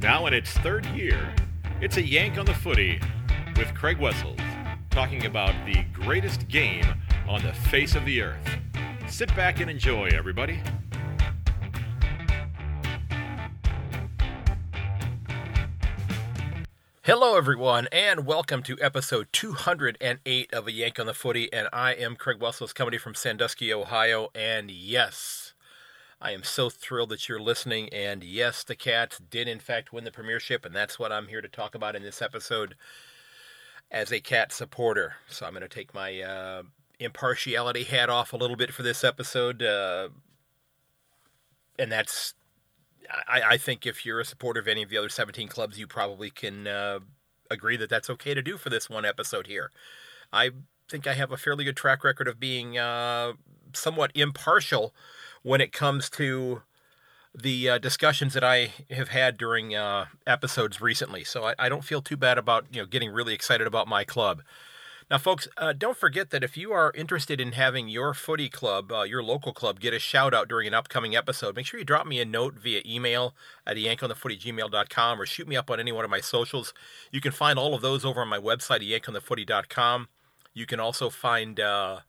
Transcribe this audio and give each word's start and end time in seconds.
Now 0.00 0.26
in 0.26 0.32
its 0.32 0.52
third 0.58 0.86
year, 0.86 1.34
it's 1.80 1.96
a 1.96 2.02
yank 2.02 2.38
on 2.38 2.46
the 2.46 2.54
footy 2.54 3.00
with 3.56 3.74
Craig 3.74 3.98
Wessels 3.98 4.38
talking 4.90 5.26
about 5.26 5.52
the 5.66 5.82
greatest 5.92 6.46
game 6.46 6.84
on 7.28 7.42
the 7.42 7.52
face 7.52 7.96
of 7.96 8.04
the 8.04 8.22
earth. 8.22 8.48
Sit 9.08 9.34
back 9.34 9.58
and 9.58 9.68
enjoy, 9.68 10.10
everybody. 10.12 10.60
Hello, 17.02 17.36
everyone, 17.36 17.88
and 17.90 18.24
welcome 18.24 18.62
to 18.62 18.76
episode 18.80 19.26
208 19.32 20.54
of 20.54 20.68
A 20.68 20.72
Yank 20.72 21.00
on 21.00 21.06
the 21.06 21.14
Footy. 21.14 21.52
And 21.52 21.66
I 21.72 21.94
am 21.94 22.14
Craig 22.14 22.40
Wessels, 22.40 22.72
coming 22.72 23.00
from 23.00 23.16
Sandusky, 23.16 23.72
Ohio. 23.72 24.28
And 24.32 24.70
yes, 24.70 25.47
I 26.20 26.32
am 26.32 26.42
so 26.42 26.68
thrilled 26.68 27.10
that 27.10 27.28
you're 27.28 27.40
listening. 27.40 27.88
And 27.90 28.24
yes, 28.24 28.64
the 28.64 28.74
Cats 28.74 29.18
did, 29.18 29.46
in 29.48 29.60
fact, 29.60 29.92
win 29.92 30.04
the 30.04 30.10
premiership, 30.10 30.64
and 30.64 30.74
that's 30.74 30.98
what 30.98 31.12
I'm 31.12 31.28
here 31.28 31.40
to 31.40 31.48
talk 31.48 31.74
about 31.74 31.94
in 31.94 32.02
this 32.02 32.20
episode 32.20 32.74
as 33.90 34.12
a 34.12 34.20
Cat 34.20 34.52
supporter. 34.52 35.14
So 35.28 35.46
I'm 35.46 35.52
going 35.52 35.62
to 35.62 35.68
take 35.68 35.94
my 35.94 36.20
uh, 36.20 36.62
impartiality 36.98 37.84
hat 37.84 38.10
off 38.10 38.32
a 38.32 38.36
little 38.36 38.56
bit 38.56 38.72
for 38.72 38.82
this 38.82 39.04
episode. 39.04 39.62
Uh, 39.62 40.08
and 41.78 41.92
that's 41.92 42.34
I, 43.28 43.42
I, 43.50 43.56
think 43.56 43.86
if 43.86 44.04
you're 44.04 44.20
a 44.20 44.24
supporter 44.24 44.60
of 44.60 44.68
any 44.68 44.82
of 44.82 44.90
the 44.90 44.98
other 44.98 45.08
17 45.08 45.48
clubs, 45.48 45.78
you 45.78 45.86
probably 45.86 46.30
can 46.30 46.66
uh, 46.66 46.98
agree 47.50 47.76
that 47.76 47.88
that's 47.88 48.10
okay 48.10 48.34
to 48.34 48.42
do 48.42 48.56
for 48.56 48.70
this 48.70 48.90
one 48.90 49.04
episode 49.04 49.46
here. 49.46 49.70
I 50.32 50.50
think 50.88 51.06
I 51.06 51.14
have 51.14 51.32
a 51.32 51.36
fairly 51.36 51.64
good 51.64 51.76
track 51.76 52.04
record 52.04 52.28
of 52.28 52.38
being 52.38 52.76
uh, 52.76 53.34
somewhat 53.72 54.10
impartial 54.14 54.94
when 55.48 55.62
it 55.62 55.72
comes 55.72 56.10
to 56.10 56.60
the 57.34 57.70
uh, 57.70 57.78
discussions 57.78 58.34
that 58.34 58.44
I 58.44 58.72
have 58.90 59.08
had 59.08 59.38
during 59.38 59.74
uh, 59.74 60.04
episodes 60.26 60.82
recently. 60.82 61.24
So 61.24 61.44
I, 61.44 61.54
I, 61.58 61.68
don't 61.70 61.84
feel 61.84 62.02
too 62.02 62.18
bad 62.18 62.36
about 62.36 62.66
you 62.70 62.82
know 62.82 62.86
getting 62.86 63.10
really 63.10 63.32
excited 63.32 63.66
about 63.66 63.88
my 63.88 64.04
club. 64.04 64.42
Now, 65.10 65.16
folks, 65.16 65.48
uh, 65.56 65.72
don't 65.72 65.96
forget 65.96 66.28
that 66.30 66.44
if 66.44 66.58
you 66.58 66.72
are 66.72 66.92
interested 66.94 67.40
in 67.40 67.52
having 67.52 67.88
your 67.88 68.12
footy 68.12 68.50
club, 68.50 68.92
uh, 68.92 69.04
your 69.04 69.22
local 69.22 69.54
club, 69.54 69.80
get 69.80 69.94
a 69.94 69.98
shout 69.98 70.34
out 70.34 70.48
during 70.48 70.68
an 70.68 70.74
upcoming 70.74 71.16
episode, 71.16 71.56
make 71.56 71.64
sure 71.64 71.80
you 71.80 71.86
drop 71.86 72.06
me 72.06 72.20
a 72.20 72.26
note 72.26 72.56
via 72.58 72.82
email 72.84 73.34
at 73.66 73.78
yankonthefooty.gmail.com 73.78 75.18
or 75.18 75.24
shoot 75.24 75.48
me 75.48 75.56
up 75.56 75.70
on 75.70 75.80
any 75.80 75.92
one 75.92 76.04
of 76.04 76.10
my 76.10 76.20
socials. 76.20 76.74
You 77.10 77.22
can 77.22 77.32
find 77.32 77.58
all 77.58 77.74
of 77.74 77.80
those 77.80 78.04
over 78.04 78.20
on 78.20 78.28
my 78.28 78.38
website, 78.38 78.86
yankonthefooty.com. 78.86 80.08
You 80.52 80.66
can 80.66 80.78
also 80.78 81.08
find 81.08 81.58
uh, 81.58 82.00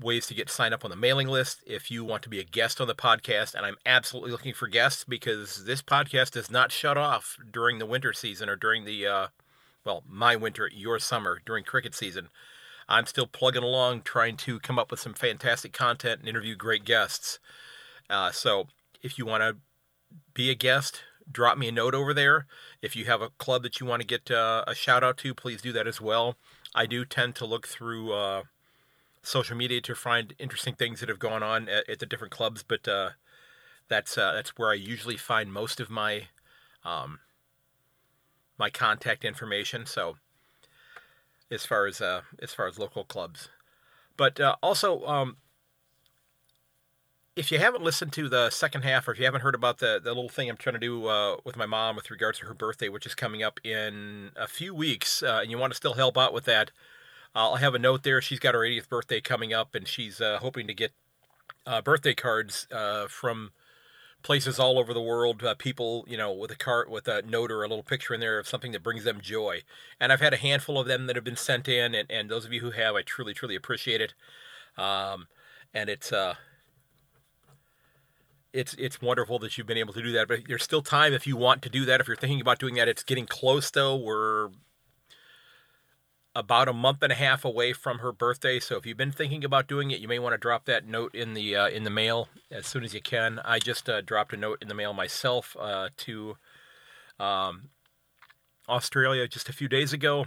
ways 0.00 0.26
to 0.26 0.34
get 0.34 0.50
signed 0.50 0.74
up 0.74 0.84
on 0.84 0.90
the 0.90 0.96
mailing 0.96 1.28
list 1.28 1.62
if 1.66 1.90
you 1.90 2.04
want 2.04 2.22
to 2.22 2.28
be 2.28 2.40
a 2.40 2.44
guest 2.44 2.80
on 2.80 2.86
the 2.86 2.94
podcast. 2.94 3.54
And 3.54 3.66
I'm 3.66 3.76
absolutely 3.84 4.30
looking 4.30 4.54
for 4.54 4.68
guests 4.68 5.04
because 5.04 5.64
this 5.64 5.82
podcast 5.82 6.32
does 6.32 6.50
not 6.50 6.72
shut 6.72 6.96
off 6.96 7.36
during 7.50 7.78
the 7.78 7.86
winter 7.86 8.12
season 8.12 8.48
or 8.48 8.56
during 8.56 8.84
the 8.84 9.06
uh, 9.06 9.26
well, 9.84 10.04
my 10.06 10.36
winter, 10.36 10.70
your 10.72 10.98
summer 10.98 11.40
during 11.44 11.64
cricket 11.64 11.94
season. 11.94 12.28
I'm 12.88 13.06
still 13.06 13.26
plugging 13.26 13.62
along, 13.62 14.02
trying 14.02 14.36
to 14.38 14.60
come 14.60 14.78
up 14.78 14.90
with 14.90 15.00
some 15.00 15.14
fantastic 15.14 15.72
content 15.72 16.20
and 16.20 16.28
interview 16.28 16.56
great 16.56 16.84
guests. 16.84 17.38
Uh, 18.08 18.30
so 18.30 18.68
if 19.02 19.18
you 19.18 19.26
want 19.26 19.42
to 19.42 19.56
be 20.34 20.50
a 20.50 20.54
guest, 20.54 21.02
drop 21.30 21.58
me 21.58 21.68
a 21.68 21.72
note 21.72 21.94
over 21.94 22.14
there. 22.14 22.46
If 22.80 22.96
you 22.96 23.04
have 23.06 23.20
a 23.20 23.30
club 23.30 23.62
that 23.62 23.80
you 23.80 23.86
want 23.86 24.00
to 24.00 24.06
get 24.06 24.30
uh, 24.30 24.64
a 24.66 24.74
shout 24.74 25.04
out 25.04 25.18
to, 25.18 25.34
please 25.34 25.60
do 25.60 25.72
that 25.72 25.86
as 25.86 26.00
well. 26.00 26.36
I 26.74 26.86
do 26.86 27.04
tend 27.04 27.34
to 27.36 27.46
look 27.46 27.66
through 27.66 28.12
uh, 28.12 28.42
social 29.22 29.56
media 29.56 29.80
to 29.82 29.94
find 29.94 30.34
interesting 30.38 30.74
things 30.74 31.00
that 31.00 31.08
have 31.08 31.18
gone 31.18 31.42
on 31.42 31.68
at, 31.68 31.88
at 31.88 31.98
the 31.98 32.06
different 32.06 32.32
clubs, 32.32 32.62
but 32.62 32.86
uh, 32.88 33.10
that's 33.88 34.16
uh, 34.16 34.32
that's 34.32 34.56
where 34.56 34.70
I 34.70 34.74
usually 34.74 35.16
find 35.16 35.52
most 35.52 35.80
of 35.80 35.90
my 35.90 36.28
um, 36.84 37.20
my 38.58 38.70
contact 38.70 39.24
information. 39.24 39.86
So 39.86 40.16
as 41.50 41.64
far 41.64 41.86
as 41.86 42.00
uh, 42.00 42.22
as 42.40 42.54
far 42.54 42.66
as 42.66 42.78
local 42.78 43.04
clubs, 43.04 43.48
but 44.16 44.40
uh, 44.40 44.56
also 44.62 45.04
um, 45.06 45.36
if 47.38 47.52
you 47.52 47.60
haven't 47.60 47.84
listened 47.84 48.12
to 48.14 48.28
the 48.28 48.50
second 48.50 48.82
half, 48.82 49.06
or 49.06 49.12
if 49.12 49.18
you 49.20 49.24
haven't 49.24 49.42
heard 49.42 49.54
about 49.54 49.78
the 49.78 50.00
the 50.02 50.10
little 50.10 50.28
thing 50.28 50.50
I'm 50.50 50.56
trying 50.56 50.74
to 50.74 50.80
do 50.80 51.06
uh, 51.06 51.36
with 51.44 51.56
my 51.56 51.66
mom 51.66 51.94
with 51.94 52.10
regards 52.10 52.40
to 52.40 52.46
her 52.46 52.54
birthday, 52.54 52.88
which 52.88 53.06
is 53.06 53.14
coming 53.14 53.42
up 53.42 53.60
in 53.64 54.32
a 54.36 54.48
few 54.48 54.74
weeks, 54.74 55.22
uh, 55.22 55.38
and 55.40 55.50
you 55.50 55.56
want 55.56 55.72
to 55.72 55.76
still 55.76 55.94
help 55.94 56.18
out 56.18 56.34
with 56.34 56.44
that, 56.46 56.72
I'll 57.34 57.56
have 57.56 57.74
a 57.74 57.78
note 57.78 58.02
there. 58.02 58.20
She's 58.20 58.38
got 58.38 58.54
her 58.54 58.60
80th 58.60 58.88
birthday 58.88 59.20
coming 59.20 59.52
up, 59.52 59.74
and 59.74 59.86
she's 59.86 60.20
uh, 60.20 60.38
hoping 60.40 60.66
to 60.66 60.74
get 60.74 60.92
uh, 61.66 61.82
birthday 61.82 62.14
cards 62.14 62.66
from 63.08 63.52
places 64.22 64.58
all 64.58 64.78
over 64.78 64.92
the 64.92 65.00
world, 65.00 65.42
uh, 65.44 65.54
people, 65.54 66.04
you 66.08 66.16
know, 66.16 66.32
with 66.32 66.50
a 66.50 66.56
cart 66.56 66.90
with 66.90 67.06
a 67.08 67.22
note 67.22 67.50
or 67.50 67.62
a 67.62 67.68
little 67.68 67.82
picture 67.82 68.14
in 68.14 68.20
there 68.20 68.38
of 68.38 68.48
something 68.48 68.72
that 68.72 68.82
brings 68.82 69.04
them 69.04 69.20
joy. 69.20 69.62
And 70.00 70.12
I've 70.12 70.20
had 70.20 70.34
a 70.34 70.38
handful 70.38 70.78
of 70.78 70.86
them 70.86 71.06
that 71.06 71.16
have 71.16 71.24
been 71.24 71.36
sent 71.36 71.68
in, 71.68 71.94
and, 71.94 72.10
and 72.10 72.28
those 72.28 72.44
of 72.44 72.52
you 72.52 72.60
who 72.60 72.72
have, 72.72 72.94
I 72.94 73.02
truly, 73.02 73.34
truly 73.34 73.54
appreciate 73.54 74.00
it. 74.00 74.14
Um, 74.76 75.28
and 75.74 75.88
it's 75.88 76.12
uh, 76.12 76.34
it's 78.52 78.74
it's 78.74 79.00
wonderful 79.00 79.38
that 79.40 79.56
you've 79.56 79.66
been 79.66 79.78
able 79.78 79.92
to 79.92 80.02
do 80.02 80.12
that. 80.12 80.28
But 80.28 80.40
there's 80.48 80.62
still 80.62 80.82
time 80.82 81.12
if 81.12 81.26
you 81.26 81.36
want 81.36 81.62
to 81.62 81.68
do 81.68 81.84
that. 81.84 82.00
If 82.00 82.08
you're 82.08 82.16
thinking 82.16 82.40
about 82.40 82.58
doing 82.58 82.74
that, 82.74 82.88
it's 82.88 83.02
getting 83.02 83.26
close 83.26 83.70
though. 83.70 83.96
We're 83.96 84.48
about 86.38 86.68
a 86.68 86.72
month 86.72 87.02
and 87.02 87.10
a 87.12 87.16
half 87.16 87.44
away 87.44 87.72
from 87.72 87.98
her 87.98 88.12
birthday. 88.12 88.60
So 88.60 88.76
if 88.76 88.86
you've 88.86 88.96
been 88.96 89.10
thinking 89.10 89.44
about 89.44 89.66
doing 89.66 89.90
it, 89.90 89.98
you 89.98 90.06
may 90.06 90.20
want 90.20 90.34
to 90.34 90.38
drop 90.38 90.66
that 90.66 90.86
note 90.86 91.12
in 91.12 91.34
the 91.34 91.56
uh, 91.56 91.68
in 91.68 91.82
the 91.82 91.90
mail 91.90 92.28
as 92.48 92.64
soon 92.64 92.84
as 92.84 92.94
you 92.94 93.00
can. 93.00 93.40
I 93.44 93.58
just 93.58 93.88
uh, 93.88 94.02
dropped 94.02 94.32
a 94.32 94.36
note 94.36 94.58
in 94.62 94.68
the 94.68 94.74
mail 94.74 94.92
myself 94.92 95.56
uh, 95.58 95.88
to 95.96 96.36
um, 97.18 97.70
Australia 98.68 99.26
just 99.26 99.48
a 99.48 99.52
few 99.52 99.66
days 99.66 99.92
ago, 99.92 100.26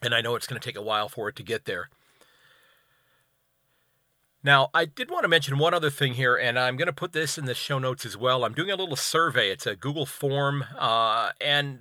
and 0.00 0.14
I 0.14 0.22
know 0.22 0.36
it's 0.36 0.46
going 0.46 0.58
to 0.58 0.66
take 0.66 0.78
a 0.78 0.82
while 0.82 1.10
for 1.10 1.28
it 1.28 1.36
to 1.36 1.42
get 1.42 1.66
there. 1.66 1.90
Now, 4.42 4.70
I 4.72 4.86
did 4.86 5.10
want 5.10 5.22
to 5.24 5.28
mention 5.28 5.58
one 5.58 5.74
other 5.74 5.90
thing 5.90 6.14
here, 6.14 6.34
and 6.34 6.58
I'm 6.58 6.78
going 6.78 6.86
to 6.86 6.94
put 6.94 7.12
this 7.12 7.36
in 7.36 7.44
the 7.44 7.54
show 7.54 7.78
notes 7.78 8.06
as 8.06 8.16
well. 8.16 8.42
I'm 8.42 8.54
doing 8.54 8.70
a 8.70 8.76
little 8.76 8.96
survey. 8.96 9.50
It's 9.50 9.66
a 9.66 9.76
Google 9.76 10.06
form, 10.06 10.64
uh, 10.78 11.30
and 11.40 11.78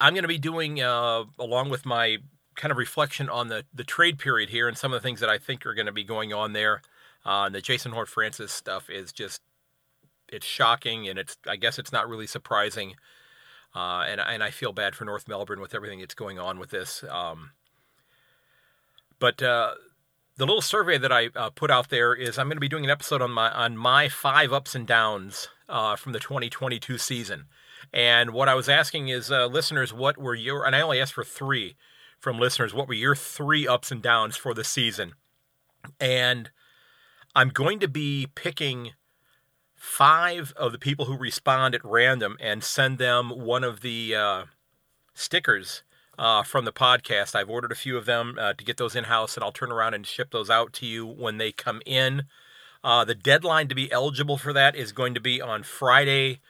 I'm 0.00 0.14
going 0.14 0.22
to 0.22 0.28
be 0.28 0.38
doing, 0.38 0.80
uh, 0.80 1.24
along 1.38 1.68
with 1.68 1.84
my 1.84 2.18
kind 2.56 2.72
of 2.72 2.78
reflection 2.78 3.28
on 3.28 3.48
the, 3.48 3.64
the 3.72 3.84
trade 3.84 4.18
period 4.18 4.50
here 4.50 4.68
and 4.68 4.76
some 4.76 4.92
of 4.92 5.00
the 5.00 5.06
things 5.06 5.20
that 5.20 5.28
I 5.28 5.38
think 5.38 5.64
are 5.66 5.74
going 5.74 5.86
to 5.86 5.92
be 5.92 6.04
going 6.04 6.32
on 6.32 6.52
there. 6.52 6.82
Uh, 7.24 7.48
the 7.48 7.60
Jason 7.60 7.92
Horne-Francis 7.92 8.52
stuff 8.52 8.88
is 8.88 9.12
just 9.12 9.42
it's 10.28 10.46
shocking 10.46 11.08
and 11.08 11.18
it's 11.18 11.36
I 11.46 11.56
guess 11.56 11.78
it's 11.78 11.92
not 11.92 12.08
really 12.08 12.26
surprising. 12.26 12.94
Uh, 13.74 14.04
and 14.08 14.20
and 14.20 14.42
I 14.42 14.50
feel 14.50 14.72
bad 14.72 14.94
for 14.94 15.04
North 15.04 15.28
Melbourne 15.28 15.60
with 15.60 15.74
everything 15.74 16.00
that's 16.00 16.14
going 16.14 16.38
on 16.38 16.58
with 16.58 16.70
this. 16.70 17.04
Um, 17.08 17.50
but 19.18 19.42
uh, 19.42 19.74
the 20.36 20.46
little 20.46 20.62
survey 20.62 20.98
that 20.98 21.12
I 21.12 21.30
uh, 21.34 21.50
put 21.50 21.70
out 21.70 21.88
there 21.88 22.14
is 22.14 22.38
I'm 22.38 22.46
going 22.46 22.56
to 22.56 22.60
be 22.60 22.68
doing 22.68 22.84
an 22.84 22.90
episode 22.90 23.22
on 23.22 23.30
my 23.30 23.50
on 23.50 23.76
my 23.76 24.08
five 24.08 24.52
ups 24.52 24.74
and 24.74 24.86
downs 24.86 25.48
uh, 25.68 25.96
from 25.96 26.12
the 26.12 26.20
2022 26.20 26.98
season. 26.98 27.46
And 27.92 28.30
what 28.30 28.48
I 28.48 28.54
was 28.54 28.68
asking 28.68 29.08
is 29.08 29.30
uh, 29.30 29.46
listeners, 29.46 29.92
what 29.92 30.18
were 30.18 30.34
your 30.34 30.64
and 30.64 30.76
I 30.76 30.80
only 30.80 31.00
asked 31.00 31.14
for 31.14 31.24
three 31.24 31.76
from 32.26 32.40
listeners 32.40 32.74
what 32.74 32.88
were 32.88 32.94
your 32.94 33.14
three 33.14 33.68
ups 33.68 33.92
and 33.92 34.02
downs 34.02 34.36
for 34.36 34.52
the 34.52 34.64
season. 34.64 35.14
And 36.00 36.50
I'm 37.36 37.50
going 37.50 37.78
to 37.78 37.86
be 37.86 38.26
picking 38.34 38.94
five 39.76 40.52
of 40.56 40.72
the 40.72 40.78
people 40.80 41.04
who 41.04 41.16
respond 41.16 41.76
at 41.76 41.84
random 41.84 42.36
and 42.40 42.64
send 42.64 42.98
them 42.98 43.30
one 43.30 43.62
of 43.62 43.80
the 43.80 44.16
uh, 44.16 44.44
stickers 45.14 45.84
uh, 46.18 46.42
from 46.42 46.64
the 46.64 46.72
podcast. 46.72 47.36
I've 47.36 47.48
ordered 47.48 47.70
a 47.70 47.76
few 47.76 47.96
of 47.96 48.06
them 48.06 48.36
uh, 48.40 48.54
to 48.54 48.64
get 48.64 48.76
those 48.76 48.96
in 48.96 49.04
house, 49.04 49.36
and 49.36 49.44
I'll 49.44 49.52
turn 49.52 49.70
around 49.70 49.94
and 49.94 50.04
ship 50.04 50.32
those 50.32 50.50
out 50.50 50.72
to 50.72 50.86
you 50.86 51.06
when 51.06 51.38
they 51.38 51.52
come 51.52 51.80
in. 51.86 52.24
Uh, 52.82 53.04
the 53.04 53.14
deadline 53.14 53.68
to 53.68 53.76
be 53.76 53.92
eligible 53.92 54.36
for 54.36 54.52
that 54.52 54.74
is 54.74 54.90
going 54.90 55.14
to 55.14 55.20
be 55.20 55.40
on 55.40 55.62
Friday, 55.62 56.40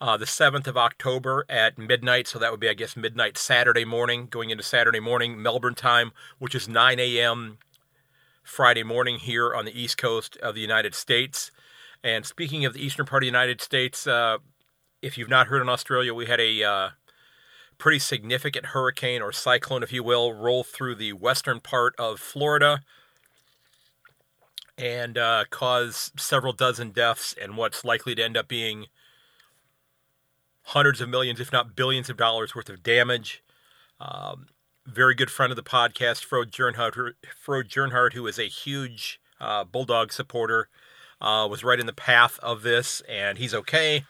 uh, 0.00 0.16
the 0.16 0.26
7th 0.26 0.66
of 0.66 0.76
October 0.76 1.44
at 1.48 1.78
midnight. 1.78 2.28
So 2.28 2.38
that 2.38 2.50
would 2.50 2.60
be, 2.60 2.68
I 2.68 2.74
guess, 2.74 2.96
midnight 2.96 3.38
Saturday 3.38 3.84
morning, 3.84 4.26
going 4.26 4.50
into 4.50 4.62
Saturday 4.62 5.00
morning, 5.00 5.40
Melbourne 5.40 5.74
time, 5.74 6.12
which 6.38 6.54
is 6.54 6.68
9 6.68 6.98
a.m. 6.98 7.58
Friday 8.42 8.82
morning 8.82 9.18
here 9.18 9.54
on 9.54 9.64
the 9.64 9.80
east 9.80 9.96
coast 9.96 10.36
of 10.38 10.54
the 10.54 10.60
United 10.60 10.94
States. 10.94 11.50
And 12.04 12.26
speaking 12.26 12.64
of 12.64 12.74
the 12.74 12.84
eastern 12.84 13.06
part 13.06 13.22
of 13.22 13.24
the 13.24 13.28
United 13.32 13.60
States, 13.60 14.06
uh, 14.06 14.38
if 15.02 15.16
you've 15.16 15.30
not 15.30 15.48
heard 15.48 15.62
in 15.62 15.68
Australia, 15.68 16.14
we 16.14 16.26
had 16.26 16.40
a 16.40 16.62
uh, 16.62 16.88
pretty 17.78 17.98
significant 17.98 18.66
hurricane 18.66 19.22
or 19.22 19.32
cyclone, 19.32 19.82
if 19.82 19.92
you 19.92 20.02
will, 20.02 20.32
roll 20.32 20.62
through 20.62 20.94
the 20.94 21.12
western 21.14 21.60
part 21.60 21.94
of 21.98 22.20
Florida 22.20 22.80
and 24.78 25.16
uh, 25.16 25.44
cause 25.50 26.12
several 26.16 26.52
dozen 26.52 26.90
deaths 26.90 27.34
and 27.40 27.56
what's 27.56 27.84
likely 27.84 28.14
to 28.14 28.22
end 28.22 28.36
up 28.36 28.46
being 28.46 28.86
hundreds 30.66 31.00
of 31.00 31.08
millions, 31.08 31.38
if 31.40 31.52
not 31.52 31.76
billions 31.76 32.10
of 32.10 32.16
dollars 32.16 32.54
worth 32.54 32.68
of 32.68 32.82
damage. 32.82 33.42
Um, 34.00 34.46
very 34.84 35.14
good 35.14 35.30
friend 35.30 35.52
of 35.52 35.56
the 35.56 35.62
podcast, 35.62 36.24
Frode 36.24 36.50
Jernhardt, 36.50 37.14
Jernhardt 37.68 38.12
who 38.14 38.26
is 38.26 38.38
a 38.38 38.48
huge 38.48 39.20
uh, 39.40 39.64
Bulldog 39.64 40.12
supporter, 40.12 40.68
uh, 41.20 41.46
was 41.48 41.64
right 41.64 41.78
in 41.78 41.86
the 41.86 41.92
path 41.92 42.38
of 42.42 42.62
this, 42.62 43.00
and 43.08 43.38
he's 43.38 43.54
okay. 43.54 44.04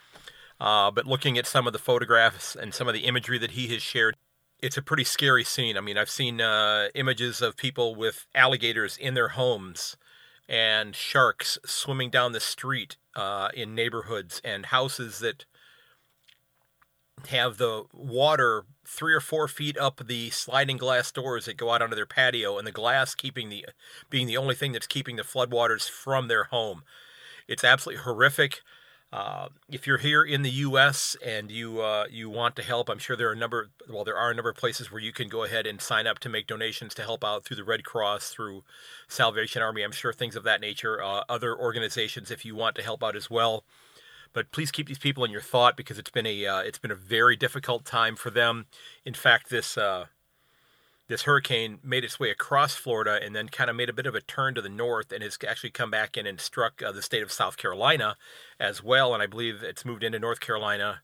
Uh, 0.59 0.91
but 0.91 1.07
looking 1.07 1.37
at 1.37 1.47
some 1.47 1.67
of 1.67 1.73
the 1.75 1.79
photographs 1.79 2.57
and 2.57 2.73
some 2.73 2.89
of 2.89 2.95
the 2.95 3.05
imagery 3.05 3.39
that 3.39 3.53
he 3.53 3.69
has 3.69 3.83
shared, 3.83 4.17
it's 4.59 4.79
a 4.79 4.83
pretty 4.83 5.05
scary 5.05 5.45
scene. 5.45 5.77
I 5.77 5.83
mean, 5.83 5.99
I've 5.99 6.11
seen 6.11 6.41
uh, 6.41 6.89
images 6.95 7.43
of 7.43 7.57
people 7.57 7.95
with 7.95 8.27
alligators 8.35 8.97
in 8.97 9.13
their 9.13 9.29
homes 9.29 9.97
and 10.49 10.97
sharks 10.97 11.59
swimming 11.67 12.09
down 12.09 12.33
the 12.33 12.41
street 12.41 12.97
uh, 13.15 13.51
in 13.53 13.75
neighborhoods 13.75 14.41
and 14.43 14.67
houses 14.67 15.19
that 15.19 15.45
have 17.29 17.59
the 17.59 17.85
water 17.93 18.65
three 18.85 19.15
or 19.15 19.21
four 19.21 19.49
feet 19.49 19.77
up 19.79 20.07
the 20.07 20.31
sliding 20.31 20.77
glass 20.77 21.11
doors 21.11 21.47
that 21.47 21.57
go 21.57 21.71
out 21.71 21.83
onto 21.83 21.97
their 21.97 22.07
patio, 22.07 22.59
and 22.59 22.67
the 22.67 22.73
glass 22.73 23.15
keeping 23.15 23.49
the 23.49 23.67
being 24.11 24.27
the 24.27 24.37
only 24.37 24.55
thing 24.55 24.73
that's 24.73 24.87
keeping 24.87 25.17
the 25.17 25.23
floodwaters 25.23 25.89
from 25.89 26.29
their 26.29 26.45
home. 26.45 26.83
It's 27.49 27.65
absolutely 27.65 28.03
horrific. 28.03 28.61
Uh, 29.13 29.49
if 29.71 29.87
you're 29.87 29.99
here 29.99 30.25
in 30.25 30.43
the 30.43 30.51
U.S. 30.51 31.17
and 31.25 31.51
you 31.51 31.81
uh, 31.81 32.07
you 32.11 32.29
want 32.29 32.57
to 32.57 32.63
help, 32.63 32.89
I'm 32.89 32.99
sure 32.99 33.17
there 33.17 33.29
are 33.29 33.33
a 33.33 33.37
number. 33.37 33.71
Well, 33.89 34.05
there 34.05 34.17
are 34.17 34.31
a 34.31 34.35
number 34.35 34.51
of 34.51 34.57
places 34.57 34.91
where 34.91 35.01
you 35.01 35.13
can 35.13 35.29
go 35.29 35.45
ahead 35.45 35.67
and 35.67 35.81
sign 35.81 36.07
up 36.07 36.19
to 36.21 36.29
make 36.29 36.47
donations 36.47 36.95
to 36.95 37.03
help 37.03 37.25
out 37.25 37.45
through 37.45 37.57
the 37.57 37.65
Red 37.65 37.85
Cross, 37.85 38.31
through 38.31 38.65
Salvation 39.09 39.63
Army. 39.63 39.83
I'm 39.83 39.93
sure 39.93 40.13
things 40.13 40.37
of 40.37 40.43
that 40.45 40.61
nature. 40.61 41.03
Uh, 41.03 41.23
other 41.29 41.57
organizations, 41.57 42.31
if 42.31 42.45
you 42.45 42.57
want 42.57 42.77
to 42.77 42.83
help 42.83 43.03
out 43.03 43.17
as 43.17 43.31
well. 43.31 43.65
But 44.37 44.53
please 44.53 44.71
keep 44.71 44.87
these 44.87 44.99
people 44.99 45.25
in 45.25 45.31
your 45.31 45.41
thought 45.41 45.79
because 45.79 45.99
it's 45.99 46.11
been 46.11 46.27
a 46.27 46.45
uh, 46.45 46.59
it's 46.59 46.79
been 46.79 46.91
a 46.91 46.95
very 46.95 47.37
difficult 47.37 47.87
time 47.87 48.17
for 48.17 48.29
them. 48.29 48.67
In 49.03 49.15
fact, 49.15 49.49
this 49.49 49.79
uh, 49.79 50.09
this 51.09 51.23
hurricane 51.23 51.79
made 51.83 52.05
its 52.05 52.21
way 52.21 52.29
across 52.29 52.75
Florida 52.75 53.19
and 53.23 53.35
then 53.35 53.49
kind 53.49 53.71
of 53.71 53.77
made 53.77 53.89
a 53.89 53.95
bit 53.95 54.05
of 54.05 54.15
a 54.15 54.21
turn 54.21 54.55
to 54.55 54.61
the 54.61 54.69
north 54.69 55.11
and 55.11 55.23
has 55.23 55.39
actually 55.49 55.71
come 55.71 55.91
back 55.91 56.19
in 56.19 56.27
and 56.27 56.39
struck 56.39 56.83
uh, 56.83 56.93
the 56.93 57.01
state 57.01 57.23
of 57.23 57.33
South 57.33 57.57
Carolina 57.57 58.15
as 58.61 58.83
well. 58.83 59.15
And 59.15 59.23
I 59.23 59.27
believe 59.27 59.63
it's 59.63 59.87
moved 59.87 60.05
into 60.05 60.19
North 60.19 60.41
Carolina 60.41 61.01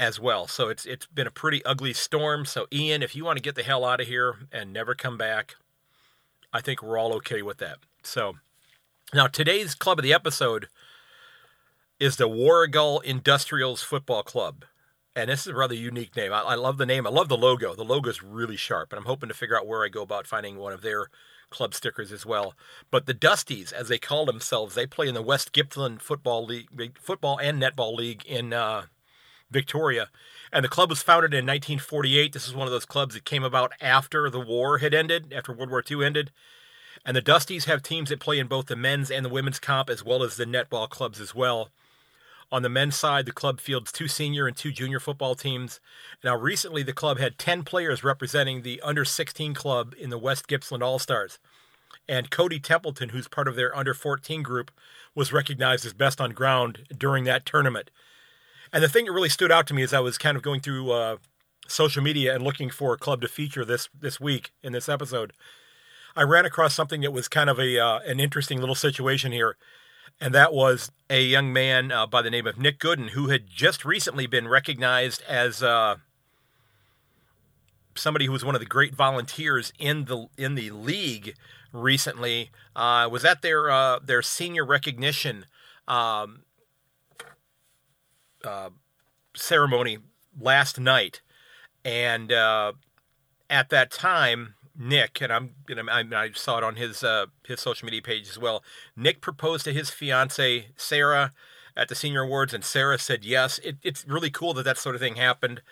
as 0.00 0.18
well. 0.18 0.46
So 0.46 0.70
it's 0.70 0.86
it's 0.86 1.04
been 1.04 1.26
a 1.26 1.30
pretty 1.30 1.62
ugly 1.66 1.92
storm. 1.92 2.46
So 2.46 2.68
Ian, 2.72 3.02
if 3.02 3.14
you 3.14 3.26
want 3.26 3.36
to 3.36 3.42
get 3.42 3.54
the 3.54 3.62
hell 3.62 3.84
out 3.84 4.00
of 4.00 4.06
here 4.06 4.36
and 4.50 4.72
never 4.72 4.94
come 4.94 5.18
back, 5.18 5.56
I 6.54 6.62
think 6.62 6.82
we're 6.82 6.96
all 6.96 7.12
okay 7.16 7.42
with 7.42 7.58
that. 7.58 7.80
So 8.02 8.36
now 9.12 9.26
today's 9.26 9.74
club 9.74 9.98
of 9.98 10.02
the 10.02 10.14
episode 10.14 10.68
is 11.98 12.16
the 12.16 12.28
Warragul 12.28 13.02
Industrials 13.02 13.82
Football 13.82 14.22
Club 14.22 14.64
and 15.18 15.30
this 15.30 15.40
is 15.40 15.48
a 15.48 15.54
rather 15.54 15.74
unique 15.74 16.14
name. 16.14 16.32
I, 16.32 16.42
I, 16.42 16.54
love 16.54 16.78
the 16.78 16.86
name. 16.86 17.04
I 17.04 17.10
love 17.10 17.28
the 17.28 17.36
logo. 17.36 17.74
The 17.74 17.82
logo 17.82 18.08
is 18.08 18.22
really 18.22 18.56
sharp, 18.56 18.92
and 18.92 18.98
I'm 18.98 19.06
hoping 19.06 19.28
to 19.28 19.34
figure 19.34 19.58
out 19.58 19.66
where 19.66 19.84
I 19.84 19.88
go 19.88 20.02
about 20.02 20.28
finding 20.28 20.56
one 20.56 20.72
of 20.72 20.80
their 20.80 21.08
club 21.50 21.74
stickers 21.74 22.12
as 22.12 22.24
well. 22.24 22.54
But 22.90 23.06
the 23.06 23.14
Dusties, 23.14 23.72
as 23.72 23.88
they 23.88 23.98
call 23.98 24.26
themselves, 24.26 24.74
they 24.74 24.86
play 24.86 25.08
in 25.08 25.14
the 25.14 25.22
West 25.22 25.52
Gippsland 25.52 26.02
Football 26.02 26.44
League, 26.44 26.98
football 27.00 27.38
and 27.38 27.60
netball 27.60 27.96
league 27.96 28.24
in 28.26 28.52
uh, 28.52 28.82
Victoria. 29.50 30.08
And 30.52 30.64
the 30.64 30.68
club 30.68 30.90
was 30.90 31.02
founded 31.02 31.34
in 31.34 31.44
1948. 31.44 32.32
This 32.32 32.46
is 32.46 32.54
one 32.54 32.68
of 32.68 32.72
those 32.72 32.86
clubs 32.86 33.14
that 33.14 33.24
came 33.24 33.42
about 33.42 33.72
after 33.80 34.30
the 34.30 34.40
war 34.40 34.78
had 34.78 34.94
ended, 34.94 35.32
after 35.32 35.52
World 35.52 35.70
War 35.70 35.82
II 35.90 36.04
ended. 36.04 36.30
And 37.04 37.16
the 37.16 37.22
Dusties 37.22 37.64
have 37.64 37.82
teams 37.82 38.10
that 38.10 38.20
play 38.20 38.38
in 38.38 38.46
both 38.46 38.66
the 38.66 38.76
men's 38.76 39.10
and 39.10 39.24
the 39.24 39.30
women's 39.30 39.58
comp, 39.58 39.90
as 39.90 40.04
well 40.04 40.22
as 40.22 40.36
the 40.36 40.44
netball 40.44 40.88
clubs 40.88 41.20
as 41.20 41.34
well. 41.34 41.70
On 42.50 42.62
the 42.62 42.68
men's 42.70 42.96
side, 42.96 43.26
the 43.26 43.32
club 43.32 43.60
fields 43.60 43.92
two 43.92 44.08
senior 44.08 44.46
and 44.46 44.56
two 44.56 44.72
junior 44.72 44.98
football 44.98 45.34
teams. 45.34 45.80
Now, 46.24 46.34
recently, 46.34 46.82
the 46.82 46.94
club 46.94 47.18
had 47.18 47.38
10 47.38 47.62
players 47.62 48.02
representing 48.02 48.62
the 48.62 48.80
under 48.80 49.04
16 49.04 49.52
club 49.52 49.94
in 49.98 50.08
the 50.08 50.18
West 50.18 50.48
Gippsland 50.48 50.82
All 50.82 50.98
Stars. 50.98 51.38
And 52.08 52.30
Cody 52.30 52.58
Templeton, 52.58 53.10
who's 53.10 53.28
part 53.28 53.48
of 53.48 53.56
their 53.56 53.76
under 53.76 53.92
14 53.92 54.42
group, 54.42 54.70
was 55.14 55.32
recognized 55.32 55.84
as 55.84 55.92
best 55.92 56.20
on 56.20 56.30
ground 56.30 56.86
during 56.96 57.24
that 57.24 57.44
tournament. 57.44 57.90
And 58.72 58.82
the 58.82 58.88
thing 58.88 59.04
that 59.04 59.12
really 59.12 59.28
stood 59.28 59.52
out 59.52 59.66
to 59.66 59.74
me 59.74 59.82
as 59.82 59.92
I 59.92 60.00
was 60.00 60.16
kind 60.16 60.36
of 60.36 60.42
going 60.42 60.60
through 60.60 60.90
uh, 60.90 61.16
social 61.66 62.02
media 62.02 62.34
and 62.34 62.42
looking 62.42 62.70
for 62.70 62.94
a 62.94 62.98
club 62.98 63.20
to 63.20 63.28
feature 63.28 63.64
this 63.64 63.90
this 63.98 64.18
week 64.18 64.52
in 64.62 64.72
this 64.72 64.88
episode, 64.88 65.34
I 66.16 66.22
ran 66.22 66.46
across 66.46 66.74
something 66.74 67.02
that 67.02 67.12
was 67.12 67.28
kind 67.28 67.50
of 67.50 67.58
a 67.58 67.78
uh, 67.78 68.00
an 68.00 68.20
interesting 68.20 68.58
little 68.60 68.74
situation 68.74 69.32
here 69.32 69.56
and 70.20 70.34
that 70.34 70.52
was 70.52 70.90
a 71.08 71.22
young 71.22 71.52
man 71.52 71.92
uh, 71.92 72.06
by 72.06 72.22
the 72.22 72.30
name 72.30 72.46
of 72.46 72.58
Nick 72.58 72.78
Gooden, 72.78 73.10
who 73.10 73.28
had 73.28 73.46
just 73.46 73.84
recently 73.84 74.26
been 74.26 74.48
recognized 74.48 75.22
as 75.28 75.62
uh, 75.62 75.96
somebody 77.94 78.26
who 78.26 78.32
was 78.32 78.44
one 78.44 78.54
of 78.54 78.60
the 78.60 78.66
great 78.66 78.94
volunteers 78.94 79.72
in 79.78 80.06
the 80.06 80.26
in 80.36 80.54
the 80.54 80.70
league 80.70 81.34
recently. 81.72 82.50
Uh, 82.74 83.08
was 83.10 83.24
at 83.24 83.42
their 83.42 83.70
uh, 83.70 83.98
their 84.00 84.22
senior 84.22 84.64
recognition 84.64 85.46
um, 85.86 86.42
uh, 88.44 88.70
ceremony 89.34 89.98
last 90.38 90.80
night, 90.80 91.20
and 91.84 92.32
uh, 92.32 92.72
at 93.48 93.70
that 93.70 93.90
time 93.90 94.54
Nick, 94.78 95.20
and 95.20 95.32
I'm, 95.32 95.54
you 95.68 95.74
know, 95.74 95.82
I, 95.90 96.30
saw 96.34 96.58
it 96.58 96.64
on 96.64 96.76
his 96.76 97.02
uh, 97.02 97.26
his 97.44 97.60
social 97.60 97.86
media 97.86 98.00
page 98.00 98.28
as 98.28 98.38
well. 98.38 98.62
Nick 98.96 99.20
proposed 99.20 99.64
to 99.64 99.72
his 99.72 99.90
fiance 99.90 100.68
Sarah 100.76 101.32
at 101.76 101.88
the 101.88 101.96
senior 101.96 102.22
awards, 102.22 102.54
and 102.54 102.64
Sarah 102.64 102.98
said 102.98 103.24
yes. 103.24 103.58
It, 103.58 103.78
it's 103.82 104.06
really 104.06 104.30
cool 104.30 104.54
that 104.54 104.62
that 104.62 104.78
sort 104.78 104.94
of 104.94 105.00
thing 105.00 105.16
happened. 105.16 105.62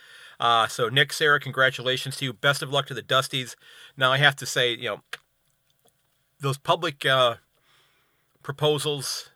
Uh, 0.40 0.66
so 0.66 0.88
Nick, 0.88 1.12
Sarah, 1.12 1.38
congratulations 1.38 2.16
to 2.16 2.24
you. 2.24 2.32
Best 2.32 2.62
of 2.62 2.70
luck 2.70 2.86
to 2.86 2.94
the 2.94 3.02
Dusties. 3.02 3.54
Now 3.96 4.12
I 4.12 4.18
have 4.18 4.36
to 4.36 4.46
say, 4.46 4.72
you 4.74 4.88
know, 4.88 5.00
those 6.40 6.58
public 6.58 7.06
uh, 7.06 7.36
proposals. 8.42 9.30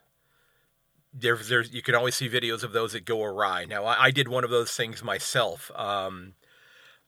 There's, 1.13 1.49
there's, 1.49 1.73
you 1.73 1.81
can 1.81 1.95
always 1.95 2.15
see 2.15 2.29
videos 2.29 2.63
of 2.63 2.71
those 2.71 2.93
that 2.93 3.03
go 3.03 3.23
awry. 3.23 3.65
Now 3.65 3.85
I, 3.85 4.05
I 4.05 4.11
did 4.11 4.27
one 4.27 4.43
of 4.43 4.49
those 4.49 4.71
things 4.71 5.03
myself. 5.03 5.71
Um, 5.75 6.33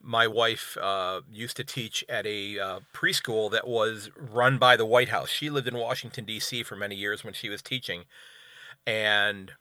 my 0.03 0.27
wife 0.27 0.77
uh, 0.81 1.21
used 1.31 1.55
to 1.57 1.63
teach 1.63 2.03
at 2.09 2.25
a 2.27 2.59
uh, 2.59 2.79
preschool 2.93 3.49
that 3.51 3.65
was 3.65 4.11
run 4.17 4.57
by 4.57 4.75
the 4.75 4.85
White 4.85 5.09
House. 5.09 5.29
She 5.29 5.49
lived 5.49 5.67
in 5.67 5.77
Washington, 5.77 6.25
D.C. 6.25 6.63
for 6.63 6.75
many 6.75 6.95
years 6.95 7.23
when 7.23 7.33
she 7.33 7.49
was 7.49 7.61
teaching. 7.61 8.03
And 8.85 9.53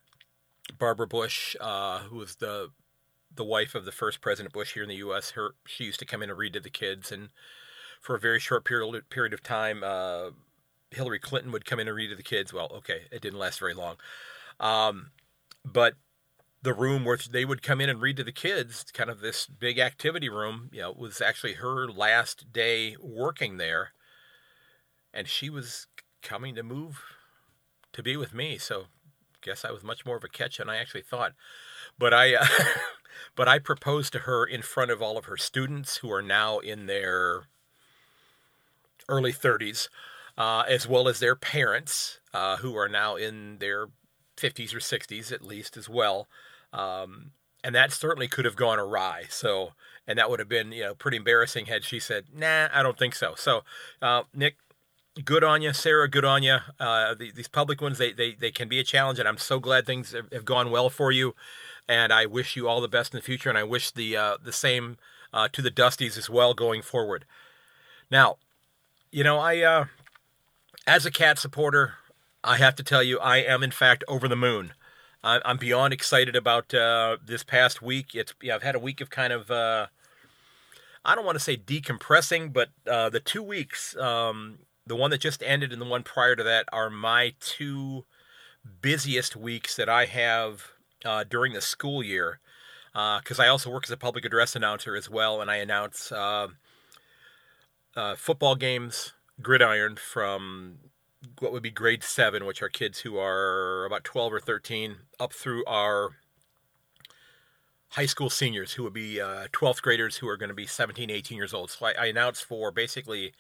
Barbara 0.77 1.07
Bush, 1.07 1.55
uh, 1.61 2.01
who 2.01 2.17
was 2.17 2.37
the 2.37 2.71
the 3.35 3.45
wife 3.45 3.75
of 3.75 3.87
the 3.87 3.93
first 3.93 4.21
President 4.21 4.53
Bush 4.53 4.75
here 4.75 4.83
in 4.83 4.91
the 4.91 4.97
U.S., 4.97 5.31
her 5.31 5.55
she 5.65 5.85
used 5.85 6.01
to 6.01 6.05
come 6.05 6.23
in 6.23 6.29
and 6.29 6.39
read 6.39 6.53
to 6.55 6.61
the 6.61 6.69
kids. 6.69 7.13
And 7.13 7.29
for 8.01 8.17
a 8.17 8.21
very 8.21 8.41
short 8.41 8.65
period 8.65 9.09
period 9.11 9.33
of 9.33 9.43
time, 9.45 9.83
uh, 9.85 10.31
Hillary 10.91 11.21
Clinton 11.21 11.53
would 11.53 11.65
come 11.65 11.79
in 11.79 11.87
and 11.87 11.97
read 11.97 12.09
to 12.09 12.17
the 12.17 12.23
kids. 12.23 12.53
Well, 12.53 12.71
okay, 12.79 13.03
it 13.13 13.23
didn't 13.23 13.39
last 13.39 13.61
very 13.61 13.75
long. 13.75 13.97
Um, 14.59 15.13
but 15.65 15.95
the 16.63 16.73
room 16.73 17.05
where 17.05 17.17
they 17.17 17.45
would 17.45 17.63
come 17.63 17.81
in 17.81 17.89
and 17.89 18.01
read 18.01 18.17
to 18.17 18.25
the 18.25 18.33
kids, 18.33 18.85
kind 18.93 19.11
of 19.11 19.21
this 19.21 19.47
big 19.47 19.79
activity 19.79 20.29
room, 20.29 20.71
you 20.73 20.81
know, 20.81 20.93
was 20.93 21.21
actually 21.21 21.55
her 21.55 21.89
last 21.89 22.53
day 22.53 22.97
working 23.01 23.57
there. 23.57 23.93
And 25.13 25.29
she 25.29 25.51
was 25.51 25.89
coming 26.23 26.55
to 26.55 26.63
move 26.63 27.03
to 27.93 28.03
be 28.03 28.17
with 28.17 28.33
me. 28.33 28.59
So 28.59 28.87
guess 29.43 29.65
I 29.65 29.73
was 29.73 29.83
much 29.83 30.07
more 30.07 30.17
of 30.17 30.25
a 30.25 30.29
catch 30.29 30.59
than 30.59 30.71
I 30.71 30.77
actually 30.77 31.03
thought. 31.03 31.33
But 31.99 32.15
I 32.15 32.35
uh, 32.35 32.47
but 33.37 33.49
I 33.49 33.59
proposed 33.59 34.13
to 34.15 34.21
her 34.21 34.45
in 34.47 34.63
front 34.63 34.91
of 34.91 35.03
all 35.03 35.19
of 35.19 35.27
her 35.27 35.37
students 35.37 35.99
who 35.99 36.11
are 36.11 36.23
now 36.23 36.61
in 36.61 36.87
their 36.87 37.43
early 39.09 39.33
30s, 39.33 39.89
uh, 40.39 40.65
as 40.69 40.89
well 40.89 41.09
as 41.09 41.19
their 41.19 41.37
parents 41.37 42.21
uh, 42.33 42.57
who 42.59 42.77
are 42.77 42.89
now 42.89 43.17
in 43.17 43.59
their 43.59 43.89
50s 44.37 44.73
or 44.75 44.79
60s 44.79 45.33
at 45.33 45.43
least 45.43 45.77
as 45.77 45.89
well. 45.89 46.29
Um, 46.73 47.33
and 47.65 47.75
that 47.75 47.93
certainly 47.93 48.29
could 48.29 48.45
have 48.45 48.57
gone 48.57 48.79
awry. 48.79 49.25
So, 49.29 49.73
and 50.07 50.19
that 50.19 50.29
would 50.31 50.41
have 50.41 50.49
been, 50.49 50.73
you 50.73 50.83
know, 50.83 50.95
pretty 50.95 51.17
embarrassing 51.17 51.67
had 51.67 51.85
she 51.85 52.01
said, 52.01 52.27
"Nah, 52.35 52.69
I 52.73 52.83
don't 52.83 52.99
think 52.99 53.15
so." 53.15 53.35
So, 53.37 53.63
uh, 54.01 54.23
Nick, 54.35 54.57
good 55.25 55.45
on 55.45 55.63
you, 55.63 55.73
Sarah, 55.73 56.09
good 56.09 56.25
on 56.25 56.43
you. 56.43 56.59
Uh, 56.81 57.15
the, 57.15 57.31
these 57.31 57.49
public 57.49 57.81
ones, 57.81 57.99
they, 57.99 58.13
they 58.13 58.33
they 58.33 58.51
can 58.51 58.69
be 58.69 58.81
a 58.81 58.85
challenge, 58.85 59.19
and 59.19 59.29
I'm 59.29 59.39
so 59.39 59.61
glad 59.61 59.87
things 59.87 60.13
have, 60.13 60.45
gone 60.45 60.71
well 60.71 60.91
for 60.91 61.13
you. 61.13 61.35
And 61.89 62.13
I 62.13 62.27
wish 62.27 62.57
you 62.57 62.69
all 62.69 62.81
the 62.81 62.89
best 62.89 63.13
in 63.13 63.19
the 63.19 63.23
future, 63.23 63.49
and 63.49 63.59
I 63.59 63.65
wish 63.65 63.91
the 63.91 64.17
uh, 64.17 64.37
the 64.43 64.53
same 64.53 64.97
uh, 65.33 65.49
to 65.53 65.63
the 65.63 65.71
Dusties 65.71 66.19
as 66.19 66.29
well 66.31 66.55
going 66.55 66.83
forward. 66.83 67.25
Now, 68.11 68.37
you 69.11 69.25
know, 69.25 69.39
I 69.39 69.61
uh, 69.61 69.85
as 70.87 71.07
a 71.07 71.11
cat 71.11 71.39
supporter, 71.39 71.95
I 72.43 72.57
have 72.57 72.75
to 72.77 72.83
tell 72.83 73.03
you, 73.03 73.19
I 73.21 73.39
am 73.39 73.63
in 73.63 73.71
fact 73.71 74.05
over 74.09 74.27
the 74.27 74.37
moon. 74.37 74.73
I'm 75.25 75.57
beyond 75.57 75.93
excited 75.93 76.35
about 76.35 76.75
uh, 76.75 77.17
this 77.25 77.45
past 77.45 77.81
week. 77.81 78.15
It's 78.15 78.35
yeah, 78.43 78.57
I've 78.57 78.63
had 78.63 78.75
a 78.75 78.81
week 78.81 79.01
of 79.01 79.09
kind 79.09 79.33
of 79.33 79.51
uh, 79.51 79.87
I 81.05 81.15
don't 81.15 81.25
want 81.25 81.37
to 81.37 81.45
say 81.45 81.57
decompressing, 81.57 82.53
but 82.53 82.71
uh, 82.87 83.09
the 83.09 83.21
two 83.21 83.43
weeks, 83.43 83.97
um, 83.97 84.59
the 84.87 84.97
one 84.97 85.11
that 85.11 85.21
just 85.21 85.43
ended 85.45 85.73
and 85.73 85.81
the 85.81 85.87
one 85.87 86.03
prior 86.03 86.35
to 86.35 86.43
that, 86.43 86.67
are 86.73 86.91
my 86.91 87.35
two 87.41 88.05
busiest 88.81 89.37
weeks 89.37 89.77
that 89.77 89.89
I 89.89 90.07
have 90.07 90.73
uh, 91.05 91.25
during 91.25 91.53
the 91.53 91.61
school 91.61 92.03
year. 92.03 92.41
Because 92.93 93.41
uh, 93.41 93.45
I 93.45 93.49
also 93.49 93.71
work 93.71 93.85
as 93.85 93.91
a 93.91 93.97
public 93.97 94.25
address 94.25 94.55
announcer 94.55 94.97
as 94.97 95.09
well, 95.09 95.41
and 95.41 95.51
I 95.51 95.57
announce 95.57 96.13
uh, 96.13 96.49
football 98.17 98.55
games, 98.55 99.13
gridiron 99.41 99.97
from 99.97 100.79
what 101.39 101.53
would 101.53 101.63
be 101.63 101.71
grade 101.71 102.03
seven, 102.03 102.45
which 102.45 102.63
are 102.63 102.69
kids 102.69 103.01
who 103.01 103.19
are 103.19 103.85
about 103.85 104.05
12 104.05 104.33
or 104.33 104.41
13, 104.41 104.97
up 105.21 105.33
through 105.33 105.65
our 105.67 106.11
high 107.91 108.07
school 108.07 108.31
seniors 108.31 108.73
who 108.73 108.83
would 108.83 108.93
be 108.93 109.21
uh, 109.21 109.47
12th 109.53 109.83
graders 109.83 110.17
who 110.17 110.29
are 110.29 110.37
going 110.37 110.49
to 110.49 110.55
be 110.55 110.67
17, 110.67 111.11
18 111.11 111.37
years 111.37 111.53
old. 111.53 111.71
So 111.71 111.87
I, 111.87 111.93
I 111.99 112.07
announced 112.07 112.45
for 112.45 112.71
basically 112.71 113.33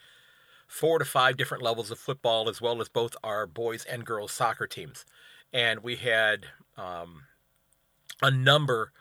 four 0.66 0.98
to 0.98 1.04
five 1.04 1.36
different 1.36 1.62
levels 1.62 1.90
of 1.90 1.98
football, 1.98 2.48
as 2.48 2.60
well 2.60 2.80
as 2.80 2.88
both 2.88 3.16
our 3.24 3.46
boys 3.46 3.84
and 3.84 4.04
girls 4.04 4.32
soccer 4.32 4.66
teams. 4.66 5.04
And 5.52 5.82
we 5.82 5.96
had 5.96 6.46
um, 6.76 7.24
a 8.22 8.30
number 8.30 8.92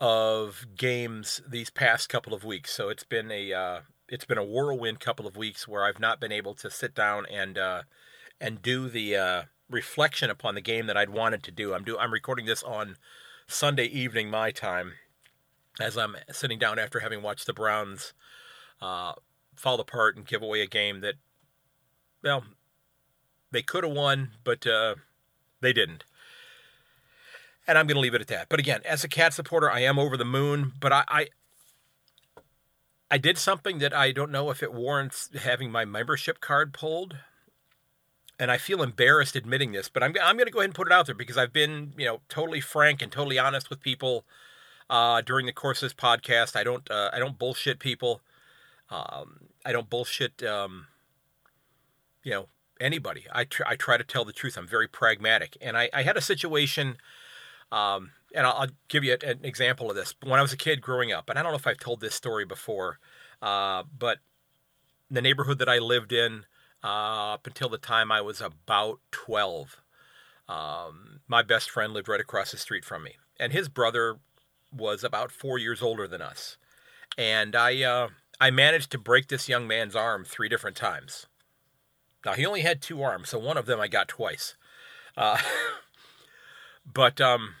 of 0.00 0.66
games 0.76 1.40
these 1.48 1.70
past 1.70 2.08
couple 2.08 2.34
of 2.34 2.44
weeks. 2.44 2.72
So 2.74 2.88
it's 2.88 3.04
been 3.04 3.30
a 3.30 3.52
uh, 3.52 3.80
it's 4.08 4.24
been 4.24 4.38
a 4.38 4.44
whirlwind 4.44 5.00
couple 5.00 5.26
of 5.26 5.36
weeks 5.36 5.66
where 5.66 5.84
I've 5.84 6.00
not 6.00 6.20
been 6.20 6.32
able 6.32 6.54
to 6.54 6.70
sit 6.70 6.94
down 6.94 7.26
and 7.30 7.58
uh, 7.58 7.82
and 8.40 8.62
do 8.62 8.88
the 8.88 9.16
uh, 9.16 9.42
reflection 9.70 10.30
upon 10.30 10.54
the 10.54 10.60
game 10.60 10.86
that 10.86 10.96
I'd 10.96 11.10
wanted 11.10 11.42
to 11.44 11.50
do. 11.50 11.74
I'm 11.74 11.84
do 11.84 11.98
I'm 11.98 12.12
recording 12.12 12.46
this 12.46 12.62
on 12.62 12.96
Sunday 13.46 13.86
evening 13.86 14.30
my 14.30 14.50
time 14.50 14.94
as 15.80 15.96
I'm 15.96 16.16
sitting 16.30 16.58
down 16.58 16.78
after 16.78 17.00
having 17.00 17.22
watched 17.22 17.46
the 17.46 17.52
Browns 17.52 18.12
uh, 18.80 19.12
fall 19.54 19.80
apart 19.80 20.16
and 20.16 20.26
give 20.26 20.42
away 20.42 20.60
a 20.60 20.66
game 20.66 21.00
that 21.00 21.14
well 22.22 22.44
they 23.50 23.62
could 23.62 23.84
have 23.84 23.92
won, 23.92 24.32
but 24.44 24.66
uh, 24.66 24.96
they 25.60 25.72
didn't. 25.72 26.04
And 27.66 27.76
I'm 27.76 27.86
going 27.86 27.96
to 27.96 28.00
leave 28.00 28.14
it 28.14 28.20
at 28.20 28.28
that. 28.28 28.48
But 28.48 28.60
again, 28.60 28.80
as 28.84 29.02
a 29.02 29.08
cat 29.08 29.34
supporter, 29.34 29.70
I 29.70 29.80
am 29.80 29.98
over 29.98 30.16
the 30.16 30.24
moon. 30.24 30.72
But 30.78 30.92
I, 30.92 31.04
I 31.08 31.26
I 33.10 33.18
did 33.18 33.38
something 33.38 33.78
that 33.78 33.94
I 33.94 34.12
don't 34.12 34.30
know 34.30 34.50
if 34.50 34.62
it 34.62 34.72
warrants 34.72 35.30
having 35.34 35.70
my 35.70 35.84
membership 35.84 36.40
card 36.40 36.72
pulled. 36.72 37.16
And 38.38 38.50
I 38.50 38.58
feel 38.58 38.82
embarrassed 38.82 39.34
admitting 39.34 39.72
this, 39.72 39.88
but 39.88 40.02
I'm, 40.02 40.14
I'm 40.22 40.36
going 40.36 40.46
to 40.46 40.52
go 40.52 40.58
ahead 40.58 40.68
and 40.68 40.74
put 40.74 40.86
it 40.86 40.92
out 40.92 41.06
there 41.06 41.14
because 41.14 41.38
I've 41.38 41.54
been, 41.54 41.94
you 41.96 42.04
know, 42.04 42.20
totally 42.28 42.60
frank 42.60 43.00
and 43.00 43.10
totally 43.10 43.38
honest 43.38 43.70
with 43.70 43.80
people 43.80 44.24
uh, 44.90 45.22
during 45.22 45.46
the 45.46 45.52
course 45.52 45.82
of 45.82 45.86
this 45.88 45.94
podcast. 45.94 46.54
I 46.54 46.62
don't, 46.62 46.88
uh, 46.90 47.10
I 47.14 47.18
don't 47.18 47.38
bullshit 47.38 47.78
people. 47.78 48.20
Um, 48.90 49.40
I 49.64 49.72
don't 49.72 49.88
bullshit, 49.88 50.42
um, 50.42 50.86
you 52.22 52.32
know, 52.32 52.48
anybody. 52.80 53.24
I, 53.32 53.44
tr- 53.44 53.66
I 53.66 53.74
try 53.74 53.96
to 53.96 54.04
tell 54.04 54.24
the 54.24 54.32
truth. 54.32 54.56
I'm 54.58 54.66
very 54.66 54.86
pragmatic. 54.86 55.56
And 55.60 55.76
I, 55.76 55.88
I 55.94 56.02
had 56.02 56.16
a 56.16 56.20
situation, 56.20 56.98
um, 57.72 58.10
and 58.34 58.46
I'll, 58.46 58.68
give 58.88 59.02
you 59.02 59.16
an 59.22 59.40
example 59.44 59.90
of 59.90 59.96
this. 59.96 60.14
When 60.22 60.38
I 60.38 60.42
was 60.42 60.52
a 60.52 60.56
kid 60.56 60.80
growing 60.80 61.10
up, 61.10 61.30
and 61.30 61.38
I 61.38 61.42
don't 61.42 61.52
know 61.52 61.58
if 61.58 61.66
I've 61.66 61.78
told 61.78 62.00
this 62.00 62.14
story 62.14 62.44
before, 62.44 62.98
uh, 63.40 63.84
but 63.98 64.18
the 65.10 65.22
neighborhood 65.22 65.58
that 65.58 65.68
I 65.68 65.78
lived 65.78 66.12
in 66.12 66.44
uh, 66.86 67.34
up 67.34 67.46
until 67.48 67.68
the 67.68 67.78
time 67.78 68.12
I 68.12 68.20
was 68.20 68.40
about 68.40 69.00
12, 69.10 69.82
um, 70.48 71.20
my 71.26 71.42
best 71.42 71.68
friend 71.68 71.92
lived 71.92 72.08
right 72.08 72.20
across 72.20 72.52
the 72.52 72.58
street 72.58 72.84
from 72.84 73.02
me. 73.02 73.16
And 73.40 73.52
his 73.52 73.68
brother 73.68 74.18
was 74.72 75.02
about 75.02 75.32
four 75.32 75.58
years 75.58 75.82
older 75.82 76.06
than 76.06 76.22
us. 76.22 76.56
And 77.18 77.56
I, 77.56 77.82
uh, 77.82 78.08
I 78.40 78.50
managed 78.52 78.92
to 78.92 78.98
break 78.98 79.26
this 79.26 79.48
young 79.48 79.66
man's 79.66 79.96
arm 79.96 80.24
three 80.24 80.48
different 80.48 80.76
times. 80.76 81.26
Now, 82.24 82.34
he 82.34 82.46
only 82.46 82.60
had 82.60 82.80
two 82.80 83.02
arms, 83.02 83.30
so 83.30 83.38
one 83.38 83.56
of 83.56 83.66
them 83.66 83.80
I 83.80 83.88
got 83.88 84.06
twice. 84.06 84.54
Uh, 85.16 85.38
but 86.92 87.20
um, 87.20 87.54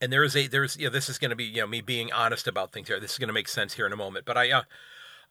and 0.00 0.12
there 0.12 0.24
is 0.24 0.36
a 0.36 0.46
there's 0.46 0.76
you 0.76 0.84
know 0.84 0.90
this 0.90 1.08
is 1.08 1.18
going 1.18 1.30
to 1.30 1.36
be 1.36 1.44
you 1.44 1.60
know 1.60 1.66
me 1.66 1.80
being 1.80 2.12
honest 2.12 2.46
about 2.46 2.72
things 2.72 2.88
here. 2.88 3.00
This 3.00 3.12
is 3.12 3.18
going 3.18 3.28
to 3.28 3.34
make 3.34 3.48
sense 3.48 3.74
here 3.74 3.86
in 3.86 3.92
a 3.92 3.96
moment. 3.96 4.24
But 4.24 4.38
I 4.38 4.50
uh, 4.50 4.62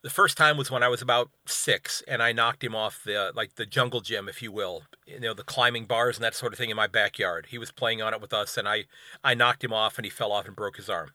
the 0.04 0.10
first 0.10 0.38
time 0.38 0.58
was 0.58 0.70
when 0.70 0.84
I 0.84 0.90
was 0.90 1.02
about 1.02 1.30
six, 1.46 2.04
and 2.10 2.22
I 2.22 2.34
knocked 2.34 2.64
him 2.64 2.76
off 2.76 3.02
the 3.04 3.32
like 3.34 3.56
the 3.56 3.66
jungle 3.66 4.02
gym, 4.02 4.28
if 4.28 4.42
you 4.42 4.52
will, 4.52 4.84
you 5.08 5.20
know 5.20 5.34
the 5.34 5.44
climbing 5.44 5.86
bars 5.86 6.18
and 6.18 6.24
that 6.24 6.36
sort 6.36 6.52
of 6.52 6.60
thing 6.60 6.70
in 6.70 6.76
my 6.76 6.88
backyard. 6.88 7.48
He 7.50 7.58
was 7.58 7.72
playing 7.72 8.02
on 8.02 8.14
it 8.14 8.22
with 8.22 8.34
us, 8.34 8.58
and 8.58 8.68
I 8.68 8.84
I 9.24 9.34
knocked 9.34 9.64
him 9.64 9.74
off, 9.74 9.98
and 9.98 10.06
he 10.06 10.12
fell 10.12 10.34
off 10.34 10.46
and 10.46 10.56
broke 10.56 10.76
his 10.76 10.90
arm. 10.90 11.12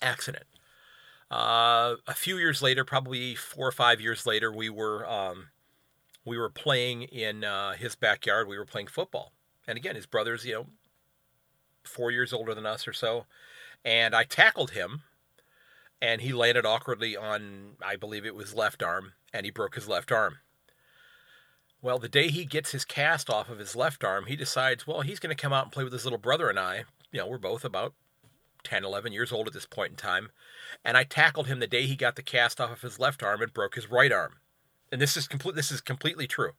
Accident. 0.00 0.44
Uh, 1.28 1.96
a 2.06 2.14
few 2.14 2.38
years 2.38 2.62
later, 2.62 2.84
probably 2.84 3.34
four 3.34 3.66
or 3.66 3.72
five 3.72 4.00
years 4.00 4.26
later, 4.26 4.52
we 4.52 4.70
were 4.70 5.08
um, 5.10 5.48
we 6.24 6.38
were 6.38 6.50
playing 6.50 7.02
in 7.02 7.42
uh, 7.42 7.72
his 7.72 7.96
backyard. 7.96 8.46
We 8.46 8.58
were 8.58 8.64
playing 8.64 8.86
football, 8.86 9.32
and 9.66 9.76
again, 9.76 9.96
his 9.96 10.06
brother's 10.06 10.44
you 10.44 10.52
know 10.52 10.66
four 11.82 12.12
years 12.12 12.32
older 12.32 12.54
than 12.54 12.64
us 12.64 12.86
or 12.86 12.92
so, 12.92 13.26
and 13.84 14.14
I 14.14 14.22
tackled 14.22 14.70
him, 14.70 15.02
and 16.00 16.20
he 16.20 16.32
landed 16.32 16.66
awkwardly 16.66 17.16
on 17.16 17.76
I 17.82 17.96
believe 17.96 18.26
it 18.26 18.34
was 18.34 18.54
left 18.54 18.82
arm, 18.82 19.12
and 19.32 19.44
he 19.44 19.50
broke 19.50 19.74
his 19.74 19.88
left 19.88 20.12
arm. 20.12 20.38
Well, 21.82 21.98
the 21.98 22.08
day 22.08 22.28
he 22.28 22.44
gets 22.44 22.72
his 22.72 22.84
cast 22.84 23.30
off 23.30 23.48
of 23.48 23.58
his 23.58 23.76
left 23.76 24.02
arm, 24.02 24.26
he 24.26 24.36
decides, 24.36 24.86
well, 24.86 25.02
he's 25.02 25.20
going 25.20 25.34
to 25.34 25.40
come 25.40 25.52
out 25.52 25.64
and 25.64 25.72
play 25.72 25.84
with 25.84 25.92
his 25.92 26.04
little 26.04 26.18
brother 26.18 26.48
and 26.48 26.58
I. 26.58 26.84
You 27.12 27.20
know, 27.20 27.28
we're 27.28 27.38
both 27.38 27.64
about 27.64 27.94
10, 28.64 28.84
11 28.84 29.12
years 29.12 29.30
old 29.30 29.46
at 29.46 29.52
this 29.52 29.66
point 29.66 29.92
in 29.92 29.96
time. 29.96 30.30
And 30.84 30.96
I 30.96 31.04
tackled 31.04 31.46
him 31.46 31.60
the 31.60 31.66
day 31.66 31.86
he 31.86 31.94
got 31.94 32.16
the 32.16 32.22
cast 32.22 32.60
off 32.60 32.72
of 32.72 32.82
his 32.82 32.98
left 32.98 33.22
arm 33.22 33.40
and 33.40 33.52
broke 33.54 33.76
his 33.76 33.90
right 33.90 34.10
arm. 34.10 34.34
And 34.90 35.00
this 35.00 35.16
is 35.16 35.28
complete. 35.28 35.54
This 35.54 35.70
is 35.70 35.80
completely 35.80 36.26
true. 36.26 36.52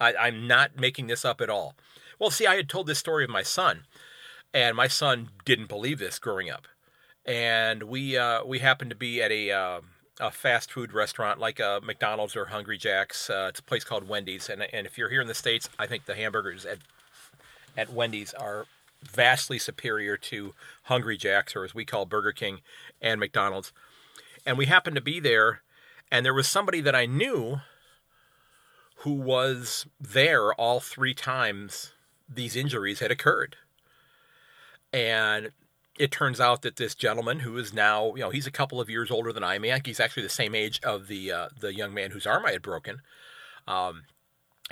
I, 0.00 0.14
I'm 0.14 0.46
not 0.46 0.78
making 0.78 1.06
this 1.06 1.24
up 1.24 1.40
at 1.40 1.50
all. 1.50 1.74
Well, 2.18 2.30
see, 2.30 2.46
I 2.46 2.56
had 2.56 2.68
told 2.68 2.86
this 2.86 2.98
story 2.98 3.24
of 3.24 3.30
my 3.30 3.42
son, 3.42 3.84
and 4.52 4.76
my 4.76 4.88
son 4.88 5.30
didn't 5.44 5.68
believe 5.68 5.98
this 5.98 6.18
growing 6.18 6.50
up. 6.50 6.66
And 7.26 7.84
we 7.84 8.16
uh, 8.16 8.44
we 8.44 8.58
happened 8.58 8.90
to 8.90 8.96
be 8.96 9.22
at 9.22 9.32
a 9.32 9.50
uh, 9.50 9.80
a 10.20 10.30
fast 10.30 10.70
food 10.70 10.92
restaurant 10.92 11.40
like 11.40 11.58
a 11.58 11.80
McDonald's 11.82 12.36
or 12.36 12.46
Hungry 12.46 12.78
Jack's. 12.78 13.30
Uh, 13.30 13.46
it's 13.48 13.60
a 13.60 13.62
place 13.62 13.84
called 13.84 14.08
Wendy's, 14.08 14.48
and 14.48 14.62
and 14.62 14.86
if 14.86 14.98
you're 14.98 15.08
here 15.08 15.22
in 15.22 15.28
the 15.28 15.34
states, 15.34 15.68
I 15.78 15.86
think 15.86 16.04
the 16.04 16.14
hamburgers 16.14 16.66
at 16.66 16.78
at 17.76 17.92
Wendy's 17.92 18.34
are 18.34 18.66
vastly 19.02 19.58
superior 19.58 20.16
to 20.16 20.54
Hungry 20.84 21.16
Jack's, 21.16 21.56
or 21.56 21.64
as 21.64 21.74
we 21.74 21.84
call 21.84 22.06
Burger 22.06 22.32
King 22.32 22.60
and 23.00 23.20
McDonald's. 23.20 23.72
And 24.46 24.58
we 24.58 24.66
happened 24.66 24.96
to 24.96 25.02
be 25.02 25.20
there, 25.20 25.62
and 26.10 26.24
there 26.24 26.34
was 26.34 26.48
somebody 26.48 26.80
that 26.82 26.94
I 26.94 27.06
knew 27.06 27.60
who 28.96 29.12
was 29.12 29.86
there 30.00 30.52
all 30.54 30.80
three 30.80 31.14
times 31.14 31.92
these 32.28 32.56
injuries 32.56 33.00
had 33.00 33.10
occurred. 33.10 33.56
And 34.92 35.52
it 35.98 36.10
turns 36.10 36.40
out 36.40 36.62
that 36.62 36.76
this 36.76 36.94
gentleman, 36.94 37.40
who 37.40 37.56
is 37.56 37.72
now, 37.72 38.14
you 38.14 38.20
know, 38.20 38.30
he's 38.30 38.46
a 38.46 38.52
couple 38.52 38.80
of 38.80 38.90
years 38.90 39.10
older 39.10 39.32
than 39.32 39.44
I 39.44 39.54
am. 39.54 39.64
He's 39.84 40.00
actually 40.00 40.24
the 40.24 40.28
same 40.28 40.54
age 40.54 40.80
of 40.82 41.06
the 41.06 41.30
uh, 41.30 41.48
the 41.58 41.74
young 41.74 41.94
man 41.94 42.10
whose 42.10 42.26
arm 42.26 42.44
I 42.46 42.52
had 42.52 42.62
broken. 42.62 43.00
Um, 43.66 44.04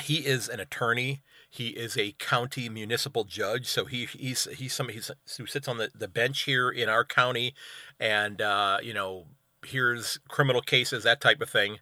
he 0.03 0.19
is 0.19 0.49
an 0.49 0.61
attorney. 0.61 1.23
He 1.49 1.69
is 1.69 1.97
a 1.97 2.13
county 2.19 2.69
municipal 2.69 3.25
judge, 3.25 3.67
so 3.67 3.85
he 3.85 4.07
he's 4.07 4.49
he's 4.57 4.73
somebody 4.73 5.01
who 5.39 5.47
sits 5.47 5.69
on 5.69 5.79
the, 5.79 5.91
the 5.95 6.09
bench 6.09 6.43
here 6.43 6.71
in 6.71 6.89
our 6.89 7.05
county, 7.05 7.55
and 8.01 8.41
uh, 8.41 8.79
you 8.83 8.95
know 8.95 9.27
hears 9.65 10.19
criminal 10.29 10.63
cases, 10.63 11.05
that 11.05 11.21
type 11.21 11.41
of 11.41 11.51
thing. 11.51 11.79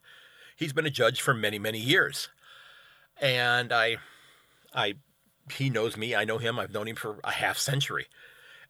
He's 0.56 0.74
been 0.74 0.86
a 0.86 0.90
judge 0.90 1.22
for 1.22 1.32
many 1.32 1.58
many 1.58 1.78
years, 1.78 2.28
and 3.20 3.72
I 3.72 3.98
I 4.74 4.94
he 5.52 5.70
knows 5.70 5.96
me. 5.96 6.14
I 6.14 6.24
know 6.24 6.38
him. 6.38 6.58
I've 6.58 6.72
known 6.72 6.88
him 6.88 6.96
for 6.96 7.20
a 7.24 7.32
half 7.32 7.56
century. 7.56 8.06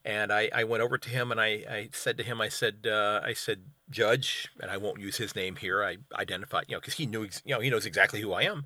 And 0.04 0.33
I, 0.33 0.49
I 0.54 0.64
went 0.64 0.83
over 0.83 0.97
to 0.97 1.11
him 1.11 1.30
and 1.30 1.40
I, 1.40 1.47
I 1.71 1.88
said 1.92 2.16
to 2.16 2.23
him, 2.23 2.40
I 2.40 2.49
said, 2.49 2.87
uh, 2.87 3.21
I 3.23 3.35
said, 3.35 3.64
Judge, 3.90 4.49
and 4.61 4.71
I 4.71 4.78
won't 4.78 5.00
use 5.00 5.19
his 5.19 5.37
name 5.37 5.57
here. 5.57 5.85
I 5.85 5.99
identified, 6.14 6.66
you 6.69 6.76
know, 6.76 6.80
because 6.80 6.95
he 6.95 7.07
knew, 7.07 7.25
you 7.45 7.54
know, 7.54 7.61
he 7.61 7.69
knows 7.69 7.85
exactly 7.85 8.23
who 8.23 8.33
I 8.33 8.42
am, 8.42 8.64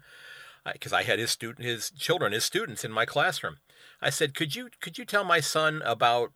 because 0.72 0.92
I, 0.92 1.00
I 1.00 1.02
had 1.02 1.18
his 1.18 1.32
student, 1.32 1.66
his 1.66 1.90
children, 1.90 2.32
his 2.32 2.44
students 2.44 2.84
in 2.84 2.92
my 2.92 3.04
classroom. 3.04 3.56
I 4.00 4.10
said, 4.10 4.34
could 4.34 4.54
you, 4.54 4.68
could 4.80 4.96
you 4.96 5.04
tell 5.04 5.24
my 5.24 5.40
son 5.40 5.82
about 5.84 6.30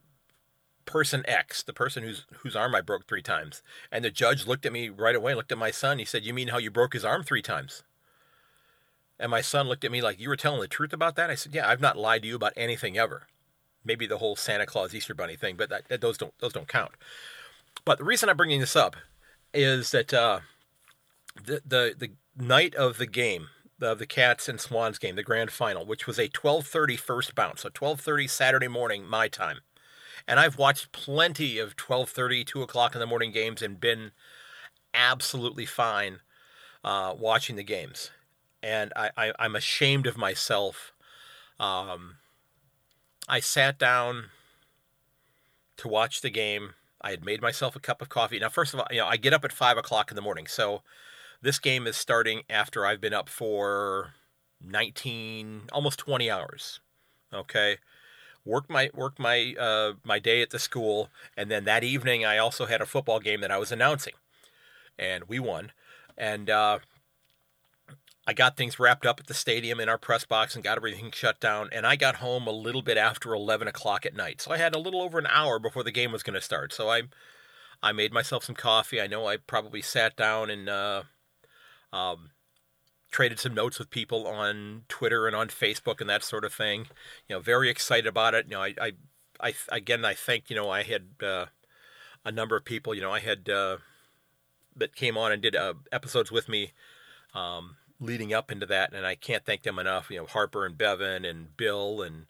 person 0.85 1.23
X, 1.29 1.63
the 1.63 1.75
person 1.75 2.03
whose 2.03 2.25
whose 2.39 2.57
arm 2.57 2.75
I 2.75 2.81
broke 2.81 3.07
three 3.07 3.23
times? 3.23 3.63
And 3.93 4.05
the 4.05 4.11
judge 4.11 4.47
looked 4.47 4.67
at 4.67 4.73
me 4.73 4.89
right 4.89 5.15
away, 5.15 5.35
looked 5.35 5.53
at 5.53 5.59
my 5.59 5.71
son. 5.71 5.99
He 5.99 6.05
said, 6.07 6.25
"You 6.25 6.33
mean 6.33 6.49
how 6.49 6.59
you 6.59 6.71
broke 6.71 6.95
his 6.95 7.05
arm 7.05 7.23
three 7.23 7.43
times?" 7.43 7.83
And 9.21 9.31
my 9.31 9.43
son 9.43 9.69
looked 9.69 9.85
at 9.85 9.93
me 9.93 10.01
like, 10.01 10.19
"You 10.19 10.31
were 10.31 10.37
telling 10.37 10.61
the 10.61 10.67
truth 10.67 10.95
about 10.95 11.15
that?" 11.17 11.29
I 11.29 11.35
said, 11.35 11.55
"Yeah, 11.55 11.69
I've 11.69 11.83
not 11.83 11.99
lied 11.99 12.23
to 12.23 12.29
you 12.29 12.37
about 12.37 12.55
anything 12.57 12.97
ever." 12.97 13.27
Maybe 13.89 14.07
the 14.07 14.19
whole 14.19 14.37
Santa 14.37 14.67
Claus 14.67 14.95
Easter 14.95 15.15
Bunny 15.15 15.35
thing, 15.35 15.57
but 15.57 15.71
that, 15.71 15.89
that, 15.89 16.01
those 16.01 16.17
don't 16.19 16.39
those 16.39 16.53
don't 16.53 16.69
count. 16.69 16.93
But 17.85 17.99
the 17.99 18.05
reason 18.05 18.29
I'm 18.29 18.37
bringing 18.37 18.61
this 18.61 18.77
up 18.77 18.95
is 19.53 19.91
that 19.91 20.15
uh, 20.15 20.41
the 21.43 21.63
the 21.67 21.95
the 21.99 22.11
night 22.37 22.75
of 22.77 22.99
the 22.99 23.07
game, 23.07 23.49
of 23.81 23.99
the 23.99 24.07
Cats 24.07 24.49
and 24.49 24.61
Swans 24.61 24.99
game, 24.99 25.17
the 25.17 25.23
grand 25.25 25.51
final, 25.51 25.85
which 25.85 26.07
was 26.07 26.19
a 26.19 26.29
12:30 26.29 26.99
first 26.99 27.35
bounce, 27.35 27.63
so 27.63 27.71
12:30 27.71 28.31
Saturday 28.31 28.69
morning 28.69 29.05
my 29.05 29.27
time, 29.27 29.61
and 30.29 30.39
I've 30.39 30.59
watched 30.59 30.93
plenty 30.93 31.59
of 31.59 31.75
12:30, 31.75 32.47
2 32.47 32.63
o'clock 32.63 32.95
in 32.95 33.01
the 33.01 33.07
morning 33.07 33.33
games 33.33 33.63
and 33.63 33.81
been 33.81 34.13
absolutely 34.95 35.67
fine 35.67 36.21
uh, 36.85 37.15
watching 37.19 37.57
the 37.57 37.65
games, 37.65 38.11
and 38.63 38.93
I, 38.95 39.11
I 39.17 39.33
I'm 39.39 39.57
ashamed 39.57 40.07
of 40.07 40.17
myself. 40.17 40.93
Um, 41.59 42.18
I 43.29 43.41
sat 43.41 43.79
down 43.79 44.27
to 45.77 45.89
watch 45.89 46.23
the 46.23 46.31
game. 46.31 46.75
I 47.01 47.11
had 47.11 47.25
made 47.25 47.43
myself 47.43 47.77
a 47.77 47.81
cup 47.81 48.01
of 48.01 48.09
coffee. 48.09 48.39
Now, 48.39 48.49
first 48.49 48.73
of 48.73 48.81
all, 48.81 48.87
you 48.91 48.99
know, 48.99 49.07
I 49.07 49.17
get 49.17 49.35
up 49.35 49.45
at 49.45 49.53
five 49.53 49.77
o'clock 49.77 50.11
in 50.11 50.17
the 50.17 50.23
morning, 50.23 50.47
so 50.47 50.83
this 51.43 51.59
game 51.59 51.87
is 51.87 51.97
starting 51.97 52.43
after 52.49 52.87
I've 52.87 53.01
been 53.01 53.15
up 53.15 53.29
for 53.29 54.15
19, 54.65 55.65
almost 55.73 55.99
20 55.99 56.31
hours. 56.31 56.81
Okay. 57.33 57.77
Worked 58.45 58.71
my 58.71 58.89
worked 58.95 59.19
my 59.19 59.55
uh, 59.59 59.95
my 60.05 60.19
day 60.19 60.41
at 60.41 60.51
the 60.51 60.59
school, 60.59 61.11
and 61.37 61.51
then 61.51 61.65
that 61.65 61.85
evening 61.85 62.25
I 62.25 62.39
also 62.39 62.65
had 62.65 62.81
a 62.81 62.87
football 62.87 63.21
game 63.21 63.43
that 63.43 63.51
I 63.51 63.59
was 63.59 63.71
announcing, 63.71 64.15
and 64.99 65.25
we 65.25 65.39
won. 65.39 65.73
And 66.17 66.49
uh, 66.49 66.79
I 68.29 68.35
got 68.35 68.59
things 68.59 68.79
wrapped 68.79 69.07
up 69.07 69.19
at 69.21 69.27
the 69.27 69.33
stadium 69.33 69.81
in 69.81 69.89
our 69.89 69.97
press 69.97 70.27
box 70.27 70.55
and 70.55 70.63
got 70.63 70.77
everything 70.77 71.11
shut 71.13 71.41
down. 71.41 71.71
And 71.73 71.87
I 71.87 71.97
got 71.97 72.17
home 72.17 72.47
a 72.47 72.53
little 72.53 72.83
bit 72.83 72.99
after 72.99 73.33
11 73.33 73.69
o'clock 73.69 74.05
at 74.05 74.15
night. 74.15 74.43
So 74.43 74.51
I 74.51 74.59
had 74.59 74.75
a 74.75 74.79
little 74.79 75.01
over 75.01 75.19
an 75.19 75.27
hour 75.27 75.59
before 75.59 75.83
the 75.83 75.91
game 75.91 76.13
was 76.13 76.23
going 76.23 76.35
to 76.35 76.43
start. 76.43 76.75
So 76.75 76.91
I, 76.91 77.05
I 77.83 77.93
made 77.93 78.13
myself 78.13 78.45
some 78.45 78.55
coffee. 78.55 79.01
I 79.01 79.07
know 79.07 79.27
I 79.27 79.39
probably 79.39 79.81
sat 79.81 80.15
down 80.15 80.51
and 80.51 80.69
uh, 80.69 81.05
um, 81.91 82.33
traded 83.11 83.41
some 83.41 83.55
notes 83.55 83.79
with 83.79 83.89
people 83.89 84.27
on 84.27 84.83
Twitter 84.91 85.27
and 85.27 85.35
on 85.35 85.49
Facebook 85.49 86.03
and 86.03 86.11
that 86.11 86.23
sort 86.23 86.45
of 86.45 86.53
thing. 86.53 86.81
You 87.31 87.37
know, 87.37 87.41
very 87.41 87.71
excited 87.71 88.07
about 88.07 88.35
it. 88.35 88.45
You 88.45 88.57
know, 88.57 88.63
I, 88.63 88.75
I, 88.79 88.93
I 89.41 89.55
again, 89.71 90.05
I 90.05 90.13
think 90.13 90.51
you 90.51 90.57
know 90.57 90.69
I 90.69 90.83
had 90.83 91.07
uh, 91.23 91.47
a 92.27 92.31
number 92.31 92.57
of 92.57 92.67
people. 92.67 92.95
You 92.95 93.01
know, 93.01 93.13
I 93.13 93.21
had 93.21 93.49
uh, 93.49 93.79
that 94.77 94.95
came 94.95 95.17
on 95.17 95.33
and 95.33 95.41
did 95.41 95.57
uh, 95.57 95.75
episodes 95.91 96.31
with 96.31 96.47
me. 96.47 96.73
Um, 97.35 97.77
leading 98.01 98.33
up 98.33 98.51
into 98.51 98.67
that, 98.67 98.93
and 98.93 99.07
I 99.07 99.15
can't 99.15 99.45
thank 99.45 99.63
them 99.63 99.79
enough. 99.79 100.11
You 100.11 100.19
know, 100.19 100.27
Harper 100.27 100.65
and 100.65 100.77
Bevan 100.77 101.25
and 101.25 101.57
Bill 101.57 102.03
and 102.03 102.27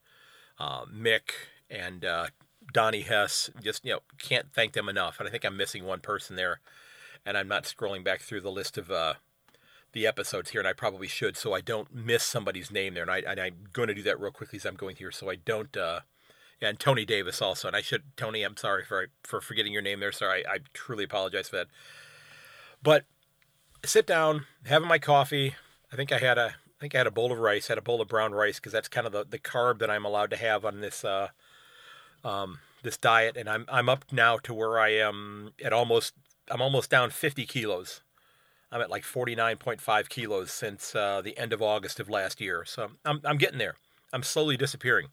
uh, 0.58 0.84
Mick 0.86 1.32
and 1.70 2.04
uh, 2.04 2.28
Donnie 2.72 3.02
Hess. 3.02 3.50
Just 3.62 3.84
you 3.84 3.92
know, 3.92 4.00
can't 4.18 4.52
thank 4.52 4.72
them 4.72 4.88
enough. 4.88 5.18
And 5.18 5.28
I 5.28 5.30
think 5.30 5.44
I'm 5.44 5.56
missing 5.56 5.84
one 5.84 6.00
person 6.00 6.36
there, 6.36 6.60
and 7.24 7.36
I'm 7.36 7.48
not 7.48 7.64
scrolling 7.64 8.04
back 8.04 8.20
through 8.20 8.40
the 8.40 8.50
list 8.50 8.78
of 8.78 8.90
uh, 8.90 9.14
the 9.92 10.06
episodes 10.06 10.50
here, 10.50 10.60
and 10.60 10.68
I 10.68 10.72
probably 10.72 11.08
should, 11.08 11.36
so 11.36 11.52
I 11.52 11.60
don't 11.60 11.94
miss 11.94 12.22
somebody's 12.22 12.70
name 12.70 12.94
there. 12.94 13.08
And, 13.08 13.10
I, 13.10 13.22
I'm 13.30 13.68
going 13.72 13.88
to 13.88 13.94
do 13.94 14.02
that 14.02 14.20
real 14.20 14.32
quickly 14.32 14.58
as 14.58 14.66
I'm 14.66 14.76
going 14.76 14.96
here, 14.96 15.10
so 15.10 15.30
I 15.30 15.36
don't. 15.36 15.76
Uh, 15.76 16.00
and 16.60 16.78
Tony 16.80 17.04
Davis 17.04 17.40
also, 17.40 17.68
and 17.68 17.76
I 17.76 17.80
should 17.82 18.02
Tony. 18.16 18.42
I'm 18.42 18.56
sorry 18.56 18.84
for 18.84 19.08
for 19.22 19.40
forgetting 19.40 19.72
your 19.72 19.82
name 19.82 20.00
there. 20.00 20.12
Sorry, 20.12 20.44
I, 20.46 20.54
I 20.54 20.58
truly 20.72 21.04
apologize 21.04 21.48
for 21.48 21.56
that. 21.56 21.68
But 22.82 23.04
sit 23.84 24.06
down, 24.06 24.46
having 24.66 24.88
my 24.88 24.98
coffee. 24.98 25.54
I 25.92 25.96
think 25.96 26.12
I 26.12 26.18
had 26.18 26.38
a 26.38 26.54
I 26.78 26.80
think 26.80 26.94
I 26.94 26.98
had 26.98 27.06
a 27.08 27.12
bowl 27.12 27.32
of 27.32 27.38
rice, 27.38 27.66
had 27.66 27.78
a 27.78 27.82
bowl 27.82 28.00
of 28.00 28.08
brown 28.08 28.32
rice 28.32 28.56
because 28.56 28.72
that's 28.72 28.88
kind 28.88 29.06
of 29.06 29.12
the, 29.12 29.26
the 29.28 29.38
carb 29.38 29.80
that 29.80 29.90
I'm 29.90 30.04
allowed 30.04 30.30
to 30.30 30.36
have 30.36 30.64
on 30.64 30.80
this 30.80 31.04
uh, 31.04 31.28
um, 32.24 32.60
this 32.82 32.96
diet, 32.96 33.36
and 33.36 33.48
I'm 33.48 33.64
I'm 33.68 33.88
up 33.88 34.04
now 34.12 34.38
to 34.38 34.54
where 34.54 34.78
I 34.78 34.90
am 34.90 35.52
at 35.64 35.72
almost 35.72 36.14
I'm 36.50 36.62
almost 36.62 36.90
down 36.90 37.10
50 37.10 37.46
kilos. 37.46 38.02
I'm 38.70 38.80
at 38.82 38.90
like 38.90 39.02
49.5 39.02 40.08
kilos 40.10 40.52
since 40.52 40.94
uh, 40.94 41.22
the 41.22 41.38
end 41.38 41.52
of 41.54 41.62
August 41.62 42.00
of 42.00 42.08
last 42.10 42.40
year, 42.40 42.64
so 42.66 42.90
I'm 43.04 43.20
I'm 43.24 43.38
getting 43.38 43.58
there. 43.58 43.74
I'm 44.12 44.22
slowly 44.22 44.56
disappearing, 44.56 45.08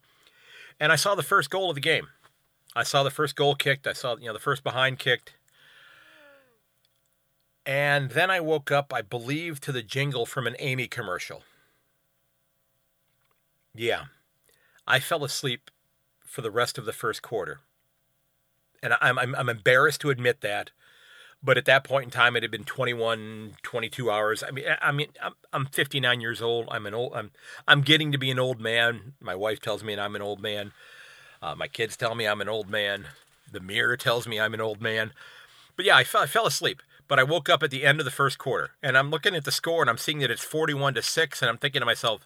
and 0.80 0.92
I 0.92 0.96
saw 0.98 1.16
the 1.16 1.24
first 1.24 1.50
goal 1.50 1.70
of 1.70 1.76
the 1.76 1.82
game. 1.82 2.08
I 2.76 2.84
saw 2.84 3.04
the 3.04 3.10
first 3.10 3.36
goal 3.36 3.56
kicked. 3.56 3.88
I 3.88 3.94
saw 3.94 4.18
you 4.18 4.28
know 4.28 4.34
the 4.34 4.40
first 4.40 4.64
behind 4.64 5.00
kicked. 5.00 5.34
And 7.66 8.12
then 8.12 8.30
I 8.30 8.40
woke 8.40 8.72
up, 8.72 8.94
I 8.94 9.02
believe, 9.02 9.60
to 9.62 9.72
the 9.72 9.82
jingle 9.82 10.26
from 10.26 10.46
an 10.46 10.56
AAMI 10.60 10.90
commercial. 10.90 11.44
Yeah, 13.74 14.06
I 14.88 15.00
fell 15.00 15.24
asleep 15.24 15.72
for 16.24 16.42
the 16.42 16.52
rest 16.52 16.78
of 16.78 16.86
the 16.86 16.94
first 16.94 17.22
quarter. 17.22 17.62
And 18.84 18.94
I'm, 19.02 19.18
I'm, 19.18 19.36
I'm 19.36 19.50
embarrassed 19.50 20.02
to 20.02 20.10
admit 20.12 20.42
that. 20.42 20.72
But 21.44 21.58
at 21.58 21.66
that 21.66 21.84
point 21.84 22.06
in 22.06 22.12
time, 22.12 22.36
it 22.36 22.44
had 22.44 22.52
been 22.52 22.64
21, 22.64 23.58
22 23.62 24.12
hours. 24.12 24.44
I 24.44 24.52
mean, 24.52 24.66
I 24.82 24.92
mean, 24.92 25.08
I'm, 25.22 25.34
I'm 25.54 25.66
59 25.68 26.22
years 26.22 26.42
old. 26.42 26.68
I'm 26.72 26.86
an 26.86 26.94
old, 26.94 27.14
I'm, 27.14 27.32
I'm 27.68 27.82
getting 27.82 28.12
to 28.12 28.18
be 28.18 28.32
an 28.32 28.40
old 28.40 28.60
man. 28.60 29.14
My 29.20 29.36
wife 29.36 29.60
tells 29.60 29.84
me 29.84 29.98
I'm 29.98 30.16
an 30.16 30.22
old 30.22 30.42
man. 30.42 30.72
Uh, 31.42 31.56
my 31.56 31.68
kids 31.68 31.96
tell 31.98 32.16
me 32.16 32.28
I'm 32.28 32.42
an 32.42 32.50
old 32.50 32.70
man. 32.70 33.06
The 33.52 33.60
mirror 33.60 33.98
tells 33.98 34.28
me 34.28 34.40
I'm 34.40 34.54
an 34.54 34.62
old 34.62 34.82
man. 34.82 35.14
But 35.76 35.86
yeah, 35.86 35.98
I 35.98 36.04
fell, 36.04 36.22
I 36.22 36.28
fell 36.28 36.48
asleep. 36.48 36.82
But 37.08 37.20
I 37.20 37.24
woke 37.24 37.50
up 37.50 37.62
at 37.62 37.72
the 37.72 37.86
end 37.86 38.00
of 38.00 38.06
the 38.06 38.12
first 38.12 38.38
quarter 38.38 38.72
and 38.82 38.98
I'm 38.98 39.12
looking 39.12 39.36
at 39.36 39.44
the 39.44 39.52
score 39.52 39.82
and 39.82 39.90
I'm 39.90 39.98
seeing 39.98 40.20
that 40.20 40.32
it's 40.32 40.44
41 40.44 40.96
to 40.96 41.02
6 41.02 41.42
and 41.42 41.50
I'm 41.50 41.58
thinking 41.58 41.82
to 41.82 41.86
myself, 41.86 42.22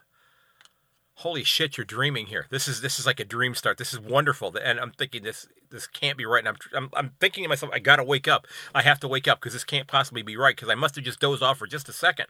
"Holy 1.16 1.44
shit, 1.44 1.78
you're 1.78 1.86
dreaming 1.86 2.28
here. 2.28 2.46
This 2.50 2.68
is 2.68 2.82
this 2.82 3.00
is 3.00 3.06
like 3.06 3.20
a 3.20 3.26
dream 3.26 3.56
start. 3.56 3.78
This 3.78 3.94
is 3.94 4.00
wonderful." 4.00 4.56
And 4.56 4.80
I'm 4.80 4.92
thinking 4.92 5.24
this 5.24 5.48
this 5.70 5.86
can't 5.88 6.18
be 6.18 6.26
right. 6.26 6.46
And 6.46 6.48
I'm 6.48 6.84
I'm, 6.84 6.90
I'm 6.94 7.12
thinking 7.20 7.44
to 7.44 7.50
myself, 7.50 7.72
"I 7.74 7.80
got 7.80 7.98
to 7.98 8.04
wake 8.04 8.28
up. 8.28 8.48
I 8.74 8.82
have 8.84 9.00
to 9.02 9.08
wake 9.08 9.28
up 9.28 9.40
because 9.40 9.54
this 9.54 9.66
can't 9.66 9.88
possibly 9.88 10.22
be 10.22 10.38
right 10.38 10.56
because 10.56 10.70
I 10.70 10.76
must 10.76 10.96
have 10.96 11.04
just 11.04 11.20
dozed 11.20 11.44
off 11.44 11.58
for 11.58 11.68
just 11.68 11.90
a 11.90 11.94
second. 11.94 12.28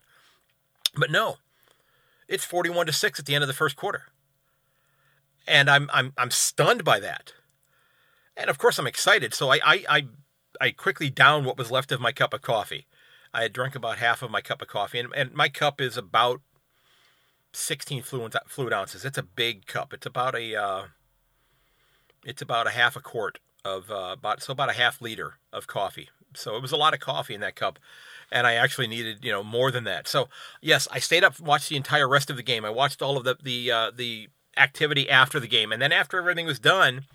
But 0.96 1.12
no. 1.12 1.38
It's 2.28 2.46
41 2.46 2.86
to 2.86 2.94
6 2.94 3.20
at 3.20 3.26
the 3.26 3.34
end 3.34 3.44
of 3.44 3.48
the 3.48 3.56
first 3.56 3.76
quarter. 3.76 4.04
And 5.48 5.70
I'm 5.70 5.90
I'm 5.92 6.14
I'm 6.18 6.32
stunned 6.32 6.84
by 6.84 7.00
that. 7.00 7.34
And 8.38 8.50
of 8.50 8.58
course 8.58 8.78
I'm 8.78 8.88
excited. 8.88 9.34
So 9.34 9.52
I 9.52 9.60
I, 9.64 9.86
I 9.90 10.08
I 10.60 10.72
quickly 10.72 11.10
downed 11.10 11.46
what 11.46 11.58
was 11.58 11.72
left 11.72 11.92
of 11.92 12.02
my 12.02 12.12
cup 12.12 12.34
of 12.34 12.42
coffee. 12.42 12.86
I 13.34 13.44
had 13.44 13.54
drunk 13.54 13.76
about 13.76 13.98
half 13.98 14.22
of 14.22 14.32
my 14.32 14.42
cup 14.42 14.62
of 14.62 14.68
coffee, 14.68 15.00
and, 15.00 15.14
and 15.14 15.34
my 15.34 15.50
cup 15.50 15.80
is 15.80 15.98
about 15.98 16.42
16 17.54 18.02
fluid, 18.02 18.36
fluid 18.48 18.74
ounces. 18.74 19.06
It's 19.06 19.18
a 19.18 19.24
big 19.24 19.66
cup. 19.66 19.94
It's 19.94 20.06
about 20.06 20.36
a 20.36 20.56
uh, 20.56 20.84
it's 22.26 22.42
about 22.42 22.68
a 22.68 22.72
half 22.72 22.96
a 22.96 23.02
quart 23.02 23.40
of 23.64 23.90
uh, 23.92 24.12
about 24.14 24.42
so 24.42 24.52
about 24.52 24.70
a 24.70 24.74
half 24.74 25.02
liter 25.02 25.36
of 25.54 25.68
coffee. 25.68 26.10
So 26.36 26.56
it 26.56 26.62
was 26.62 26.72
a 26.72 26.78
lot 26.78 26.94
of 26.94 27.00
coffee 27.00 27.34
in 27.34 27.42
that 27.42 27.56
cup, 27.56 27.80
and 28.32 28.46
I 28.46 28.54
actually 28.54 28.88
needed 28.88 29.24
you 29.24 29.32
know 29.32 29.44
more 29.44 29.72
than 29.72 29.84
that. 29.86 30.08
So 30.08 30.30
yes, 30.62 30.88
I 30.92 31.00
stayed 31.00 31.24
up, 31.24 31.40
watched 31.40 31.70
the 31.70 31.78
entire 31.78 32.08
rest 32.08 32.30
of 32.30 32.38
the 32.38 32.44
game. 32.44 32.66
I 32.66 32.70
watched 32.70 33.02
all 33.02 33.18
of 33.18 33.24
the 33.24 33.38
the 33.42 33.72
uh, 33.72 33.92
the 33.96 34.30
activity 34.58 35.10
after 35.10 35.40
the 35.40 35.48
game, 35.48 35.72
and 35.72 35.82
then 35.82 35.92
after 35.92 36.18
everything 36.18 36.46
was 36.46 36.60
done, 36.60 37.06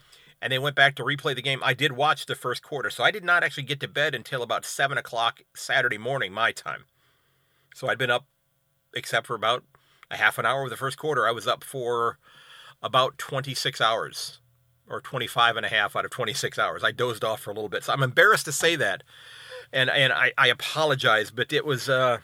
and 0.44 0.52
they 0.52 0.59
went 0.59 0.76
back 0.76 0.94
to 0.94 1.02
replay 1.02 1.35
the 1.35 1.40
game. 1.40 1.61
I 1.64 1.72
did 1.72 1.92
watch 1.92 2.26
the 2.26 2.35
first 2.35 2.62
quarter, 2.62 2.90
so 2.90 3.02
I 3.02 3.11
did 3.11 3.24
not 3.24 3.42
actually 3.42 3.62
get 3.62 3.80
to 3.80 3.88
bed 3.88 4.14
until 4.14 4.42
about 4.42 4.66
seven 4.66 4.98
o'clock 4.98 5.40
Saturday 5.57 5.96
morning, 5.96 6.35
my 6.35 6.52
time. 6.52 6.85
So 7.74 7.88
I'd 7.88 7.96
been 7.96 8.11
up, 8.11 8.26
except 8.94 9.26
for 9.26 9.35
about 9.35 9.64
a 10.11 10.18
half 10.18 10.37
an 10.37 10.44
hour 10.44 10.64
of 10.64 10.70
the 10.70 10.76
first 10.76 10.98
quarter. 10.98 11.26
I 11.26 11.30
was 11.30 11.46
up 11.46 11.64
for 11.64 12.18
about 12.83 13.16
26 13.16 13.80
hours 13.80 14.40
or 14.87 15.00
25 15.00 15.57
and 15.57 15.64
a 15.64 15.70
half 15.70 15.96
out 15.96 16.04
of 16.04 16.11
26 16.11 16.59
hours. 16.59 16.85
I 16.85 16.92
dozed 16.92 17.24
off 17.24 17.40
for 17.40 17.50
a 17.50 17.54
little 17.54 17.70
bit. 17.70 17.83
So 17.85 17.94
I'm 17.94 18.02
embarrassed 18.02 18.44
to 18.44 18.52
say 18.52 18.76
that. 18.76 19.02
And 19.72 19.88
and 19.88 20.12
I, 20.12 20.33
I 20.37 20.48
apologize, 20.48 21.30
but 21.30 21.54
it 21.54 21.64
was 21.64 21.88
uh 21.88 22.18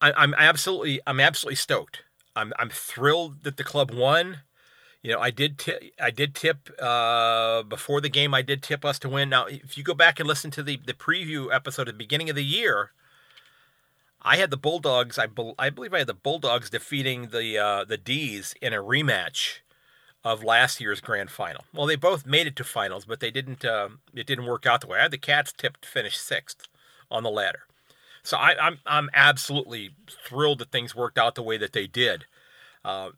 I, 0.00 0.12
I'm 0.12 0.32
absolutely 0.34 1.00
I'm 1.08 1.18
absolutely 1.18 1.56
stoked. 1.56 2.04
I'm 2.36 2.52
I'm 2.56 2.70
thrilled 2.70 3.42
that 3.42 3.56
the 3.56 3.64
club 3.64 3.92
won 3.92 4.42
you 5.04 5.12
know, 5.12 5.20
I 5.20 5.30
did 5.30 5.58
tip, 5.58 5.82
I 6.00 6.10
did 6.10 6.34
tip 6.34 6.70
uh, 6.80 7.62
before 7.62 8.00
the 8.00 8.08
game. 8.08 8.32
I 8.32 8.40
did 8.40 8.62
tip 8.62 8.86
us 8.86 8.98
to 9.00 9.08
win. 9.08 9.28
Now, 9.28 9.44
if 9.44 9.76
you 9.76 9.84
go 9.84 9.92
back 9.92 10.18
and 10.18 10.26
listen 10.26 10.50
to 10.52 10.62
the 10.62 10.80
the 10.84 10.94
preview 10.94 11.54
episode 11.54 11.88
at 11.88 11.94
the 11.94 11.98
beginning 11.98 12.30
of 12.30 12.36
the 12.36 12.44
year, 12.44 12.92
I 14.22 14.36
had 14.36 14.50
the 14.50 14.56
Bulldogs. 14.56 15.18
I, 15.18 15.26
be, 15.26 15.52
I 15.58 15.68
believe 15.68 15.92
I 15.92 15.98
had 15.98 16.06
the 16.06 16.14
Bulldogs 16.14 16.70
defeating 16.70 17.28
the 17.28 17.58
uh, 17.58 17.84
the 17.84 17.98
D's 17.98 18.54
in 18.62 18.72
a 18.72 18.78
rematch 18.82 19.58
of 20.24 20.42
last 20.42 20.80
year's 20.80 21.02
grand 21.02 21.30
final. 21.30 21.66
Well, 21.74 21.86
they 21.86 21.96
both 21.96 22.24
made 22.24 22.46
it 22.46 22.56
to 22.56 22.64
finals, 22.64 23.04
but 23.04 23.20
they 23.20 23.30
didn't. 23.30 23.62
Uh, 23.62 23.90
it 24.14 24.26
didn't 24.26 24.46
work 24.46 24.64
out 24.64 24.80
the 24.80 24.86
way 24.86 25.00
I 25.00 25.02
had 25.02 25.10
the 25.10 25.18
Cats 25.18 25.52
tipped 25.52 25.82
to 25.82 25.88
finish 25.88 26.16
sixth 26.16 26.66
on 27.10 27.24
the 27.24 27.30
ladder. 27.30 27.64
So 28.22 28.38
I, 28.38 28.52
am 28.52 28.58
I'm, 28.58 28.78
I'm 28.86 29.10
absolutely 29.12 29.90
thrilled 30.26 30.60
that 30.60 30.72
things 30.72 30.94
worked 30.94 31.18
out 31.18 31.34
the 31.34 31.42
way 31.42 31.58
that 31.58 31.74
they 31.74 31.86
did. 31.86 32.24
Uh, 32.82 33.10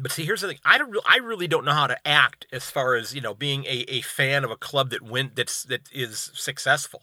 but 0.00 0.10
see, 0.10 0.24
here's 0.24 0.40
the 0.40 0.48
thing: 0.48 0.58
I 0.64 0.78
don't, 0.78 0.96
I 1.06 1.18
really 1.18 1.46
don't 1.46 1.64
know 1.64 1.72
how 1.72 1.86
to 1.86 2.08
act 2.08 2.46
as 2.52 2.70
far 2.70 2.94
as 2.94 3.14
you 3.14 3.20
know 3.20 3.34
being 3.34 3.64
a, 3.64 3.84
a 3.88 4.00
fan 4.00 4.44
of 4.44 4.50
a 4.50 4.56
club 4.56 4.90
that 4.90 5.02
win 5.02 5.32
that's 5.34 5.64
that 5.64 5.88
is 5.92 6.30
successful. 6.34 7.02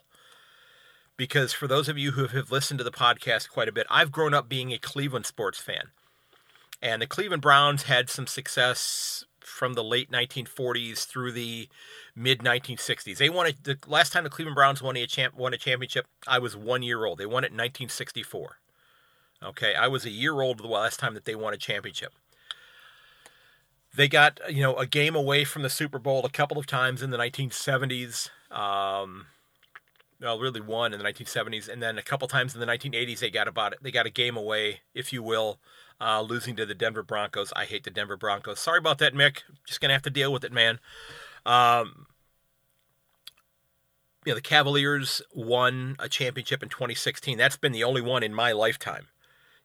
Because 1.18 1.52
for 1.52 1.68
those 1.68 1.90
of 1.90 1.98
you 1.98 2.12
who 2.12 2.28
have 2.28 2.52
listened 2.52 2.78
to 2.78 2.84
the 2.84 2.92
podcast 2.92 3.50
quite 3.50 3.68
a 3.68 3.74
bit, 3.74 3.86
I've 3.90 4.12
grown 4.12 4.34
up 4.34 4.48
being 4.48 4.72
a 4.72 4.78
Cleveland 4.78 5.26
sports 5.26 5.60
fan, 5.60 5.90
and 6.82 7.02
the 7.02 7.08
Cleveland 7.08 7.42
Browns 7.42 7.84
had 7.84 8.10
some 8.10 8.26
success 8.26 9.26
from 9.42 9.74
the 9.74 9.84
late 9.84 10.10
1940s 10.12 11.06
through 11.06 11.34
the 11.34 11.68
mid 12.16 12.40
1960s. 12.40 13.18
They 13.18 13.30
won 13.30 13.52
the 13.64 13.78
last 13.88 14.14
time 14.14 14.24
the 14.24 14.30
Cleveland 14.30 14.56
Browns 14.56 14.82
won 14.82 14.98
a 14.98 15.06
champ 15.06 15.36
won 15.36 15.54
a 15.54 15.58
championship. 15.58 16.08
I 16.28 16.40
was 16.40 16.56
one 16.56 16.82
year 16.82 17.06
old. 17.06 17.20
They 17.20 17.26
won 17.26 17.44
it 17.44 17.52
in 17.52 17.58
1964. 17.58 18.58
Okay, 19.44 19.76
I 19.76 19.88
was 19.88 20.06
a 20.06 20.10
year 20.10 20.42
old 20.42 20.60
the 20.60 20.68
last 20.68 21.00
time 21.00 21.14
that 21.14 21.26
they 21.26 21.36
won 21.36 21.54
a 21.54 21.58
championship. 21.58 22.14
They 24.00 24.08
got 24.08 24.40
you 24.50 24.64
know 24.64 24.78
a 24.78 24.86
game 24.86 25.14
away 25.14 25.44
from 25.44 25.62
the 25.62 25.70
Super 25.70 26.00
Bowl 26.00 26.26
a 26.26 26.30
couple 26.30 26.58
of 26.58 26.66
times 26.66 27.04
in 27.04 27.10
the 27.10 27.18
1970s. 27.18 28.30
Um, 28.50 29.26
well, 30.22 30.40
really 30.40 30.62
one 30.62 30.94
in 30.94 31.00
the 31.00 31.04
1970s, 31.04 31.68
and 31.68 31.84
then 31.84 31.98
a 31.98 32.02
couple 32.02 32.26
times 32.30 32.54
in 32.54 32.62
the 32.62 32.66
1980s 32.66 33.20
they 33.20 33.30
got 33.30 33.50
about 33.50 33.74
it. 33.74 33.80
They 33.82 33.92
got 33.92 34.06
a 34.06 34.10
game 34.10 34.38
away, 34.38 34.80
if 34.94 35.12
you 35.12 35.22
will, 35.22 35.60
uh, 36.00 36.22
losing 36.22 36.56
to 36.56 36.66
the 36.66 36.74
Denver 36.74 37.04
Broncos. 37.04 37.52
I 37.58 37.66
hate 37.66 37.84
the 37.84 37.90
Denver 37.90 38.16
Broncos. 38.16 38.62
Sorry 38.62 38.78
about 38.78 39.00
that, 39.00 39.14
Mick. 39.14 39.40
Just 39.68 39.82
gonna 39.82 39.92
have 39.92 40.04
to 40.04 40.10
deal 40.10 40.32
with 40.32 40.46
it, 40.46 40.54
man. 40.54 40.80
Um, 41.46 42.06
you 44.26 44.32
know, 44.32 44.36
the 44.36 44.42
Cavaliers 44.42 45.22
won 45.34 45.98
a 46.00 46.08
championship 46.08 46.64
in 46.64 46.70
2016. 46.70 47.38
That's 47.38 47.58
been 47.58 47.74
the 47.74 47.84
only 47.84 48.02
one 48.02 48.24
in 48.24 48.34
my 48.34 48.54
lifetime. 48.54 49.08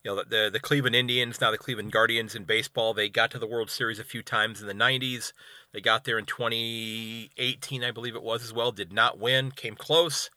You 0.05 0.15
know 0.15 0.23
the 0.23 0.51
the 0.53 0.61
Cleveland 0.61 0.95
Indians, 0.95 1.41
now 1.41 1.51
the 1.51 1.59
Cleveland 1.59 1.91
Guardians 1.91 2.35
in 2.35 2.45
baseball. 2.45 2.93
They 2.93 3.09
got 3.09 3.31
to 3.31 3.39
the 3.39 3.47
World 3.47 3.71
Series 3.71 3.99
a 3.99 4.05
few 4.05 4.23
times 4.23 4.61
in 4.61 4.67
the 4.67 4.75
'90s. 4.75 5.33
They 5.73 5.81
got 5.81 6.05
there 6.05 6.19
in 6.19 6.27
2018, 6.27 7.83
I 7.83 7.91
believe 7.91 8.15
it 8.15 8.23
was 8.23 8.45
as 8.45 8.53
well. 8.53 8.71
Did 8.71 8.93
not 8.93 9.19
win, 9.19 9.51
came 9.51 9.75
close. 9.75 10.31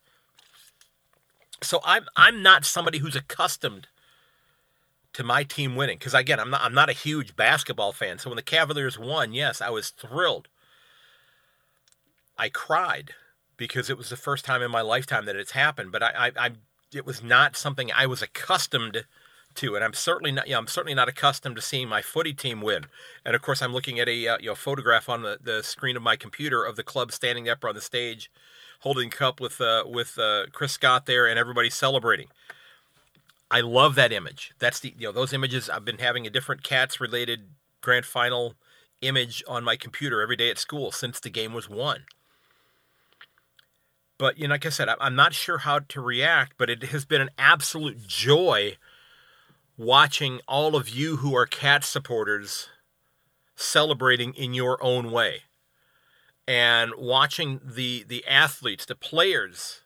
So 1.62 1.82
I'm 1.84 2.06
I'm 2.16 2.42
not 2.42 2.64
somebody 2.64 3.00
who's 3.00 3.16
accustomed 3.16 3.88
to 5.14 5.24
my 5.24 5.44
team 5.44 5.76
winning 5.76 5.98
because 5.98 6.14
again 6.14 6.40
I'm 6.40 6.50
not 6.50 6.62
I'm 6.62 6.74
not 6.74 6.90
a 6.90 6.94
huge 6.94 7.36
basketball 7.36 7.92
fan. 7.92 8.20
So 8.20 8.30
when 8.30 8.38
the 8.38 8.44
Cavaliers 8.44 8.98
won, 8.98 9.34
yes, 9.34 9.62
I 9.62 9.70
was 9.70 9.90
thrilled. 9.90 10.48
I 12.38 12.48
cried 12.50 13.16
because 13.58 13.90
it 13.90 13.98
was 13.98 14.10
the 14.10 14.16
first 14.16 14.46
time 14.46 14.62
in 14.62 14.72
my 14.72 14.82
lifetime 14.82 15.26
that 15.26 15.36
it's 15.36 15.52
happened. 15.52 15.92
But 15.92 16.04
I, 16.04 16.12
I, 16.18 16.32
I 16.38 16.52
it 16.94 17.06
was 17.06 17.22
not 17.22 17.58
something 17.58 17.92
I 17.92 18.06
was 18.06 18.22
accustomed 18.22 19.06
to, 19.58 19.76
and 19.76 19.84
I'm 19.84 19.94
certainly 19.94 20.32
not. 20.32 20.48
You 20.48 20.54
know, 20.54 20.60
I'm 20.60 20.68
certainly 20.68 20.96
not 20.96 21.10
accustomed 21.10 21.56
to 21.58 21.62
seeing 21.62 21.88
my 21.88 22.02
footy 22.02 22.34
team 22.34 22.62
win. 22.62 22.86
And 23.26 23.36
of 23.36 23.42
course, 23.42 23.62
I'm 23.62 23.74
looking 23.74 24.00
at 24.00 24.08
a 24.08 24.28
uh, 24.28 24.38
you 24.40 24.48
know 24.48 24.56
photograph 24.56 25.10
on 25.10 25.22
the, 25.22 25.38
the 25.42 25.62
screen 25.64 25.96
of 25.96 26.04
my 26.04 26.16
computer 26.16 26.64
of 26.64 26.76
the 26.76 26.84
club 26.84 27.12
standing 27.12 27.50
up 27.50 27.64
on 27.64 27.76
the 27.76 27.82
stage, 27.82 28.32
holding 28.80 29.10
cup 29.10 29.40
with 29.40 29.60
uh, 29.60 29.84
with 29.86 30.18
uh, 30.18 30.46
Chris 30.52 30.74
Scott 30.74 31.06
there, 31.06 31.28
and 31.28 31.38
everybody 31.38 31.70
celebrating. 31.70 32.28
I 33.50 33.62
love 33.62 33.96
that 33.96 34.12
image. 34.12 34.54
That's 34.60 34.80
the 34.80 34.94
you 34.98 35.08
know 35.08 35.12
those 35.12 35.34
images. 35.34 35.70
I've 35.70 35.86
been 35.86 36.00
having 36.00 36.26
a 36.26 36.30
different 36.30 36.64
cats 36.64 37.00
related 37.00 37.50
grand 37.82 38.06
final 38.06 38.56
image 39.02 39.44
on 39.48 39.64
my 39.64 39.76
computer 39.76 40.22
every 40.22 40.36
day 40.36 40.50
at 40.50 40.58
school 40.58 40.92
since 40.92 41.20
the 41.20 41.30
game 41.30 41.54
was 41.54 41.70
won. 41.70 42.06
But 44.18 44.38
you 44.38 44.48
know, 44.48 44.56
like 44.56 44.66
I 44.66 44.70
said, 44.70 44.90
I'm 45.00 45.16
not 45.16 45.34
sure 45.34 45.60
how 45.60 45.80
to 45.80 46.02
react, 46.02 46.54
but 46.58 46.70
it 46.70 46.84
has 46.86 47.06
been 47.06 47.22
an 47.22 47.30
absolute 47.38 48.08
joy 48.08 48.78
watching 49.78 50.42
all 50.48 50.76
of 50.76 50.90
you 50.90 51.18
who 51.18 51.36
are 51.36 51.46
cat 51.46 51.84
supporters 51.84 52.68
celebrating 53.56 54.34
in 54.34 54.54
your 54.54 54.84
own 54.84 55.12
way 55.12 55.44
and 56.48 56.94
watching 56.98 57.60
the 57.64 58.04
the 58.08 58.26
athletes 58.26 58.86
the 58.86 58.96
players 58.96 59.82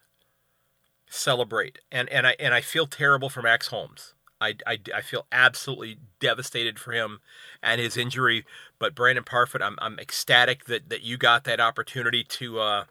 celebrate. 1.10 1.80
And 1.92 2.08
and 2.10 2.26
I 2.26 2.36
and 2.40 2.54
I 2.54 2.62
feel 2.62 2.88
terrible 2.88 3.30
for 3.30 3.42
Max 3.42 3.68
Holmes. 3.68 4.14
I, 4.40 4.56
I, 4.66 4.80
I 4.96 5.02
feel 5.02 5.28
absolutely 5.32 6.00
devastated 6.20 6.80
for 6.80 6.94
him 6.94 7.20
and 7.62 7.80
his 7.80 7.96
injury. 7.96 8.44
But 8.80 8.96
Brandon 8.96 9.24
Parfitt 9.24 9.62
I'm, 9.62 9.76
I'm 9.80 10.00
ecstatic 10.00 10.66
that, 10.66 10.90
that 10.90 11.04
you 11.04 11.18
got 11.18 11.44
that 11.44 11.60
opportunity 11.60 12.24
to 12.24 12.60
uh, 12.60 12.84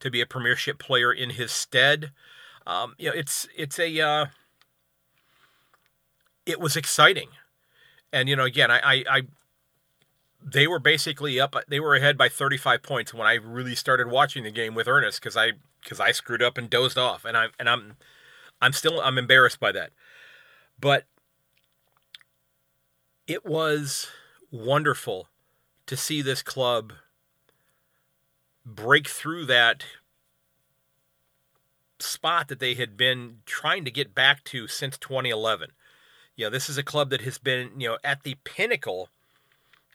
to 0.00 0.10
be 0.10 0.20
a 0.20 0.26
premiership 0.26 0.78
player 0.78 1.12
in 1.12 1.30
his 1.30 1.52
stead. 1.52 2.12
Um, 2.66 2.94
you 2.98 3.08
know 3.08 3.14
it's 3.14 3.48
it's 3.56 3.78
a 3.78 4.00
uh, 4.00 4.26
it 6.48 6.58
was 6.58 6.76
exciting. 6.76 7.28
And 8.12 8.28
you 8.28 8.34
know, 8.34 8.44
again, 8.44 8.70
I, 8.70 8.78
I, 8.78 9.04
I 9.08 9.22
they 10.42 10.66
were 10.66 10.78
basically 10.78 11.38
up. 11.38 11.54
They 11.68 11.78
were 11.78 11.94
ahead 11.94 12.16
by 12.16 12.30
35 12.30 12.82
points 12.82 13.12
when 13.12 13.26
I 13.26 13.34
really 13.34 13.74
started 13.74 14.08
watching 14.08 14.44
the 14.44 14.50
game 14.50 14.74
with 14.74 14.88
earnest 14.88 15.20
because 15.20 15.36
I 15.36 15.52
because 15.82 16.00
I 16.00 16.10
screwed 16.12 16.42
up 16.42 16.56
and 16.56 16.70
dozed 16.70 16.96
off, 16.96 17.24
and 17.26 17.36
I'm 17.36 17.50
and 17.60 17.68
I'm 17.68 17.96
I'm 18.62 18.72
still 18.72 19.00
I'm 19.00 19.18
embarrassed 19.18 19.60
by 19.60 19.72
that, 19.72 19.90
but 20.80 21.04
it 23.26 23.44
was 23.44 24.08
wonderful 24.50 25.28
to 25.86 25.96
see 25.98 26.22
this 26.22 26.42
club 26.42 26.94
break 28.64 29.06
through 29.06 29.44
that 29.46 29.84
spot 31.98 32.48
that 32.48 32.58
they 32.60 32.74
had 32.74 32.96
been 32.96 33.38
trying 33.44 33.84
to 33.84 33.90
get 33.90 34.14
back 34.14 34.44
to 34.44 34.66
since 34.66 34.96
2011. 34.96 35.72
You 36.38 36.44
know, 36.44 36.50
this 36.50 36.68
is 36.68 36.78
a 36.78 36.84
club 36.84 37.10
that 37.10 37.22
has 37.22 37.36
been, 37.36 37.72
you 37.80 37.88
know, 37.88 37.98
at 38.04 38.22
the 38.22 38.36
pinnacle 38.44 39.08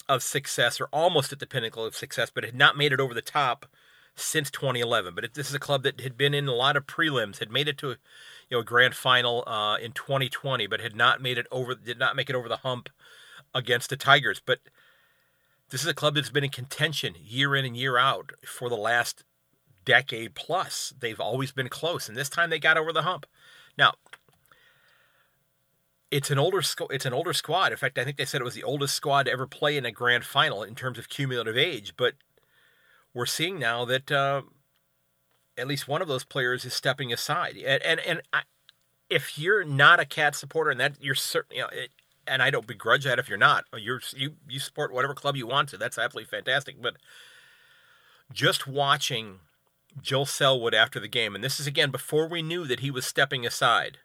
of 0.10 0.21
success 0.21 0.82
or 0.82 0.89
almost 0.91 1.32
at 1.32 1.39
the 1.39 1.47
pinnacle 1.47 1.86
of 1.86 1.95
success, 1.95 2.29
but 2.29 2.43
had 2.43 2.53
not 2.53 2.77
made 2.77 2.91
it 2.91 2.99
over 2.99 3.13
the 3.13 3.21
top 3.21 3.65
since 4.13 4.51
2011. 4.51 5.15
But 5.15 5.23
it, 5.23 5.34
this 5.36 5.47
is 5.47 5.56
a 5.56 5.60
club 5.60 5.84
that 5.84 6.01
had 6.01 6.17
been 6.17 6.34
in 6.34 6.49
a 6.49 6.53
lot 6.53 6.75
of 6.75 6.86
prelims, 6.86 7.39
had 7.39 7.49
made 7.49 7.69
it 7.69 7.77
to, 7.77 7.91
you 7.91 7.95
know, 8.51 8.60
a 8.60 8.65
grand 8.65 8.93
final 8.93 9.47
uh, 9.47 9.77
in 9.77 9.93
2020, 9.93 10.67
but 10.67 10.82
had 10.82 10.97
not 10.97 11.21
made 11.21 11.38
it 11.38 11.47
over, 11.49 11.75
did 11.75 11.97
not 11.97 12.17
make 12.17 12.29
it 12.29 12.36
over 12.36 12.49
the 12.49 12.58
hump 12.58 12.89
against 13.56 13.89
the 13.89 13.95
Tigers. 13.95 14.41
But 14.45 14.60
this 15.69 15.82
is 15.82 15.88
a 15.88 15.93
club 15.93 16.15
that's 16.15 16.29
been 16.29 16.43
in 16.43 16.49
contention 16.49 17.15
year 17.23 17.56
in 17.56 17.63
and 17.63 17.77
year 17.77 17.97
out 17.97 18.34
for 18.45 18.67
the 18.67 18.75
last 18.75 19.23
decade 19.86 20.36
plus. 20.36 20.93
They've 20.99 21.21
always 21.21 21.53
been 21.53 21.69
close, 21.69 22.10
and 22.10 22.17
this 22.17 22.27
time 22.27 22.49
they 22.49 22.60
got 22.60 22.77
over 22.77 22.91
the 22.91 23.03
hump. 23.03 23.27
Now, 23.77 23.93
it's 26.13 26.30
an 26.30 26.38
older 26.38 26.62
it's 26.91 27.08
an 27.08 27.13
older 27.13 27.34
squad. 27.34 27.71
In 27.71 27.78
fact, 27.78 27.97
I 27.97 28.04
think 28.04 28.17
they 28.17 28.26
said 28.26 28.39
it 28.39 28.45
was 28.45 28.54
the 28.54 28.63
oldest 28.63 28.93
squad 28.93 29.23
to 29.23 29.32
ever 29.32 29.47
play 29.47 29.78
in 29.78 29.86
a 29.86 29.91
grand 29.91 30.26
final 30.26 30.62
in 30.62 30.76
terms 30.76 30.99
of 30.99 31.10
cumulative 31.10 31.58
age. 31.58 31.95
But 31.97 32.13
we're 33.15 33.26
seeing 33.26 33.58
now 33.58 33.84
that 33.86 34.12
uh, 34.12 34.43
at 35.58 35.67
least 35.67 35.88
one 35.88 36.04
of 36.04 36.08
those 36.08 36.23
players 36.23 36.65
is 36.65 36.73
stepping 36.73 37.12
aside. 37.12 37.58
And 37.58 37.82
and, 37.82 37.99
and 38.02 38.21
I, 38.32 38.43
if 39.10 39.39
you're 39.39 39.63
not 39.63 39.99
a 39.99 40.06
cat 40.06 40.36
supporter, 40.36 40.69
and 40.69 40.80
that 40.80 40.93
you're 41.02 41.15
certainly, 41.15 41.58
you 41.58 41.63
know, 41.63 41.69
it, 41.69 41.89
and 42.28 42.43
I 42.43 42.52
don't 42.52 42.67
begrudge 42.67 43.06
that 43.06 43.17
if 43.17 43.28
you're 43.28 43.38
not, 43.39 43.65
you're 43.76 44.02
you 44.15 44.36
you 44.47 44.60
support 44.60 44.93
whatever 44.93 45.15
club 45.15 45.36
you 45.36 45.47
want 45.47 45.69
to. 45.69 45.78
That's 45.78 45.97
absolutely 45.97 46.30
fantastic. 46.30 46.80
But 46.80 46.97
just 48.32 48.67
watching 48.67 49.39
Joel 49.99 50.28
Selwood 50.28 50.76
after 50.76 50.99
the 50.99 51.08
game, 51.08 51.34
and 51.34 51.43
this 51.43 51.60
is 51.60 51.65
again 51.65 51.89
before 51.89 52.28
we 52.28 52.43
knew 52.43 52.67
that 52.67 52.82
he 52.82 52.91
was 52.91 53.08
stepping 53.08 53.47
aside 53.47 53.97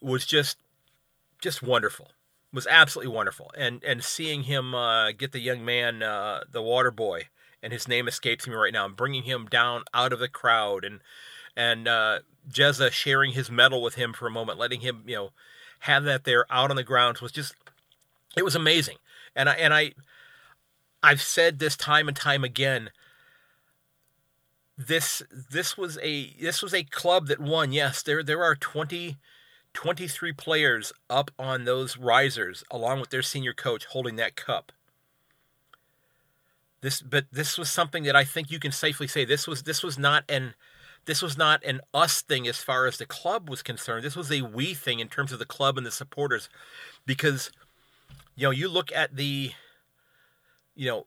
was 0.00 0.26
just 0.26 0.58
just 1.40 1.62
wonderful. 1.62 2.08
Was 2.52 2.66
absolutely 2.66 3.14
wonderful, 3.14 3.50
and 3.56 3.82
and 3.84 4.02
seeing 4.02 4.44
him 4.44 4.74
uh, 4.74 5.12
get 5.12 5.32
the 5.32 5.40
young 5.40 5.64
man, 5.64 6.02
uh, 6.02 6.40
the 6.50 6.62
water 6.62 6.90
boy, 6.90 7.28
and 7.62 7.72
his 7.72 7.88
name 7.88 8.08
escapes 8.08 8.46
me 8.46 8.54
right 8.54 8.72
now, 8.72 8.86
and 8.86 8.96
bringing 8.96 9.24
him 9.24 9.46
down 9.46 9.84
out 9.92 10.12
of 10.12 10.18
the 10.18 10.28
crowd, 10.28 10.84
and 10.84 11.00
and 11.56 11.88
uh, 11.88 12.20
Jezza 12.50 12.90
sharing 12.90 13.32
his 13.32 13.50
medal 13.50 13.82
with 13.82 13.96
him 13.96 14.12
for 14.12 14.26
a 14.26 14.30
moment, 14.30 14.58
letting 14.58 14.80
him 14.80 15.02
you 15.06 15.16
know 15.16 15.30
have 15.80 16.04
that 16.04 16.24
there 16.24 16.46
out 16.50 16.70
on 16.70 16.76
the 16.76 16.82
grounds 16.82 17.20
was 17.20 17.32
just 17.32 17.54
it 18.36 18.44
was 18.44 18.54
amazing, 18.54 18.96
and 19.34 19.48
I 19.48 19.54
and 19.54 19.74
I 19.74 19.92
I've 21.02 21.22
said 21.22 21.58
this 21.58 21.76
time 21.76 22.08
and 22.08 22.16
time 22.16 22.44
again 22.44 22.90
this 24.78 25.22
this 25.30 25.76
was 25.76 25.98
a 26.02 26.34
this 26.40 26.62
was 26.62 26.74
a 26.74 26.84
club 26.84 27.28
that 27.28 27.40
won. 27.40 27.72
Yes, 27.72 28.02
there 28.02 28.22
there 28.22 28.42
are 28.44 28.54
20 28.54 29.16
23 29.76 30.32
players 30.32 30.92
up 31.10 31.30
on 31.38 31.64
those 31.64 31.98
risers 31.98 32.64
along 32.70 32.98
with 32.98 33.10
their 33.10 33.22
senior 33.22 33.52
coach 33.52 33.84
holding 33.84 34.16
that 34.16 34.34
cup. 34.34 34.72
This 36.80 37.02
but 37.02 37.26
this 37.30 37.58
was 37.58 37.70
something 37.70 38.02
that 38.04 38.16
I 38.16 38.24
think 38.24 38.50
you 38.50 38.58
can 38.58 38.72
safely 38.72 39.06
say 39.06 39.24
this 39.24 39.46
was 39.46 39.64
this 39.64 39.82
was 39.82 39.98
not 39.98 40.24
an 40.30 40.54
this 41.04 41.20
was 41.20 41.36
not 41.36 41.62
an 41.62 41.82
us 41.92 42.22
thing 42.22 42.48
as 42.48 42.58
far 42.58 42.86
as 42.86 42.96
the 42.96 43.06
club 43.06 43.50
was 43.50 43.62
concerned. 43.62 44.02
This 44.02 44.16
was 44.16 44.32
a 44.32 44.42
we 44.42 44.72
thing 44.72 44.98
in 44.98 45.08
terms 45.08 45.30
of 45.30 45.38
the 45.38 45.44
club 45.44 45.76
and 45.76 45.86
the 45.86 45.90
supporters 45.90 46.48
because 47.04 47.50
you 48.34 48.46
know, 48.46 48.52
you 48.52 48.68
look 48.68 48.90
at 48.92 49.14
the 49.14 49.52
you 50.74 50.88
know 50.88 51.06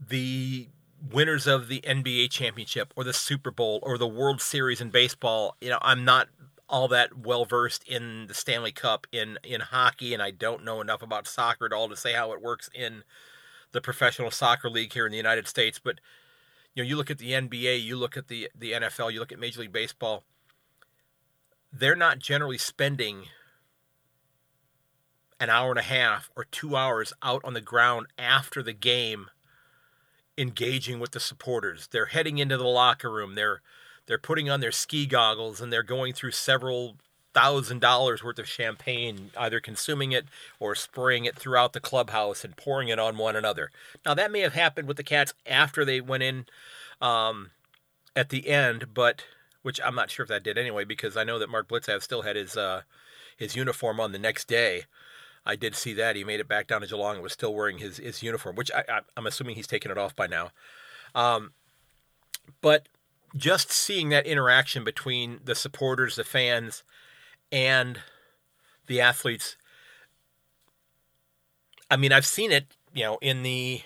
the 0.00 0.68
winners 1.12 1.48
of 1.48 1.66
the 1.66 1.80
NBA 1.80 2.30
championship 2.30 2.92
or 2.94 3.02
the 3.02 3.12
Super 3.12 3.50
Bowl 3.50 3.80
or 3.82 3.98
the 3.98 4.06
World 4.06 4.40
Series 4.40 4.80
in 4.80 4.90
baseball, 4.90 5.56
you 5.60 5.70
know, 5.70 5.78
I'm 5.82 6.04
not 6.04 6.28
all 6.68 6.88
that 6.88 7.16
well 7.16 7.44
versed 7.44 7.86
in 7.88 8.26
the 8.26 8.34
Stanley 8.34 8.72
Cup 8.72 9.06
in 9.12 9.38
in 9.42 9.60
hockey, 9.60 10.12
and 10.12 10.22
I 10.22 10.30
don't 10.30 10.64
know 10.64 10.80
enough 10.80 11.02
about 11.02 11.26
soccer 11.26 11.66
at 11.66 11.72
all 11.72 11.88
to 11.88 11.96
say 11.96 12.12
how 12.12 12.32
it 12.32 12.42
works 12.42 12.68
in 12.74 13.04
the 13.72 13.80
professional 13.80 14.30
soccer 14.30 14.68
league 14.68 14.92
here 14.92 15.06
in 15.06 15.12
the 15.12 15.16
United 15.16 15.48
States. 15.48 15.78
But 15.82 16.00
you 16.74 16.82
know, 16.82 16.88
you 16.88 16.96
look 16.96 17.10
at 17.10 17.18
the 17.18 17.32
NBA, 17.32 17.82
you 17.82 17.96
look 17.96 18.16
at 18.16 18.28
the 18.28 18.50
the 18.54 18.72
NFL, 18.72 19.12
you 19.12 19.20
look 19.20 19.32
at 19.32 19.38
Major 19.38 19.60
League 19.60 19.72
Baseball. 19.72 20.24
They're 21.72 21.96
not 21.96 22.18
generally 22.18 22.58
spending 22.58 23.24
an 25.40 25.50
hour 25.50 25.70
and 25.70 25.78
a 25.78 25.82
half 25.82 26.30
or 26.36 26.44
two 26.44 26.76
hours 26.76 27.12
out 27.22 27.42
on 27.44 27.54
the 27.54 27.60
ground 27.60 28.06
after 28.18 28.62
the 28.62 28.72
game 28.72 29.28
engaging 30.36 31.00
with 31.00 31.12
the 31.12 31.20
supporters. 31.20 31.88
They're 31.90 32.06
heading 32.06 32.38
into 32.38 32.56
the 32.56 32.64
locker 32.64 33.10
room. 33.10 33.34
They're 33.34 33.62
they're 34.08 34.18
putting 34.18 34.50
on 34.50 34.60
their 34.60 34.72
ski 34.72 35.06
goggles 35.06 35.60
and 35.60 35.72
they're 35.72 35.82
going 35.84 36.14
through 36.14 36.32
several 36.32 36.96
thousand 37.34 37.80
dollars 37.80 38.24
worth 38.24 38.38
of 38.38 38.48
champagne, 38.48 39.30
either 39.36 39.60
consuming 39.60 40.12
it 40.12 40.24
or 40.58 40.74
spraying 40.74 41.26
it 41.26 41.36
throughout 41.36 41.74
the 41.74 41.80
clubhouse 41.80 42.42
and 42.42 42.56
pouring 42.56 42.88
it 42.88 42.98
on 42.98 43.18
one 43.18 43.36
another. 43.36 43.70
Now 44.04 44.14
that 44.14 44.32
may 44.32 44.40
have 44.40 44.54
happened 44.54 44.88
with 44.88 44.96
the 44.96 45.04
cats 45.04 45.34
after 45.46 45.84
they 45.84 46.00
went 46.00 46.22
in 46.22 46.46
um, 47.00 47.50
at 48.16 48.30
the 48.30 48.48
end, 48.48 48.94
but 48.94 49.24
which 49.62 49.78
I'm 49.84 49.94
not 49.94 50.10
sure 50.10 50.22
if 50.22 50.28
that 50.30 50.42
did 50.42 50.56
anyway, 50.56 50.84
because 50.84 51.16
I 51.16 51.24
know 51.24 51.38
that 51.38 51.50
Mark 51.50 51.68
Blicavs 51.68 52.02
still 52.02 52.22
had 52.22 52.34
his 52.34 52.56
uh, 52.56 52.82
his 53.36 53.54
uniform 53.54 54.00
on 54.00 54.12
the 54.12 54.18
next 54.18 54.48
day. 54.48 54.84
I 55.44 55.54
did 55.54 55.74
see 55.76 55.92
that 55.94 56.16
he 56.16 56.24
made 56.24 56.40
it 56.40 56.48
back 56.48 56.66
down 56.66 56.80
to 56.80 56.86
Geelong 56.86 57.14
and 57.14 57.22
was 57.22 57.34
still 57.34 57.54
wearing 57.54 57.78
his 57.78 57.98
his 57.98 58.22
uniform, 58.22 58.56
which 58.56 58.70
I, 58.74 59.02
am 59.16 59.26
assuming 59.26 59.56
he's 59.56 59.66
taken 59.66 59.90
it 59.90 59.98
off 59.98 60.16
by 60.16 60.26
now. 60.26 60.50
Um, 61.14 61.52
but 62.60 62.88
just 63.36 63.70
seeing 63.70 64.08
that 64.10 64.26
interaction 64.26 64.84
between 64.84 65.40
the 65.44 65.54
supporters, 65.54 66.16
the 66.16 66.24
fans, 66.24 66.82
and 67.52 68.00
the 68.86 69.00
athletes. 69.00 69.56
I 71.90 71.96
mean, 71.96 72.12
I've 72.12 72.26
seen 72.26 72.52
it, 72.52 72.76
you 72.92 73.04
know, 73.04 73.18
in 73.20 73.42
the 73.42 73.82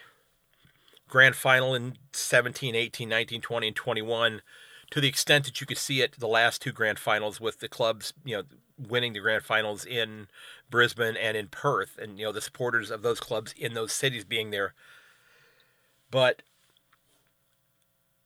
grand 1.09 1.37
final 1.37 1.74
in 1.74 1.96
17, 2.12 2.74
18, 2.74 3.09
19, 3.09 3.40
20, 3.40 3.66
and 3.66 3.76
21 3.76 4.42
to 4.90 5.00
the 5.00 5.09
extent 5.09 5.46
that 5.46 5.61
you 5.61 5.66
could 5.66 5.78
see 5.78 6.02
it 6.02 6.18
the 6.18 6.28
last 6.28 6.61
two 6.61 6.72
grand 6.72 6.98
finals 6.98 7.40
with 7.40 7.61
the 7.61 7.68
clubs, 7.68 8.12
you 8.24 8.37
know, 8.37 8.42
winning 8.88 9.12
the 9.12 9.20
grand 9.20 9.42
finals 9.42 9.85
in 9.85 10.28
Brisbane 10.70 11.16
and 11.16 11.37
in 11.37 11.48
Perth, 11.48 11.98
and 12.00 12.18
you 12.18 12.26
know 12.26 12.33
the 12.33 12.40
supporters 12.40 12.90
of 12.90 13.02
those 13.02 13.20
clubs 13.20 13.55
in 13.57 13.74
those 13.74 13.92
cities 13.92 14.24
being 14.24 14.50
there. 14.50 14.74
But 16.11 16.42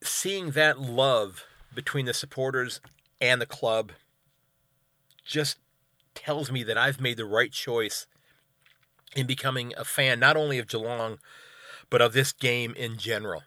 seeing 0.06 0.52
that 0.52 0.80
love 0.80 1.44
between 1.74 2.06
the 2.06 2.14
supporters 2.14 2.80
and 3.20 3.40
the 3.40 3.46
club 3.46 3.92
just 5.24 5.58
tells 6.14 6.50
me 6.50 6.62
that 6.62 6.78
I've 6.78 7.00
made 7.00 7.16
the 7.16 7.24
right 7.24 7.52
choice 7.52 8.06
in 9.14 9.26
becoming 9.26 9.72
a 9.76 9.84
fan 9.84 10.18
not 10.20 10.36
only 10.36 10.58
of 10.58 10.68
Geelong 10.68 11.18
but 11.90 12.02
of 12.02 12.12
this 12.12 12.32
game 12.32 12.74
in 12.76 12.96
general. 12.96 13.42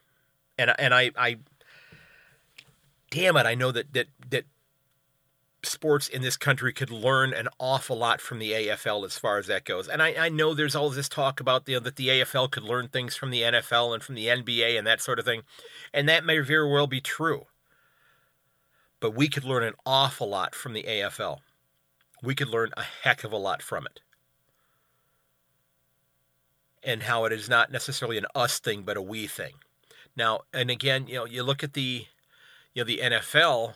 And 0.58 0.74
and 0.80 0.93
I 0.93 1.12
I 1.17 1.38
damn 3.10 3.38
it, 3.38 3.45
I 3.45 3.56
know 3.56 3.72
that 3.72 3.93
that 3.93 4.08
that 4.30 4.45
sports 5.63 6.08
in 6.08 6.22
this 6.22 6.38
country 6.38 6.72
could 6.72 6.89
learn 6.89 7.34
an 7.34 7.48
awful 7.60 7.98
lot 7.98 8.22
from 8.22 8.39
the 8.39 8.52
AFL 8.52 9.06
as 9.06 9.17
far 9.17 9.38
as 9.38 9.48
that 9.48 9.65
goes. 9.65 9.88
And 9.88 10.02
I, 10.02 10.15
I 10.26 10.30
know 10.30 10.54
there's 10.54 10.76
all 10.76 10.89
this 10.89 11.10
talk 11.10 11.39
about 11.39 11.67
you 11.67 11.76
know, 11.76 11.80
that 11.82 11.95
the 11.95 12.08
AFL 12.08 12.52
could 12.52 12.63
learn 12.63 12.88
things 12.88 13.15
from 13.15 13.30
the 13.30 13.41
NFL 13.41 13.93
and 13.93 14.04
from 14.04 14.15
the 14.15 14.28
NBA 14.28 14.78
and 14.78 14.88
that 14.88 15.02
sort 15.02 15.19
of 15.19 15.26
thing. 15.26 15.41
And 15.93 16.08
that 16.08 16.26
may 16.26 16.39
very 16.39 16.69
well 16.69 16.88
be 16.88 17.02
true. 17.02 17.45
But 19.00 19.15
we 19.15 19.28
could 19.28 19.43
learn 19.43 19.63
an 19.63 19.74
awful 19.86 20.30
lot 20.30 20.56
from 20.56 20.74
the 20.74 20.84
AFL. 20.84 21.39
We 22.22 22.36
could 22.36 22.50
learn 22.50 22.72
a 22.76 22.84
heck 23.04 23.24
of 23.24 23.32
a 23.32 23.38
lot 23.38 23.62
from 23.62 23.86
it. 23.86 24.02
And 26.84 27.04
how 27.04 27.26
it 27.26 27.34
is 27.34 27.50
not 27.50 27.72
necessarily 27.72 28.17
an 28.17 28.26
us 28.34 28.60
thing, 28.60 28.84
but 28.84 28.98
a 28.98 29.02
we 29.02 29.28
thing. 29.28 29.56
Now, 30.15 30.41
and 30.54 30.69
again, 30.69 31.08
you 31.08 31.15
know, 31.15 31.26
you 31.26 31.43
look 31.43 31.63
at 31.63 31.74
the, 31.74 32.06
you 32.74 32.82
know, 32.82 32.86
the 32.86 32.98
NFL 32.98 33.76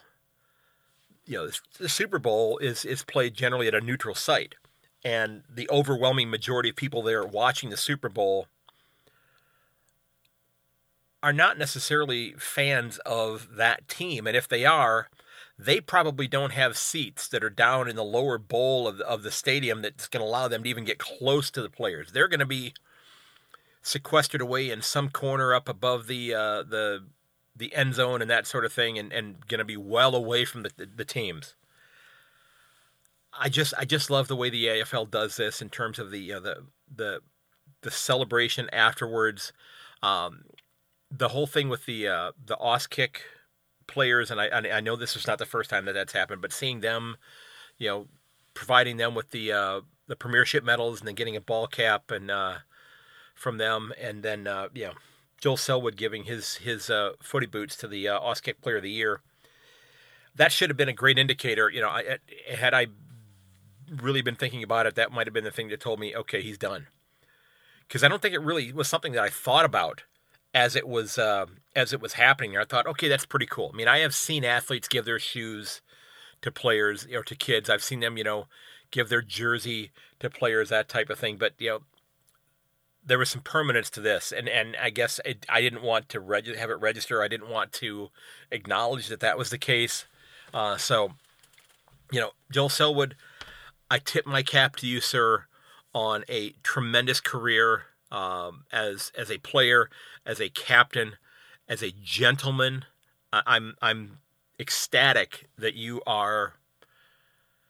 you 1.25 1.37
know 1.37 1.49
the 1.77 1.89
Super 1.89 2.19
Bowl 2.19 2.57
is 2.57 2.85
is 2.85 3.03
played 3.03 3.33
generally 3.33 3.67
at 3.67 3.75
a 3.75 3.81
neutral 3.81 4.15
site, 4.15 4.55
and 5.03 5.43
the 5.49 5.69
overwhelming 5.69 6.29
majority 6.29 6.69
of 6.69 6.75
people 6.75 7.01
there 7.01 7.23
watching 7.23 7.69
the 7.69 7.77
Super 7.77 8.09
Bowl 8.09 8.47
are 11.21 11.33
not 11.33 11.57
necessarily 11.57 12.33
fans 12.37 12.97
of 13.05 13.55
that 13.55 13.87
team, 13.87 14.27
and 14.27 14.35
if 14.35 14.47
they 14.47 14.65
are, 14.65 15.09
they 15.57 15.79
probably 15.79 16.27
don't 16.27 16.51
have 16.51 16.77
seats 16.77 17.27
that 17.29 17.43
are 17.43 17.49
down 17.49 17.87
in 17.87 17.95
the 17.95 18.03
lower 18.03 18.37
bowl 18.37 18.87
of 18.87 18.99
of 19.01 19.23
the 19.23 19.31
stadium 19.31 19.81
that's 19.81 20.07
going 20.07 20.21
to 20.21 20.27
allow 20.27 20.47
them 20.47 20.63
to 20.63 20.69
even 20.69 20.83
get 20.83 20.99
close 20.99 21.49
to 21.51 21.61
the 21.61 21.69
players. 21.69 22.11
They're 22.11 22.27
going 22.27 22.39
to 22.39 22.45
be 22.45 22.73
sequestered 23.81 24.41
away 24.41 24.69
in 24.71 24.81
some 24.81 25.09
corner 25.09 25.53
up 25.53 25.69
above 25.69 26.07
the 26.07 26.33
uh, 26.33 26.63
the 26.63 27.05
the 27.55 27.73
end 27.75 27.95
zone 27.95 28.21
and 28.21 28.29
that 28.29 28.47
sort 28.47 28.65
of 28.65 28.73
thing, 28.73 28.97
and, 28.97 29.11
and 29.11 29.47
going 29.47 29.59
to 29.59 29.65
be 29.65 29.77
well 29.77 30.15
away 30.15 30.45
from 30.45 30.63
the, 30.63 30.71
the, 30.75 30.85
the 30.85 31.05
teams. 31.05 31.55
I 33.37 33.49
just 33.49 33.73
I 33.77 33.85
just 33.85 34.09
love 34.09 34.27
the 34.27 34.35
way 34.35 34.49
the 34.49 34.65
AFL 34.65 35.09
does 35.09 35.37
this 35.37 35.61
in 35.61 35.69
terms 35.69 35.99
of 35.99 36.11
the 36.11 36.19
you 36.19 36.33
know, 36.33 36.39
the 36.39 36.63
the 36.95 37.19
the 37.81 37.91
celebration 37.91 38.69
afterwards, 38.71 39.53
um, 40.01 40.45
the 41.11 41.29
whole 41.29 41.47
thing 41.47 41.69
with 41.69 41.85
the 41.85 42.07
uh, 42.07 42.31
the 42.43 42.57
Auskick 42.57 43.17
players, 43.87 44.31
and 44.31 44.39
I 44.39 44.49
I 44.49 44.81
know 44.81 44.95
this 44.95 45.15
is 45.15 45.27
not 45.27 45.39
the 45.39 45.45
first 45.45 45.69
time 45.69 45.85
that 45.85 45.93
that's 45.93 46.13
happened, 46.13 46.41
but 46.41 46.53
seeing 46.53 46.79
them, 46.79 47.17
you 47.77 47.87
know, 47.87 48.07
providing 48.53 48.97
them 48.97 49.15
with 49.15 49.31
the 49.31 49.51
uh, 49.51 49.81
the 50.07 50.15
premiership 50.15 50.63
medals 50.63 50.99
and 50.99 51.07
then 51.07 51.15
getting 51.15 51.35
a 51.35 51.41
ball 51.41 51.67
cap 51.67 52.11
and 52.11 52.29
uh, 52.29 52.55
from 53.35 53.57
them, 53.57 53.93
and 53.99 54.23
then 54.23 54.47
uh, 54.47 54.69
you 54.73 54.85
know 54.85 54.93
Joel 55.43 55.57
Selwood 55.57 55.97
giving 55.97 56.23
his 56.23 56.55
his 56.55 56.89
uh, 56.89 57.11
footy 57.21 57.47
boots 57.47 57.75
to 57.75 57.87
the 57.89 58.07
uh, 58.07 58.17
Auskick 58.17 58.61
Player 58.61 58.77
of 58.77 58.83
the 58.83 58.89
Year. 58.89 59.19
That 60.33 60.53
should 60.53 60.69
have 60.69 60.77
been 60.77 60.87
a 60.87 60.93
great 60.93 61.19
indicator. 61.19 61.69
You 61.69 61.81
know, 61.81 61.89
I, 61.89 62.19
had 62.49 62.73
I 62.73 62.87
really 63.93 64.21
been 64.21 64.37
thinking 64.37 64.63
about 64.63 64.85
it, 64.85 64.95
that 64.95 65.11
might 65.11 65.27
have 65.27 65.33
been 65.33 65.43
the 65.43 65.51
thing 65.51 65.67
that 65.67 65.81
told 65.81 65.99
me, 65.99 66.15
okay, 66.15 66.41
he's 66.41 66.57
done. 66.57 66.87
Because 67.85 68.05
I 68.05 68.07
don't 68.07 68.21
think 68.21 68.33
it 68.33 68.39
really 68.39 68.71
was 68.71 68.87
something 68.87 69.11
that 69.11 69.21
I 69.21 69.27
thought 69.27 69.65
about 69.65 70.03
as 70.53 70.77
it 70.77 70.87
was 70.87 71.17
uh, 71.17 71.47
as 71.75 71.91
it 71.91 71.99
was 71.99 72.13
happening. 72.13 72.57
I 72.57 72.63
thought, 72.63 72.87
okay, 72.87 73.09
that's 73.09 73.25
pretty 73.25 73.45
cool. 73.45 73.71
I 73.73 73.75
mean, 73.75 73.89
I 73.89 73.97
have 73.97 74.15
seen 74.15 74.45
athletes 74.45 74.87
give 74.87 75.03
their 75.03 75.19
shoes 75.19 75.81
to 76.41 76.53
players 76.53 77.05
or 77.13 77.21
to 77.21 77.35
kids. 77.35 77.69
I've 77.69 77.83
seen 77.83 77.99
them, 77.99 78.17
you 78.17 78.23
know, 78.23 78.47
give 78.91 79.09
their 79.09 79.21
jersey 79.21 79.91
to 80.21 80.29
players, 80.29 80.69
that 80.69 80.87
type 80.87 81.09
of 81.09 81.19
thing. 81.19 81.35
But 81.35 81.55
you 81.57 81.69
know, 81.69 81.79
there 83.05 83.17
was 83.17 83.29
some 83.29 83.41
permanence 83.41 83.89
to 83.91 84.01
this, 84.01 84.31
and 84.31 84.47
and 84.47 84.75
I 84.81 84.89
guess 84.89 85.19
it, 85.25 85.45
I 85.49 85.61
didn't 85.61 85.81
want 85.81 86.09
to 86.09 86.19
reg- 86.19 86.55
have 86.55 86.69
it 86.69 86.79
register. 86.79 87.21
I 87.21 87.27
didn't 87.27 87.49
want 87.49 87.71
to 87.73 88.09
acknowledge 88.51 89.07
that 89.07 89.19
that 89.19 89.37
was 89.37 89.49
the 89.49 89.57
case. 89.57 90.05
Uh, 90.53 90.77
so, 90.77 91.13
you 92.11 92.19
know, 92.19 92.31
Joel 92.51 92.69
Selwood, 92.69 93.15
I 93.89 93.99
tip 93.99 94.25
my 94.25 94.43
cap 94.43 94.75
to 94.77 94.87
you, 94.87 95.01
sir, 95.01 95.45
on 95.93 96.23
a 96.29 96.51
tremendous 96.63 97.19
career 97.19 97.83
um, 98.11 98.65
as 98.71 99.11
as 99.17 99.29
a 99.29 99.39
player, 99.39 99.89
as 100.25 100.39
a 100.39 100.49
captain, 100.49 101.13
as 101.67 101.83
a 101.83 101.91
gentleman. 102.03 102.85
I, 103.31 103.41
I'm 103.45 103.75
I'm 103.81 104.19
ecstatic 104.59 105.47
that 105.57 105.73
you 105.73 106.01
are 106.07 106.53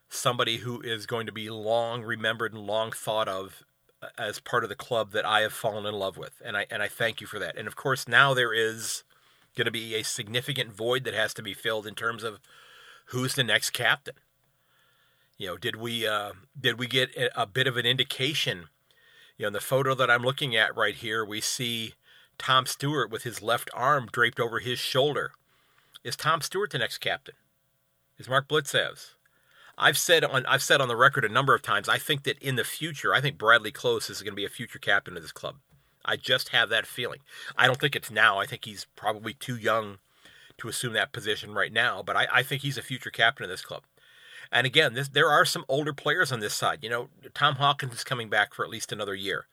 somebody 0.10 0.58
who 0.58 0.80
is 0.82 1.08
going 1.08 1.26
to 1.26 1.32
be 1.32 1.50
long 1.50 2.04
remembered 2.04 2.54
and 2.54 2.67
long 2.67 2.91
thought 2.91 3.28
of 3.28 3.63
as 4.17 4.39
part 4.39 4.63
of 4.63 4.69
the 4.69 4.75
club 4.75 5.11
that 5.11 5.25
I 5.25 5.41
have 5.41 5.53
fallen 5.53 5.85
in 5.85 5.93
love 5.93 6.17
with, 6.17 6.41
and 6.43 6.55
I 6.57 6.65
and 6.69 6.81
I 6.81 6.87
thank 6.87 7.21
you 7.21 7.27
for 7.27 7.39
that. 7.39 7.57
And 7.57 7.67
of 7.67 7.75
course, 7.75 8.07
now 8.07 8.33
there 8.33 8.53
is 8.53 9.03
going 9.55 9.65
to 9.65 9.71
be 9.71 9.95
a 9.95 10.03
significant 10.03 10.71
void 10.73 11.03
that 11.03 11.13
has 11.13 11.33
to 11.35 11.43
be 11.43 11.53
filled 11.53 11.85
in 11.85 11.95
terms 11.95 12.23
of 12.23 12.39
who's 13.07 13.35
the 13.35 13.43
next 13.43 13.71
captain. 13.71 14.15
You 15.37 15.47
know, 15.47 15.57
did 15.57 15.75
we 15.75 16.07
uh, 16.07 16.33
did 16.59 16.79
we 16.79 16.87
get 16.87 17.09
a, 17.35 17.45
bit 17.45 17.67
of 17.67 17.77
an 17.77 17.85
indication? 17.85 18.69
You 19.37 19.43
know, 19.43 19.47
in 19.47 19.53
the 19.53 19.59
photo 19.59 19.95
that 19.95 20.09
I'm 20.09 20.23
looking 20.23 20.55
at 20.55 20.75
right 20.75 20.95
here, 20.95 21.25
we 21.25 21.41
see 21.41 21.95
Tom 22.37 22.65
Stewart 22.65 23.11
with 23.11 23.23
his 23.23 23.41
left 23.41 23.69
arm 23.73 24.09
draped 24.11 24.39
over 24.39 24.59
his 24.59 24.79
shoulder. 24.79 25.31
Is 26.03 26.15
Tom 26.15 26.41
Stewart 26.41 26.71
the 26.71 26.79
next 26.79 26.99
captain? 26.99 27.35
Is 28.17 28.29
Mark 28.29 28.47
Blicavs? 28.47 29.11
I've 29.77 29.97
said 29.97 30.23
on 30.23 30.45
I've 30.45 30.63
said 30.63 30.81
on 30.81 30.88
the 30.88 30.95
record 30.95 31.25
a 31.25 31.29
number 31.29 31.55
of 31.55 31.62
times. 31.62 31.89
I 31.89 31.97
think 31.97 32.23
that 32.23 32.38
in 32.39 32.55
the 32.55 32.63
future, 32.63 33.13
I 33.13 33.21
think 33.21 33.38
Bradley 33.38 33.71
Close 33.71 34.09
is 34.09 34.21
going 34.21 34.33
to 34.33 34.36
be 34.36 34.45
a 34.45 34.49
future 34.49 34.79
captain 34.79 35.17
of 35.17 35.23
this 35.23 35.31
club. 35.31 35.55
I 36.05 36.15
just 36.15 36.49
have 36.49 36.69
that 36.69 36.86
feeling. 36.86 37.19
I 37.57 37.65
don't 37.65 37.79
think 37.79 37.95
it's 37.95 38.12
now. 38.12 38.38
I 38.38 38.45
think 38.45 38.65
he's 38.65 38.86
probably 38.95 39.33
too 39.33 39.55
young 39.55 39.99
to 40.57 40.67
assume 40.67 40.93
that 40.93 41.13
position 41.13 41.53
right 41.53 41.71
now. 41.71 42.03
But 42.03 42.15
I, 42.15 42.27
I 42.31 42.43
think 42.43 42.62
he's 42.62 42.77
a 42.77 42.81
future 42.83 43.09
captain 43.09 43.43
of 43.45 43.49
this 43.49 43.63
club. 43.63 43.83
And 44.51 44.67
again, 44.67 44.93
this, 44.93 45.07
there 45.07 45.29
are 45.29 45.45
some 45.45 45.65
older 45.67 45.93
players 45.93 46.31
on 46.31 46.39
this 46.39 46.53
side. 46.53 46.79
You 46.83 46.89
know, 46.89 47.09
Tom 47.33 47.55
Hawkins 47.55 47.93
is 47.93 48.03
coming 48.03 48.29
back 48.29 48.53
for 48.53 48.63
at 48.63 48.69
least 48.69 48.91
another 48.91 49.15
year. 49.15 49.47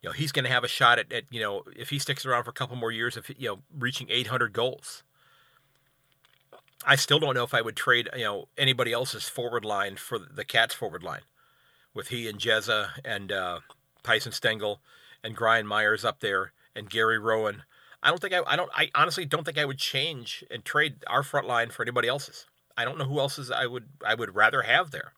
You 0.00 0.08
know, 0.08 0.12
he's 0.14 0.32
going 0.32 0.46
to 0.46 0.50
have 0.50 0.64
a 0.64 0.68
shot 0.68 0.98
at, 0.98 1.12
at 1.12 1.24
you 1.30 1.40
know 1.40 1.64
if 1.76 1.90
he 1.90 1.98
sticks 1.98 2.24
around 2.24 2.44
for 2.44 2.50
a 2.50 2.54
couple 2.54 2.76
more 2.76 2.90
years 2.92 3.18
of 3.18 3.28
you 3.36 3.48
know 3.48 3.58
reaching 3.78 4.06
800 4.08 4.52
goals. 4.54 5.02
I 6.84 6.96
still 6.96 7.18
don't 7.18 7.34
know 7.34 7.44
if 7.44 7.54
I 7.54 7.60
would 7.60 7.76
trade, 7.76 8.08
you 8.16 8.24
know, 8.24 8.48
anybody 8.56 8.92
else's 8.92 9.28
forward 9.28 9.64
line 9.64 9.96
for 9.96 10.18
the 10.18 10.44
Cats 10.44 10.74
forward 10.74 11.02
line, 11.02 11.22
with 11.94 12.08
he 12.08 12.28
and 12.28 12.38
Jezza 12.38 12.90
and 13.04 13.30
uh, 13.30 13.60
Tyson 14.02 14.32
Stengel 14.32 14.80
and 15.22 15.36
Gryan 15.36 15.66
Miers 15.66 16.04
up 16.04 16.20
there 16.20 16.52
and 16.74 16.88
Gary 16.88 17.18
Rohan. 17.18 17.64
I 18.02 18.08
don't 18.08 18.20
think 18.20 18.32
I, 18.32 18.40
I 18.46 18.56
don't, 18.56 18.70
I 18.74 18.90
honestly 18.94 19.26
don't 19.26 19.44
think 19.44 19.58
I 19.58 19.66
would 19.66 19.78
change 19.78 20.42
and 20.50 20.64
trade 20.64 21.04
our 21.06 21.22
front 21.22 21.46
line 21.46 21.70
for 21.70 21.82
anybody 21.82 22.08
else's. 22.08 22.46
I 22.76 22.84
don't 22.84 22.96
know 22.96 23.04
who 23.04 23.20
else's 23.20 23.50
I 23.50 23.66
would, 23.66 23.88
I 24.04 24.14
would 24.14 24.34
rather 24.34 24.62
have 24.62 24.90
there. 24.90 25.12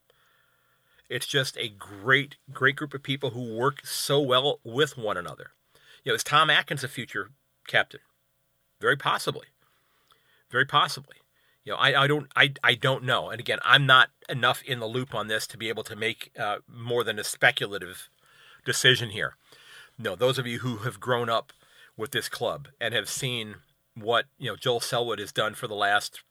It's 1.08 1.26
just 1.26 1.56
a 1.58 1.68
great, 1.68 2.36
great 2.52 2.74
group 2.74 2.94
of 2.94 3.02
people 3.02 3.30
who 3.30 3.54
work 3.54 3.86
so 3.86 4.18
well 4.20 4.58
with 4.64 4.98
one 4.98 5.16
another. 5.16 5.50
You 6.02 6.10
know, 6.10 6.16
is 6.16 6.24
Tom 6.24 6.50
Atkins 6.50 6.82
a 6.82 6.88
future 6.88 7.30
captain? 7.68 8.00
Very 8.80 8.96
possibly. 8.96 9.46
Very 10.50 10.66
possibly. 10.66 11.16
You 11.64 11.72
know, 11.72 11.78
I, 11.78 12.04
I 12.04 12.06
don't 12.06 12.26
I, 12.34 12.52
I 12.62 12.74
don't 12.74 13.04
know. 13.04 13.30
And 13.30 13.40
again, 13.40 13.58
I'm 13.64 13.86
not 13.86 14.10
enough 14.28 14.62
in 14.64 14.80
the 14.80 14.86
loop 14.86 15.14
on 15.14 15.28
this 15.28 15.46
to 15.48 15.58
be 15.58 15.68
able 15.68 15.84
to 15.84 15.96
make 15.96 16.32
uh, 16.38 16.58
more 16.66 17.04
than 17.04 17.18
a 17.18 17.24
speculative 17.24 18.08
decision 18.64 19.10
here. 19.10 19.36
No, 19.98 20.16
those 20.16 20.38
of 20.38 20.46
you 20.46 20.60
who 20.60 20.78
have 20.78 20.98
grown 21.00 21.28
up 21.28 21.52
with 21.96 22.10
this 22.10 22.28
club 22.28 22.68
and 22.80 22.94
have 22.94 23.08
seen 23.08 23.56
what 23.94 24.26
you 24.38 24.50
know 24.50 24.56
Joel 24.56 24.80
Selwood 24.80 25.18
has 25.18 25.32
done 25.32 25.54
for 25.54 25.68
the 25.68 25.74
last 25.74 26.22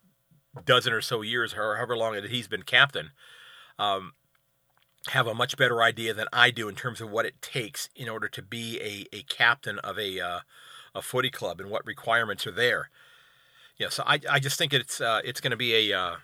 dozen 0.65 0.91
or 0.91 1.01
so 1.01 1.21
years, 1.21 1.53
or 1.53 1.77
however 1.77 1.95
long 1.95 2.13
that 2.13 2.29
he's 2.29 2.47
been 2.47 2.63
captain, 2.63 3.11
um, 3.79 4.13
have 5.07 5.27
a 5.27 5.33
much 5.33 5.55
better 5.55 5.81
idea 5.81 6.13
than 6.13 6.27
I 6.33 6.51
do 6.51 6.67
in 6.67 6.75
terms 6.75 6.99
of 6.99 7.09
what 7.09 7.25
it 7.25 7.41
takes 7.41 7.87
in 7.95 8.09
order 8.09 8.27
to 8.27 8.41
be 8.41 8.79
a, 8.81 9.15
a 9.15 9.23
captain 9.23 9.79
of 9.79 9.97
a 9.97 10.19
uh, 10.19 10.39
a 10.93 11.01
footy 11.01 11.29
club 11.29 11.61
and 11.61 11.69
what 11.69 11.85
requirements 11.85 12.45
are 12.45 12.51
there 12.51 12.89
yeah, 13.77 13.89
so 13.89 14.03
I, 14.05 14.19
I 14.29 14.39
just 14.39 14.57
think 14.57 14.73
it's 14.73 15.01
uh, 15.01 15.21
it's 15.23 15.41
going 15.41 15.51
to 15.51 15.57
be 15.57 15.91
a 15.91 15.97
uh, 15.97 16.15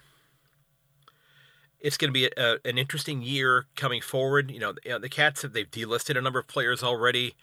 it's 1.79 1.97
going 1.97 2.09
to 2.09 2.13
be 2.13 2.25
a, 2.25 2.31
a, 2.37 2.57
an 2.65 2.77
interesting 2.77 3.21
year 3.21 3.65
coming 3.75 4.01
forward. 4.01 4.51
You 4.51 4.59
know, 4.59 4.73
the, 4.73 4.99
the 4.99 5.09
Cats 5.09 5.41
have 5.41 5.53
they've 5.53 5.69
delisted 5.69 6.17
a 6.17 6.21
number 6.21 6.39
of 6.39 6.47
players 6.47 6.83
already. 6.83 7.35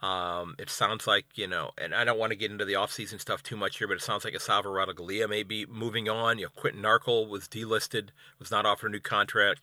Um, 0.00 0.54
it 0.58 0.70
sounds 0.70 1.06
like 1.06 1.26
you 1.34 1.48
know, 1.48 1.72
and 1.76 1.94
I 1.94 2.04
don't 2.04 2.18
want 2.18 2.30
to 2.30 2.36
get 2.36 2.50
into 2.50 2.64
the 2.64 2.74
offseason 2.74 3.20
stuff 3.20 3.42
too 3.42 3.56
much 3.56 3.78
here, 3.78 3.88
but 3.88 3.96
it 3.96 4.02
sounds 4.02 4.24
like 4.24 4.34
Esava 4.34 4.64
Ratugolea 4.64 5.28
may 5.28 5.42
be 5.42 5.66
moving 5.66 6.08
on. 6.08 6.38
You 6.38 6.46
know, 6.46 6.50
Quinton 6.54 6.82
Narkle 6.82 7.28
was 7.28 7.48
delisted, 7.48 8.10
was 8.38 8.50
not 8.50 8.64
offered 8.64 8.88
a 8.88 8.92
new 8.92 9.00
contract. 9.00 9.60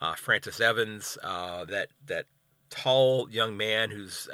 Uh, 0.00 0.14
Francis 0.14 0.60
Evans, 0.60 1.18
uh, 1.22 1.64
that 1.64 1.88
that 2.06 2.26
tall 2.70 3.28
young 3.30 3.56
man 3.56 3.90
who's 3.90 4.28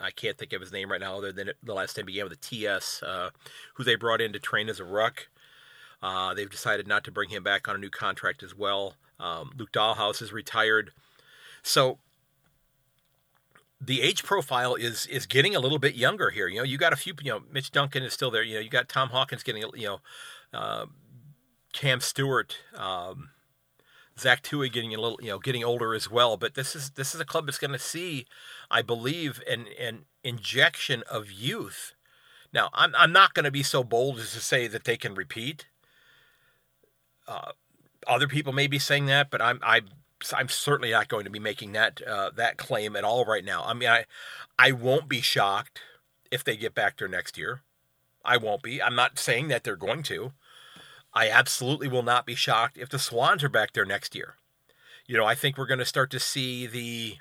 I 0.00 0.10
can't 0.10 0.38
think 0.38 0.52
of 0.52 0.60
his 0.60 0.72
name 0.72 0.90
right 0.90 1.00
now, 1.00 1.16
other 1.16 1.32
than 1.32 1.50
the 1.62 1.74
last 1.74 1.96
name 1.96 2.06
began 2.06 2.24
with 2.24 2.32
a 2.32 2.36
TS, 2.36 3.02
uh, 3.02 3.30
who 3.74 3.84
they 3.84 3.96
brought 3.96 4.20
in 4.20 4.32
to 4.32 4.38
train 4.38 4.68
as 4.68 4.80
a 4.80 4.84
ruck. 4.84 5.28
Uh, 6.02 6.34
they've 6.34 6.50
decided 6.50 6.86
not 6.86 7.02
to 7.04 7.10
bring 7.10 7.30
him 7.30 7.42
back 7.42 7.66
on 7.66 7.74
a 7.74 7.78
new 7.78 7.90
contract 7.90 8.42
as 8.42 8.54
well. 8.54 8.94
Um, 9.18 9.50
Luke 9.56 9.72
Dahlhaus 9.72 10.22
is 10.22 10.32
retired, 10.32 10.92
so 11.62 11.98
the 13.80 14.02
age 14.02 14.22
profile 14.22 14.74
is 14.74 15.06
is 15.06 15.26
getting 15.26 15.56
a 15.56 15.60
little 15.60 15.78
bit 15.78 15.94
younger 15.94 16.30
here. 16.30 16.48
You 16.48 16.58
know, 16.58 16.64
you 16.64 16.78
got 16.78 16.92
a 16.92 16.96
few. 16.96 17.14
You 17.22 17.32
know, 17.32 17.42
Mitch 17.50 17.70
Duncan 17.72 18.04
is 18.04 18.12
still 18.12 18.30
there. 18.30 18.42
You 18.42 18.54
know, 18.54 18.60
you 18.60 18.70
got 18.70 18.88
Tom 18.88 19.08
Hawkins 19.08 19.42
getting. 19.42 19.64
You 19.74 19.86
know, 19.86 20.00
uh, 20.52 20.86
Cam 21.72 22.00
Stewart. 22.00 22.56
Um, 22.74 23.30
Zach 24.18 24.42
Tuohy 24.42 24.72
getting 24.72 24.94
a 24.94 25.00
little, 25.00 25.18
you 25.22 25.28
know, 25.28 25.38
getting 25.38 25.64
older 25.64 25.94
as 25.94 26.10
well. 26.10 26.36
But 26.36 26.54
this 26.54 26.74
is 26.74 26.90
this 26.90 27.14
is 27.14 27.20
a 27.20 27.24
club 27.24 27.46
that's 27.46 27.58
going 27.58 27.72
to 27.72 27.78
see, 27.78 28.26
I 28.70 28.82
believe, 28.82 29.42
an 29.48 29.66
an 29.78 30.04
injection 30.24 31.02
of 31.10 31.30
youth. 31.30 31.94
Now, 32.52 32.70
I'm 32.72 32.94
I'm 32.96 33.12
not 33.12 33.34
going 33.34 33.44
to 33.44 33.50
be 33.50 33.62
so 33.62 33.84
bold 33.84 34.18
as 34.18 34.32
to 34.32 34.40
say 34.40 34.66
that 34.66 34.84
they 34.84 34.96
can 34.96 35.14
repeat. 35.14 35.66
Uh, 37.26 37.52
other 38.06 38.26
people 38.26 38.52
may 38.52 38.66
be 38.66 38.78
saying 38.78 39.06
that, 39.06 39.30
but 39.30 39.42
I'm 39.42 39.60
I 39.62 39.82
I'm 40.32 40.48
certainly 40.48 40.90
not 40.90 41.08
going 41.08 41.24
to 41.24 41.30
be 41.30 41.38
making 41.38 41.72
that 41.72 42.02
uh, 42.06 42.30
that 42.36 42.56
claim 42.56 42.96
at 42.96 43.04
all 43.04 43.24
right 43.24 43.44
now. 43.44 43.62
I 43.64 43.74
mean, 43.74 43.88
I 43.88 44.04
I 44.58 44.72
won't 44.72 45.08
be 45.08 45.20
shocked 45.20 45.80
if 46.30 46.42
they 46.42 46.56
get 46.56 46.74
back 46.74 46.98
there 46.98 47.08
next 47.08 47.38
year. 47.38 47.62
I 48.24 48.36
won't 48.36 48.62
be. 48.62 48.82
I'm 48.82 48.94
not 48.94 49.18
saying 49.18 49.48
that 49.48 49.64
they're 49.64 49.76
going 49.76 50.02
to. 50.04 50.32
I 51.18 51.28
absolutely 51.28 51.88
will 51.88 52.04
not 52.04 52.26
be 52.26 52.36
shocked 52.36 52.78
if 52.78 52.88
the 52.90 52.98
Swans 53.00 53.42
are 53.42 53.48
back 53.48 53.72
there 53.72 53.84
next 53.84 54.14
year. 54.14 54.36
You 55.04 55.16
know, 55.16 55.24
I 55.24 55.34
think 55.34 55.58
we're 55.58 55.66
going 55.66 55.80
to 55.80 55.84
start 55.84 56.12
to 56.12 56.20
see 56.20 56.64
the 56.64 57.16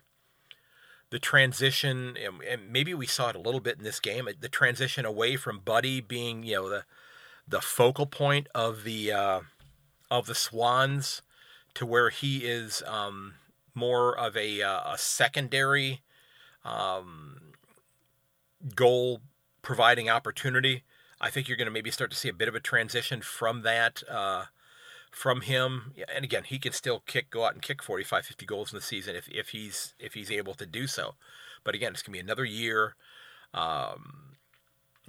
the 1.09 1.17
transition, 1.17 2.15
and 2.15 2.71
maybe 2.71 2.93
we 2.93 3.07
saw 3.07 3.29
it 3.29 3.35
a 3.35 3.39
little 3.41 3.59
bit 3.59 3.79
in 3.79 3.83
this 3.83 3.99
game. 3.99 4.29
The 4.39 4.49
transition 4.49 5.03
away 5.03 5.35
from 5.35 5.61
Buddy 5.65 5.99
being, 5.99 6.43
you 6.43 6.57
know, 6.57 6.69
the 6.69 6.83
the 7.47 7.59
focal 7.59 8.05
point 8.05 8.47
of 8.53 8.83
the 8.83 9.11
uh, 9.11 9.39
of 10.11 10.27
the 10.27 10.35
Swans 10.35 11.23
to 11.73 11.83
where 11.83 12.11
he 12.11 12.45
is 12.45 12.83
um, 12.85 13.33
more 13.73 14.15
of 14.15 14.37
a, 14.37 14.61
uh, 14.61 14.93
a 14.93 14.97
secondary 14.99 16.03
um, 16.63 17.53
goal 18.75 19.21
providing 19.63 20.07
opportunity. 20.07 20.83
I 21.19 21.29
think 21.29 21.47
you're 21.47 21.57
going 21.57 21.67
to 21.67 21.71
maybe 21.71 21.91
start 21.91 22.11
to 22.11 22.17
see 22.17 22.29
a 22.29 22.33
bit 22.33 22.47
of 22.47 22.55
a 22.55 22.59
transition 22.59 23.21
from 23.21 23.63
that, 23.63 24.03
uh, 24.09 24.45
from 25.11 25.41
him. 25.41 25.93
And 26.13 26.23
again, 26.23 26.43
he 26.43 26.59
can 26.59 26.73
still 26.73 27.01
kick, 27.05 27.29
go 27.29 27.45
out 27.45 27.53
and 27.53 27.61
kick 27.61 27.81
45, 27.81 28.25
50 28.25 28.45
goals 28.45 28.71
in 28.71 28.77
the 28.77 28.83
season 28.83 29.15
if, 29.15 29.27
if 29.29 29.49
he's 29.49 29.93
if 29.99 30.13
he's 30.13 30.31
able 30.31 30.53
to 30.55 30.65
do 30.65 30.85
so. 30.87 31.15
But 31.63 31.75
again, 31.75 31.93
it's 31.93 32.01
going 32.01 32.13
to 32.13 32.19
be 32.19 32.23
another 32.23 32.45
year. 32.45 32.95
Um, 33.53 34.35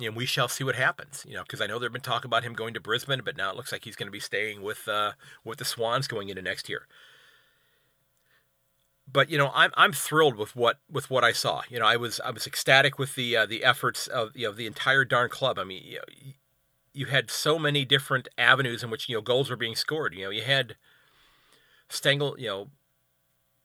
and 0.00 0.14
we 0.14 0.26
shall 0.26 0.48
see 0.48 0.64
what 0.64 0.76
happens. 0.76 1.24
You 1.28 1.34
know, 1.34 1.42
because 1.42 1.60
I 1.60 1.66
know 1.66 1.78
there've 1.78 1.92
been 1.92 2.00
talk 2.00 2.24
about 2.24 2.44
him 2.44 2.54
going 2.54 2.74
to 2.74 2.80
Brisbane, 2.80 3.22
but 3.24 3.36
now 3.36 3.50
it 3.50 3.56
looks 3.56 3.72
like 3.72 3.84
he's 3.84 3.96
going 3.96 4.06
to 4.06 4.12
be 4.12 4.20
staying 4.20 4.62
with 4.62 4.88
uh, 4.88 5.12
with 5.44 5.58
the 5.58 5.64
Swans 5.64 6.08
going 6.08 6.28
into 6.28 6.42
next 6.42 6.68
year 6.68 6.86
but 9.10 9.30
you 9.30 9.38
know 9.38 9.50
I'm 9.54 9.70
I'm 9.74 9.92
thrilled 9.92 10.36
with 10.36 10.54
what 10.54 10.78
with 10.90 11.10
what 11.10 11.24
I 11.24 11.32
saw. 11.32 11.62
You 11.68 11.78
know 11.78 11.86
I 11.86 11.96
was 11.96 12.20
I 12.20 12.30
was 12.30 12.46
ecstatic 12.46 12.98
with 12.98 13.14
the 13.14 13.36
uh, 13.36 13.46
the 13.46 13.64
efforts 13.64 14.06
of 14.06 14.36
you 14.36 14.46
know 14.46 14.52
the 14.52 14.66
entire 14.66 15.04
darn 15.04 15.30
club. 15.30 15.58
I 15.58 15.64
mean 15.64 15.82
you, 15.84 15.96
know, 15.96 16.32
you 16.92 17.06
had 17.06 17.30
so 17.30 17.58
many 17.58 17.84
different 17.84 18.28
avenues 18.36 18.82
in 18.82 18.90
which 18.90 19.08
you 19.08 19.16
know 19.16 19.20
goals 19.20 19.50
were 19.50 19.56
being 19.56 19.76
scored. 19.76 20.14
You 20.14 20.24
know 20.24 20.30
you 20.30 20.42
had 20.42 20.76
Stengle 21.88 22.38
you 22.38 22.48
know 22.48 22.68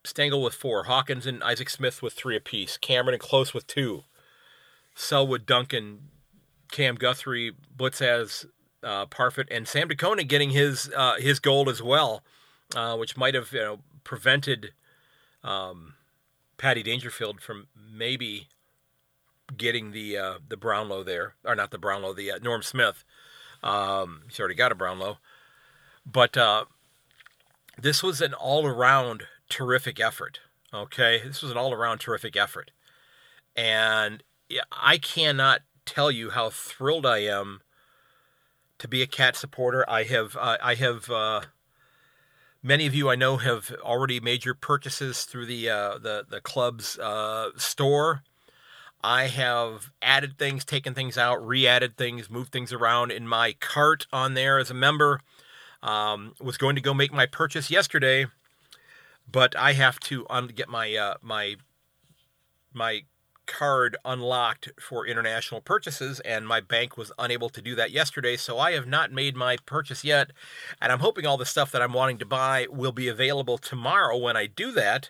Stengle 0.03 0.43
with 0.43 0.53
four, 0.53 0.83
Hawkins 0.83 1.25
and 1.25 1.43
Isaac 1.43 1.69
Smith 1.69 2.01
with 2.01 2.13
three 2.13 2.35
apiece, 2.35 2.77
Cameron 2.77 3.13
and 3.13 3.21
Close 3.21 3.53
with 3.53 3.67
two, 3.67 4.03
Selwood, 4.95 5.45
Duncan, 5.45 6.09
Cam 6.71 6.95
Guthrie, 6.95 7.53
Blicavs, 7.75 8.45
uh, 8.83 9.05
Parfitt, 9.05 9.47
and 9.49 9.67
Sam 9.67 9.87
De 9.87 9.95
Koning 9.95 10.27
getting 10.27 10.49
his 10.49 10.91
uh, 10.95 11.15
his 11.15 11.39
goal 11.39 11.69
as 11.69 11.81
well, 11.81 12.21
uh, 12.75 12.97
which 12.97 13.17
might 13.17 13.33
have 13.33 13.51
you 13.53 13.59
know 13.59 13.79
prevented 14.03 14.73
um, 15.43 15.95
Patty 16.57 16.83
Dangerfield 16.83 17.41
from 17.41 17.67
maybe 17.75 18.47
getting 19.55 19.91
the 19.91 20.17
uh, 20.17 20.33
the 20.47 20.57
Brownlow 20.57 21.03
there, 21.03 21.35
or 21.43 21.55
not 21.55 21.71
the 21.71 21.77
Brownlow, 21.77 22.13
the 22.13 22.31
uh, 22.31 22.39
Norm 22.41 22.63
Smith. 22.63 23.03
Um, 23.61 24.23
he's 24.27 24.39
already 24.39 24.55
got 24.55 24.71
a 24.71 24.75
Brownlow, 24.75 25.17
but 26.05 26.37
uh, 26.37 26.65
this 27.77 28.03
was 28.03 28.21
an 28.21 28.33
all 28.33 28.65
around 28.65 29.23
terrific 29.49 29.99
effort. 29.99 30.39
Okay, 30.73 31.21
this 31.23 31.41
was 31.41 31.51
an 31.51 31.57
all 31.57 31.73
around 31.73 31.99
terrific 31.99 32.35
effort, 32.35 32.71
and 33.55 34.23
I 34.71 34.97
cannot 34.97 35.61
tell 35.85 36.11
you 36.11 36.31
how 36.31 36.49
thrilled 36.49 37.05
I 37.05 37.19
am 37.19 37.61
to 38.79 38.87
be 38.87 39.01
a 39.01 39.07
cat 39.07 39.35
supporter. 39.35 39.85
I 39.89 40.03
have 40.03 40.35
I 40.39 40.75
have 40.75 41.09
uh, 41.09 41.41
Many 42.65 42.87
of 42.87 42.95
you 42.95 43.09
I 43.09 43.15
know 43.15 43.35
have 43.37 43.75
already 43.81 44.21
made 44.21 44.45
your 44.45 44.53
purchases 44.53 45.25
through 45.25 45.47
the 45.47 45.69
uh, 45.69 45.97
the 45.97 46.25
the 46.27 46.39
club's 46.39 46.97
uh, 46.97 47.49
store. 47.57 48.23
I 49.03 49.27
have 49.27 49.91
added 50.01 50.37
things, 50.37 50.63
taken 50.63 50.93
things 50.93 51.17
out, 51.17 51.45
re-added 51.45 51.97
things, 51.97 52.29
moved 52.29 52.53
things 52.53 52.71
around 52.71 53.11
in 53.11 53.27
my 53.27 53.51
cart 53.59 54.07
on 54.13 54.33
there 54.33 54.59
as 54.59 54.71
a 54.71 54.73
member. 54.73 55.19
Um, 55.81 56.35
was 56.39 56.57
going 56.57 56.77
to 56.77 56.81
go 56.81 56.93
make 56.93 57.11
my 57.11 57.25
purchase 57.25 57.69
yesterday, 57.69 58.27
but 59.29 59.53
I 59.57 59.73
have 59.73 59.99
to 60.01 60.25
un- 60.29 60.47
get 60.47 60.69
my 60.69 60.95
uh, 60.95 61.15
my 61.21 61.57
my 62.71 63.01
card 63.45 63.97
unlocked 64.05 64.69
for 64.79 65.05
international 65.05 65.61
purchases, 65.61 66.19
and 66.21 66.47
my 66.47 66.59
bank 66.59 66.97
was 66.97 67.11
unable 67.17 67.49
to 67.49 67.61
do 67.61 67.75
that 67.75 67.91
yesterday. 67.91 68.37
So 68.37 68.59
I 68.59 68.71
have 68.71 68.87
not 68.87 69.11
made 69.11 69.35
my 69.35 69.57
purchase 69.65 70.03
yet, 70.03 70.31
and 70.81 70.91
I'm 70.91 70.99
hoping 70.99 71.25
all 71.25 71.37
the 71.37 71.45
stuff 71.45 71.71
that 71.71 71.81
I'm 71.81 71.93
wanting 71.93 72.17
to 72.19 72.25
buy 72.25 72.67
will 72.69 72.91
be 72.91 73.07
available 73.07 73.57
tomorrow 73.57 74.17
when 74.17 74.37
I 74.37 74.47
do 74.47 74.71
that. 74.73 75.09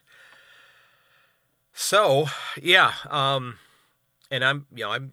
So 1.74 2.28
yeah, 2.62 2.94
um, 3.10 3.58
and 4.30 4.44
I'm 4.44 4.68
you 4.74 4.84
know 4.84 4.92
I'm 4.92 5.12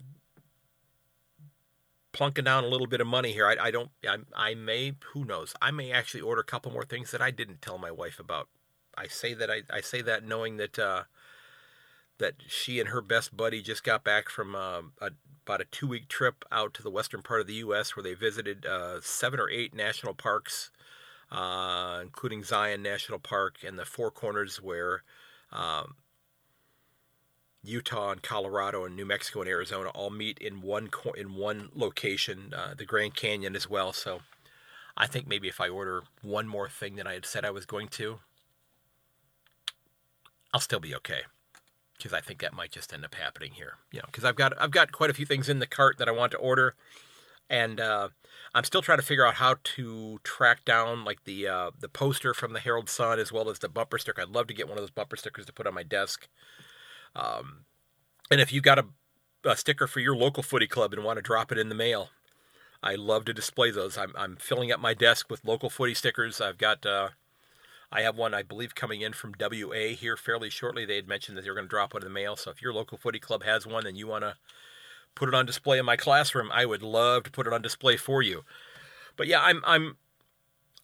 plunking 2.13 2.43
down 2.43 2.63
a 2.63 2.67
little 2.67 2.87
bit 2.87 3.01
of 3.01 3.07
money 3.07 3.31
here. 3.31 3.47
I, 3.47 3.67
I 3.67 3.71
don't 3.71 3.89
I, 4.07 4.17
I 4.35 4.53
may 4.55 4.95
who 5.13 5.25
knows 5.25 5.53
I 5.61 5.71
may 5.71 5.91
actually 5.91 6.21
order 6.21 6.41
a 6.41 6.45
couple 6.45 6.71
more 6.71 6.85
things 6.85 7.11
that 7.11 7.21
I 7.21 7.31
didn't 7.31 7.61
tell 7.61 7.77
my 7.77 7.91
wife 7.91 8.19
about. 8.19 8.47
I 8.97 9.07
say 9.07 9.33
that 9.33 9.49
I, 9.49 9.61
I 9.69 9.81
say 9.81 10.01
that 10.01 10.23
knowing 10.23 10.57
that. 10.57 10.77
Uh, 10.77 11.03
that 12.21 12.35
she 12.47 12.79
and 12.79 12.89
her 12.89 13.01
best 13.01 13.35
buddy 13.35 13.61
just 13.61 13.83
got 13.83 14.03
back 14.03 14.29
from 14.29 14.55
uh, 14.55 14.83
a, 15.01 15.09
about 15.45 15.59
a 15.59 15.65
two 15.65 15.87
week 15.87 16.07
trip 16.07 16.45
out 16.51 16.73
to 16.75 16.83
the 16.83 16.89
western 16.89 17.21
part 17.21 17.41
of 17.41 17.47
the 17.47 17.55
U.S. 17.55 17.95
where 17.95 18.03
they 18.03 18.13
visited 18.13 18.65
uh, 18.65 19.01
seven 19.01 19.39
or 19.39 19.49
eight 19.49 19.73
national 19.73 20.13
parks, 20.13 20.71
uh, 21.31 21.99
including 22.01 22.43
Zion 22.43 22.81
National 22.81 23.19
Park 23.19 23.57
and 23.65 23.77
the 23.77 23.85
Four 23.85 24.11
Corners, 24.11 24.61
where 24.61 25.03
um, 25.51 25.95
Utah 27.63 28.11
and 28.11 28.21
Colorado 28.21 28.85
and 28.85 28.95
New 28.95 29.05
Mexico 29.05 29.41
and 29.41 29.49
Arizona 29.49 29.89
all 29.89 30.11
meet 30.11 30.37
in 30.37 30.61
one 30.61 30.87
co- 30.87 31.11
in 31.11 31.35
one 31.35 31.69
location, 31.75 32.53
uh, 32.55 32.75
the 32.77 32.85
Grand 32.85 33.15
Canyon 33.15 33.55
as 33.55 33.69
well. 33.69 33.91
So, 33.91 34.21
I 34.95 35.07
think 35.07 35.27
maybe 35.27 35.47
if 35.47 35.59
I 35.59 35.69
order 35.69 36.03
one 36.21 36.47
more 36.47 36.69
thing 36.69 36.95
than 36.95 37.07
I 37.07 37.13
had 37.13 37.25
said 37.25 37.43
I 37.43 37.51
was 37.51 37.65
going 37.65 37.87
to, 37.89 38.19
I'll 40.53 40.59
still 40.59 40.79
be 40.79 40.95
okay 40.95 41.21
because 42.01 42.17
I 42.17 42.21
think 42.21 42.39
that 42.41 42.53
might 42.53 42.71
just 42.71 42.93
end 42.93 43.05
up 43.05 43.15
happening 43.15 43.51
here. 43.53 43.73
You 43.91 43.99
know, 43.99 44.05
because 44.07 44.25
I've 44.25 44.35
got 44.35 44.53
I've 44.59 44.71
got 44.71 44.91
quite 44.91 45.09
a 45.09 45.13
few 45.13 45.25
things 45.25 45.49
in 45.49 45.59
the 45.59 45.67
cart 45.67 45.97
that 45.97 46.07
I 46.07 46.11
want 46.11 46.31
to 46.31 46.37
order, 46.37 46.75
and 47.49 47.79
uh, 47.79 48.09
I'm 48.53 48.63
still 48.63 48.81
trying 48.81 48.97
to 48.97 49.03
figure 49.05 49.25
out 49.25 49.35
how 49.35 49.55
to 49.63 50.19
track 50.23 50.65
down 50.65 51.05
like 51.05 51.23
the 51.25 51.47
uh, 51.47 51.71
the 51.79 51.89
poster 51.89 52.33
from 52.33 52.53
the 52.53 52.59
Herald 52.59 52.89
Sun 52.89 53.19
as 53.19 53.31
well 53.31 53.49
as 53.49 53.59
the 53.59 53.69
bumper 53.69 53.97
sticker. 53.97 54.21
I'd 54.21 54.29
love 54.29 54.47
to 54.47 54.53
get 54.53 54.67
one 54.67 54.77
of 54.77 54.81
those 54.81 54.91
bumper 54.91 55.15
stickers 55.15 55.45
to 55.45 55.53
put 55.53 55.67
on 55.67 55.73
my 55.73 55.83
desk. 55.83 56.27
Um, 57.15 57.65
and 58.29 58.39
if 58.39 58.53
you 58.53 58.61
got 58.61 58.79
a, 58.79 58.85
a 59.43 59.57
sticker 59.57 59.87
for 59.87 59.99
your 59.99 60.15
local 60.15 60.43
footy 60.43 60.67
club 60.67 60.93
and 60.93 61.03
want 61.03 61.17
to 61.17 61.21
drop 61.21 61.51
it 61.51 61.57
in 61.57 61.69
the 61.69 61.75
mail, 61.75 62.09
I 62.81 62.95
love 62.95 63.25
to 63.25 63.33
display 63.33 63.71
those. 63.71 63.97
I'm 63.97 64.13
I'm 64.17 64.37
filling 64.37 64.71
up 64.71 64.79
my 64.79 64.93
desk 64.93 65.29
with 65.29 65.45
local 65.45 65.69
footy 65.69 65.93
stickers. 65.93 66.41
I've 66.41 66.57
got 66.57 66.85
uh, 66.85 67.09
I 67.91 68.01
have 68.01 68.15
one, 68.15 68.33
I 68.33 68.41
believe, 68.41 68.73
coming 68.73 69.01
in 69.01 69.13
from 69.13 69.33
WA 69.39 69.93
here 69.95 70.15
fairly 70.15 70.49
shortly. 70.49 70.85
They 70.85 70.95
had 70.95 71.07
mentioned 71.07 71.37
that 71.37 71.41
they 71.41 71.49
were 71.49 71.55
going 71.55 71.67
to 71.67 71.69
drop 71.69 71.93
one 71.93 72.03
in 72.03 72.07
the 72.07 72.13
mail. 72.13 72.35
So 72.35 72.49
if 72.51 72.61
your 72.61 72.73
local 72.73 72.97
footy 72.97 73.19
club 73.19 73.43
has 73.43 73.67
one 73.67 73.85
and 73.85 73.97
you 73.97 74.07
want 74.07 74.23
to 74.23 74.35
put 75.15 75.27
it 75.27 75.35
on 75.35 75.45
display 75.45 75.77
in 75.77 75.85
my 75.85 75.97
classroom, 75.97 76.49
I 76.53 76.65
would 76.65 76.81
love 76.81 77.23
to 77.23 77.31
put 77.31 77.47
it 77.47 77.53
on 77.53 77.61
display 77.61 77.97
for 77.97 78.21
you. 78.21 78.43
But 79.17 79.27
yeah, 79.27 79.41
I'm 79.41 79.61
I'm 79.65 79.97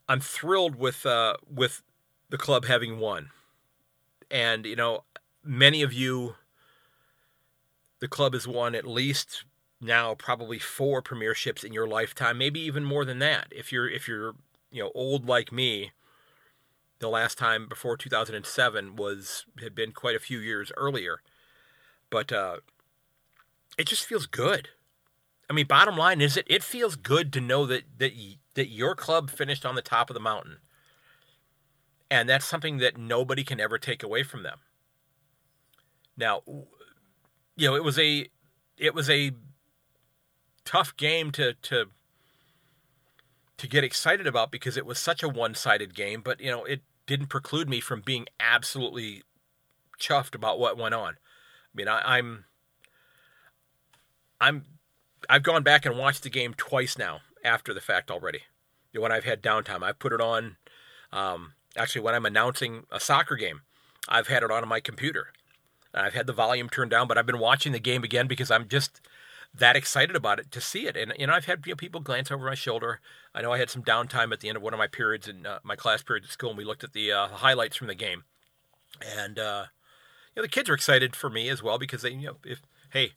I'm 0.09 0.19
thrilled 0.19 0.75
with 0.75 1.05
uh, 1.05 1.37
with 1.49 1.81
the 2.29 2.37
club 2.37 2.65
having 2.65 2.99
won, 2.99 3.29
and 4.29 4.65
you 4.65 4.75
know, 4.75 5.03
many 5.43 5.81
of 5.81 5.93
you, 5.93 6.35
the 7.99 8.07
club 8.07 8.33
has 8.33 8.47
won 8.47 8.75
at 8.75 8.85
least 8.85 9.45
now 9.79 10.15
probably 10.15 10.59
four 10.59 11.01
premierships 11.01 11.63
in 11.63 11.71
your 11.71 11.87
lifetime, 11.87 12.37
maybe 12.37 12.59
even 12.59 12.83
more 12.83 13.05
than 13.05 13.19
that. 13.19 13.47
If 13.51 13.71
you're 13.71 13.89
if 13.89 14.07
you're 14.07 14.35
you 14.71 14.83
know 14.83 14.91
old 14.93 15.25
like 15.25 15.51
me, 15.51 15.91
the 16.99 17.09
last 17.09 17.37
time 17.37 17.67
before 17.67 17.97
2007 17.97 18.95
was 18.95 19.45
had 19.61 19.75
been 19.75 19.91
quite 19.91 20.15
a 20.15 20.19
few 20.19 20.39
years 20.39 20.71
earlier, 20.75 21.21
but 22.09 22.31
uh, 22.31 22.57
it 23.77 23.87
just 23.87 24.05
feels 24.05 24.25
good. 24.25 24.69
I 25.49 25.53
mean, 25.53 25.67
bottom 25.67 25.95
line 25.95 26.21
is 26.21 26.37
it 26.37 26.45
it 26.47 26.63
feels 26.63 26.95
good 26.95 27.31
to 27.33 27.41
know 27.41 27.65
that 27.65 27.83
that 27.97 28.13
that 28.55 28.69
your 28.69 28.95
club 28.95 29.29
finished 29.29 29.65
on 29.65 29.75
the 29.75 29.81
top 29.81 30.09
of 30.09 30.13
the 30.13 30.19
mountain. 30.19 30.57
And 32.09 32.29
that's 32.29 32.45
something 32.45 32.77
that 32.77 32.97
nobody 32.97 33.43
can 33.43 33.59
ever 33.59 33.77
take 33.77 34.01
away 34.01 34.23
from 34.23 34.43
them. 34.43 34.59
Now, 36.15 36.41
you 36.45 37.67
know, 37.67 37.75
it 37.75 37.83
was 37.83 37.99
a 37.99 38.29
it 38.77 38.93
was 38.93 39.09
a 39.09 39.31
tough 40.65 40.95
game 40.97 41.31
to 41.31 41.53
to 41.53 41.85
to 43.57 43.67
get 43.67 43.83
excited 43.83 44.27
about 44.27 44.51
because 44.51 44.77
it 44.77 44.85
was 44.85 44.99
such 44.99 45.23
a 45.23 45.29
one-sided 45.29 45.95
game, 45.95 46.21
but 46.21 46.39
you 46.39 46.51
know, 46.51 46.63
it 46.65 46.81
didn't 47.05 47.27
preclude 47.27 47.69
me 47.69 47.79
from 47.79 48.01
being 48.01 48.27
absolutely 48.39 49.23
chuffed 49.99 50.35
about 50.35 50.59
what 50.59 50.77
went 50.77 50.93
on. 50.93 51.13
I 51.13 51.73
mean, 51.73 51.87
I, 51.87 52.17
I'm 52.17 52.45
I'm 54.39 54.65
I've 55.29 55.43
gone 55.43 55.63
back 55.63 55.85
and 55.85 55.97
watched 55.97 56.23
the 56.23 56.29
game 56.29 56.53
twice 56.55 56.97
now 56.97 57.21
after 57.43 57.73
the 57.73 57.81
fact 57.81 58.11
already. 58.11 58.41
You 58.91 58.99
know, 58.99 59.03
when 59.03 59.11
I've 59.11 59.23
had 59.23 59.41
downtime, 59.41 59.83
I've 59.83 59.99
put 59.99 60.13
it 60.13 60.21
on. 60.21 60.57
Um, 61.11 61.53
actually, 61.75 62.01
when 62.01 62.13
I'm 62.13 62.25
announcing 62.25 62.83
a 62.91 62.99
soccer 62.99 63.35
game, 63.35 63.61
I've 64.07 64.27
had 64.27 64.43
it 64.43 64.51
on 64.51 64.67
my 64.67 64.79
computer. 64.79 65.27
I've 65.93 66.13
had 66.13 66.27
the 66.27 66.33
volume 66.33 66.69
turned 66.69 66.91
down, 66.91 67.07
but 67.07 67.17
I've 67.17 67.25
been 67.25 67.39
watching 67.39 67.71
the 67.71 67.79
game 67.79 68.03
again 68.03 68.27
because 68.27 68.51
I'm 68.51 68.67
just 68.67 69.01
that 69.53 69.75
excited 69.75 70.15
about 70.15 70.39
it 70.39 70.51
to 70.51 70.61
see 70.61 70.87
it. 70.87 70.95
And 70.95 71.13
you 71.17 71.27
know, 71.27 71.33
I've 71.33 71.45
had 71.45 71.65
you 71.65 71.71
know, 71.71 71.75
people 71.75 72.01
glance 72.01 72.31
over 72.31 72.45
my 72.45 72.55
shoulder. 72.55 72.99
I 73.33 73.41
know 73.41 73.51
I 73.51 73.57
had 73.57 73.69
some 73.69 73.83
downtime 73.83 74.31
at 74.31 74.39
the 74.39 74.49
end 74.49 74.57
of 74.57 74.63
one 74.63 74.73
of 74.73 74.77
my 74.77 74.87
periods 74.87 75.27
in 75.27 75.45
uh, 75.45 75.59
my 75.63 75.75
class 75.75 76.03
period 76.03 76.25
at 76.25 76.31
school, 76.31 76.49
and 76.49 76.57
we 76.57 76.65
looked 76.65 76.83
at 76.83 76.93
the 76.93 77.11
uh, 77.11 77.27
highlights 77.27 77.75
from 77.75 77.87
the 77.87 77.95
game. 77.95 78.23
And 79.17 79.39
uh, 79.39 79.65
you 80.35 80.41
know, 80.41 80.43
the 80.43 80.51
kids 80.51 80.69
are 80.69 80.73
excited 80.73 81.15
for 81.15 81.29
me 81.29 81.49
as 81.49 81.63
well 81.63 81.77
because 81.77 82.01
they, 82.01 82.11
you 82.11 82.27
know, 82.27 82.37
if 82.43 82.61
hey, 82.91 83.13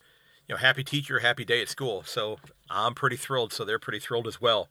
you 0.48 0.54
know, 0.54 0.56
happy 0.56 0.82
teacher, 0.82 1.20
happy 1.20 1.44
day 1.44 1.62
at 1.62 1.68
school. 1.68 2.02
So 2.04 2.38
I'm 2.68 2.94
pretty 2.94 3.16
thrilled. 3.16 3.52
So 3.52 3.64
they're 3.64 3.78
pretty 3.78 4.00
thrilled 4.00 4.26
as 4.26 4.40
well. 4.40 4.68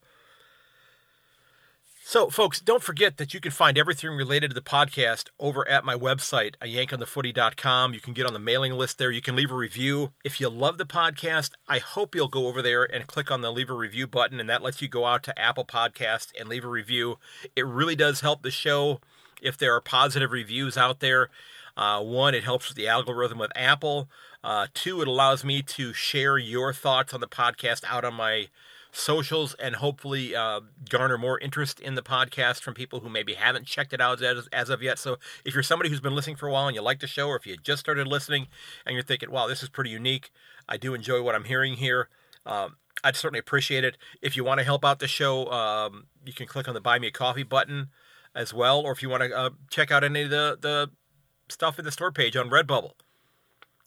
So, 2.10 2.32
folks, 2.32 2.60
don't 2.60 2.82
forget 2.82 3.18
that 3.18 3.36
you 3.36 3.40
can 3.40 3.52
find 3.52 3.78
everything 3.78 4.10
related 4.10 4.50
to 4.50 4.56
the 4.56 4.62
podcast 4.62 5.26
over 5.40 5.68
at 5.70 5.86
my 5.86 5.94
website, 5.94 6.56
yankonthefooty.com. 6.58 7.94
You 7.94 8.00
can 8.00 8.14
get 8.14 8.26
on 8.26 8.34
the 8.34 8.40
mailing 8.40 8.74
list 8.74 8.98
there. 8.98 9.12
You 9.12 9.22
can 9.22 9.36
leave 9.36 9.52
a 9.52 9.56
review. 9.56 10.12
If 10.24 10.42
you 10.42 10.50
love 10.50 10.80
the 10.80 10.88
podcast, 10.88 11.52
I 11.68 11.78
hope 11.78 12.16
you'll 12.16 12.28
go 12.28 12.48
over 12.48 12.64
there 12.64 12.84
and 12.84 13.06
click 13.06 13.30
on 13.30 13.42
the 13.42 13.52
leave 13.52 13.70
a 13.70 13.76
review 13.76 14.08
button, 14.08 14.40
and 14.40 14.50
that 14.50 14.64
lets 14.64 14.82
you 14.82 14.88
go 14.88 15.06
out 15.06 15.22
to 15.22 15.40
Apple 15.40 15.66
Podcast 15.66 16.30
and 16.40 16.50
leave 16.50 16.66
a 16.66 16.68
review. 16.68 17.20
It 17.56 17.68
really 17.68 17.96
does 17.96 18.22
help 18.22 18.42
the 18.42 18.50
show 18.50 19.02
if 19.40 19.56
there 19.56 19.76
are 19.76 19.80
positive 19.80 20.32
reviews 20.32 20.78
out 20.80 21.02
there. 21.02 21.30
Uh, 21.78 22.02
one, 22.02 22.34
it 22.34 22.44
helps 22.44 22.70
with 22.70 22.76
the 22.78 22.88
algorithm 22.88 23.38
with 23.38 23.52
Apple. 23.56 24.10
Uh, 24.44 24.66
two, 24.74 25.04
it 25.04 25.08
allows 25.08 25.44
me 25.44 25.62
to 25.62 25.94
share 25.94 26.40
your 26.40 26.74
thoughts 26.74 27.14
on 27.14 27.20
the 27.20 27.28
podcast 27.28 27.84
out 27.88 28.04
on 28.04 28.16
my 28.16 28.48
socials 28.92 29.56
and 29.56 29.76
hopefully 29.76 30.36
uh, 30.36 30.62
garner 30.90 31.18
more 31.18 31.40
interest 31.40 31.80
in 31.80 31.96
the 31.96 32.02
podcast 32.02 32.62
from 32.62 32.74
people 32.74 33.02
who 33.02 33.10
maybe 33.10 33.36
haven't 33.36 33.66
checked 33.66 33.94
it 33.94 34.02
out 34.02 34.22
as, 34.22 34.48
as 34.52 34.70
of 34.70 34.82
yet. 34.82 34.98
So 34.98 35.18
if 35.46 35.54
you're 35.54 35.64
somebody 35.64 35.90
who's 35.90 36.00
been 36.00 36.16
listening 36.16 36.36
for 36.36 36.48
a 36.48 36.52
while 36.52 36.68
and 36.68 36.76
you 36.76 36.82
like 36.82 37.00
the 37.00 37.08
show, 37.08 37.28
or 37.28 37.36
if 37.36 37.46
you 37.46 37.56
just 37.58 37.80
started 37.80 38.08
listening 38.08 38.48
and 38.86 38.94
you're 38.94 39.04
thinking, 39.04 39.32
wow, 39.32 39.48
this 39.48 39.62
is 39.62 39.70
pretty 39.70 39.92
unique, 39.92 40.32
I 40.68 40.78
do 40.78 40.94
enjoy 40.94 41.22
what 41.22 41.36
I'm 41.36 41.46
hearing 41.46 41.76
here. 41.76 42.10
Um, 42.46 42.78
I'd 43.04 43.16
certainly 43.16 43.40
appreciate 43.40 43.84
it. 43.84 43.98
If 44.22 44.36
you 44.36 44.44
want 44.44 44.60
to 44.60 44.64
help 44.64 44.84
out 44.84 45.00
the 45.00 45.08
show, 45.08 45.50
um, 45.52 46.08
you 46.26 46.34
can 46.34 46.48
click 46.48 46.68
on 46.68 46.74
the 46.74 46.82
Buy 46.82 47.00
Me 47.00 47.08
a 47.08 47.12
Coffee 47.12 47.44
button 47.44 47.90
as 48.36 48.54
well, 48.54 48.80
or 48.80 48.92
if 48.92 49.02
you 49.02 49.10
want 49.10 49.24
to 49.24 49.38
uh, 49.38 49.50
check 49.70 49.92
out 49.92 50.04
any 50.04 50.24
of 50.24 50.30
the, 50.30 50.58
the 50.60 50.90
stuff 51.48 51.80
in 51.80 51.86
the 51.86 51.92
store 51.92 52.12
page 52.12 52.36
on 52.36 52.50
Redbubble. 52.50 52.92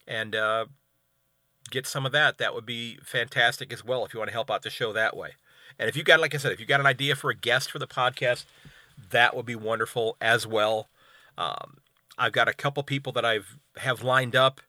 And 0.07 0.35
uh, 0.35 0.65
get 1.73 1.87
some 1.87 2.05
of 2.05 2.11
that, 2.11 2.37
that 2.37 2.53
would 2.53 2.65
be 2.65 2.99
fantastic 3.03 3.73
as 3.73 3.83
well 3.83 4.05
if 4.05 4.13
you 4.13 4.19
want 4.19 4.29
to 4.29 4.33
help 4.33 4.51
out 4.51 4.61
the 4.61 4.69
show 4.69 4.93
that 4.93 5.17
way. 5.17 5.31
And 5.79 5.89
if 5.89 5.97
you 5.97 6.03
got, 6.03 6.19
like 6.19 6.35
I 6.35 6.37
said, 6.37 6.51
if 6.51 6.59
you 6.59 6.65
got 6.65 6.79
an 6.79 6.85
idea 6.85 7.15
for 7.15 7.31
a 7.31 7.35
guest 7.35 7.71
for 7.71 7.79
the 7.79 7.87
podcast, 7.87 8.45
that 9.09 9.35
would 9.35 9.45
be 9.45 9.55
wonderful 9.55 10.15
as 10.21 10.45
well. 10.45 10.87
Um, 11.37 11.77
I've 12.17 12.31
got 12.31 12.47
a 12.47 12.53
couple 12.53 12.83
people 12.83 13.11
that 13.13 13.25
I've 13.25 13.57
have 13.77 14.03
lined 14.03 14.35
up, 14.35 14.61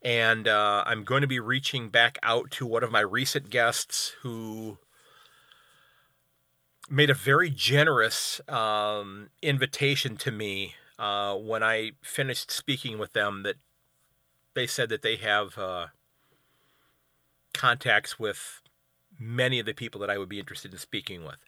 and 0.00 0.46
uh, 0.46 0.84
I'm 0.86 1.02
going 1.02 1.22
to 1.22 1.26
be 1.26 1.40
reaching 1.40 1.88
back 1.88 2.18
out 2.22 2.52
to 2.52 2.66
one 2.66 2.84
of 2.84 2.92
my 2.92 3.00
recent 3.00 3.50
guests 3.50 4.14
who 4.22 4.78
made 6.88 7.10
a 7.10 7.14
very 7.14 7.50
generous 7.50 8.40
um, 8.48 9.30
invitation 9.42 10.16
to 10.18 10.30
me 10.30 10.76
uh, 11.00 11.34
when 11.34 11.64
I 11.64 11.92
finished 12.00 12.52
speaking 12.52 12.96
with 12.96 13.12
them. 13.12 13.42
That 13.42 13.56
they 14.54 14.68
said 14.68 14.88
that 14.90 15.02
they 15.02 15.16
have 15.16 15.58
uh, 15.58 15.86
contacts 17.52 18.18
with 18.18 18.62
many 19.18 19.58
of 19.58 19.66
the 19.66 19.74
people 19.74 20.00
that 20.00 20.10
I 20.10 20.18
would 20.18 20.28
be 20.28 20.38
interested 20.38 20.72
in 20.72 20.78
speaking 20.78 21.24
with. 21.24 21.38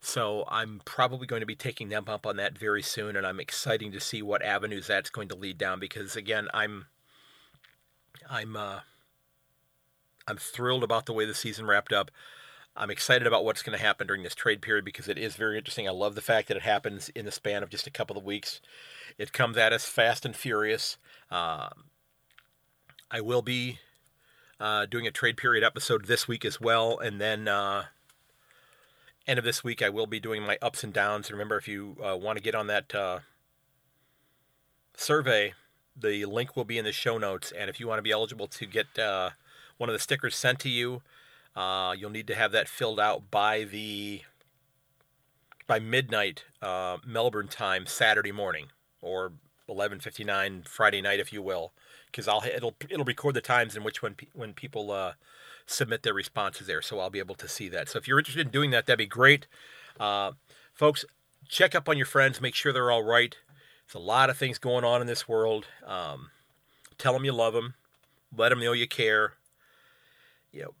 So 0.00 0.44
I'm 0.48 0.82
probably 0.84 1.26
going 1.26 1.40
to 1.40 1.46
be 1.46 1.54
taking 1.54 1.88
them 1.88 2.04
up 2.08 2.26
on 2.26 2.36
that 2.36 2.58
very 2.58 2.82
soon, 2.82 3.16
and 3.16 3.26
I'm 3.26 3.40
excited 3.40 3.92
to 3.92 4.00
see 4.00 4.20
what 4.20 4.42
avenues 4.42 4.86
that's 4.86 5.10
going 5.10 5.28
to 5.28 5.34
lead 5.34 5.56
down. 5.56 5.80
Because 5.80 6.14
again, 6.14 6.48
I'm 6.52 6.86
I'm 8.28 8.54
uh, 8.56 8.80
I'm 10.28 10.36
thrilled 10.36 10.84
about 10.84 11.06
the 11.06 11.14
way 11.14 11.24
the 11.24 11.34
season 11.34 11.66
wrapped 11.66 11.92
up. 11.92 12.10
I'm 12.76 12.90
excited 12.90 13.26
about 13.26 13.44
what's 13.44 13.62
going 13.62 13.78
to 13.78 13.84
happen 13.84 14.06
during 14.06 14.24
this 14.24 14.34
trade 14.34 14.60
period 14.60 14.84
because 14.84 15.08
it 15.08 15.16
is 15.16 15.36
very 15.36 15.56
interesting. 15.56 15.86
I 15.86 15.92
love 15.92 16.16
the 16.16 16.20
fact 16.20 16.48
that 16.48 16.56
it 16.56 16.64
happens 16.64 17.08
in 17.10 17.24
the 17.24 17.30
span 17.30 17.62
of 17.62 17.70
just 17.70 17.86
a 17.86 17.90
couple 17.90 18.18
of 18.18 18.24
weeks. 18.24 18.60
It 19.16 19.32
comes 19.32 19.56
at 19.56 19.72
us 19.72 19.84
fast 19.84 20.24
and 20.26 20.34
furious. 20.34 20.98
Um, 21.30 21.84
I 23.10 23.20
will 23.20 23.42
be 23.42 23.78
uh, 24.64 24.86
doing 24.86 25.06
a 25.06 25.10
trade 25.10 25.36
period 25.36 25.62
episode 25.62 26.06
this 26.06 26.26
week 26.26 26.42
as 26.42 26.58
well, 26.58 26.98
and 26.98 27.20
then 27.20 27.46
uh, 27.46 27.84
end 29.26 29.38
of 29.38 29.44
this 29.44 29.62
week 29.62 29.82
I 29.82 29.90
will 29.90 30.06
be 30.06 30.18
doing 30.18 30.42
my 30.42 30.56
ups 30.62 30.82
and 30.82 30.90
downs. 30.90 31.28
And 31.28 31.34
remember, 31.34 31.58
if 31.58 31.68
you 31.68 31.98
uh, 32.02 32.16
want 32.16 32.38
to 32.38 32.42
get 32.42 32.54
on 32.54 32.66
that 32.68 32.94
uh, 32.94 33.18
survey, 34.96 35.52
the 35.94 36.24
link 36.24 36.56
will 36.56 36.64
be 36.64 36.78
in 36.78 36.86
the 36.86 36.92
show 36.92 37.18
notes, 37.18 37.52
and 37.52 37.68
if 37.68 37.78
you 37.78 37.86
want 37.86 37.98
to 37.98 38.02
be 38.02 38.10
eligible 38.10 38.46
to 38.46 38.64
get 38.64 38.98
uh, 38.98 39.30
one 39.76 39.90
of 39.90 39.92
the 39.92 39.98
stickers 39.98 40.34
sent 40.34 40.60
to 40.60 40.70
you, 40.70 41.02
uh, 41.54 41.94
you'll 41.94 42.08
need 42.08 42.26
to 42.28 42.34
have 42.34 42.50
that 42.52 42.66
filled 42.66 42.98
out 42.98 43.30
by 43.30 43.64
the 43.64 44.22
by 45.66 45.78
midnight 45.78 46.44
Melbourne 47.06 47.48
time 47.48 47.84
Saturday 47.84 48.32
morning 48.32 48.68
or 49.02 49.32
11:59 49.68 50.66
Friday 50.66 51.02
night, 51.02 51.20
if 51.20 51.34
you 51.34 51.42
will 51.42 51.74
because 52.14 52.28
I'll 52.28 52.44
it'll 52.44 52.74
it'll 52.88 53.04
record 53.04 53.34
the 53.34 53.40
times 53.40 53.76
in 53.76 53.82
which 53.82 54.00
when 54.00 54.14
when 54.34 54.52
people 54.52 54.92
uh, 54.92 55.14
submit 55.66 56.04
their 56.04 56.14
responses 56.14 56.68
there, 56.68 56.80
so 56.80 57.00
I'll 57.00 57.10
be 57.10 57.18
able 57.18 57.34
to 57.34 57.48
see 57.48 57.68
that. 57.70 57.88
So 57.88 57.98
if 57.98 58.06
you're 58.06 58.18
interested 58.18 58.46
in 58.46 58.52
doing 58.52 58.70
that, 58.70 58.86
that'd 58.86 58.98
be 58.98 59.06
great, 59.06 59.46
uh, 59.98 60.32
folks. 60.72 61.04
Check 61.48 61.74
up 61.74 61.88
on 61.88 61.96
your 61.98 62.06
friends, 62.06 62.40
make 62.40 62.54
sure 62.54 62.72
they're 62.72 62.90
all 62.90 63.02
right. 63.02 63.36
There's 63.86 64.02
a 64.02 64.06
lot 64.06 64.30
of 64.30 64.38
things 64.38 64.58
going 64.58 64.82
on 64.84 65.02
in 65.02 65.06
this 65.06 65.28
world. 65.28 65.66
Um, 65.84 66.30
tell 66.96 67.12
them 67.12 67.24
you 67.24 67.32
love 67.32 67.52
them, 67.52 67.74
let 68.34 68.48
them 68.48 68.60
know 68.60 68.72
you 68.72 68.88
care. 68.88 69.34
You 70.52 70.62
know, 70.62 70.74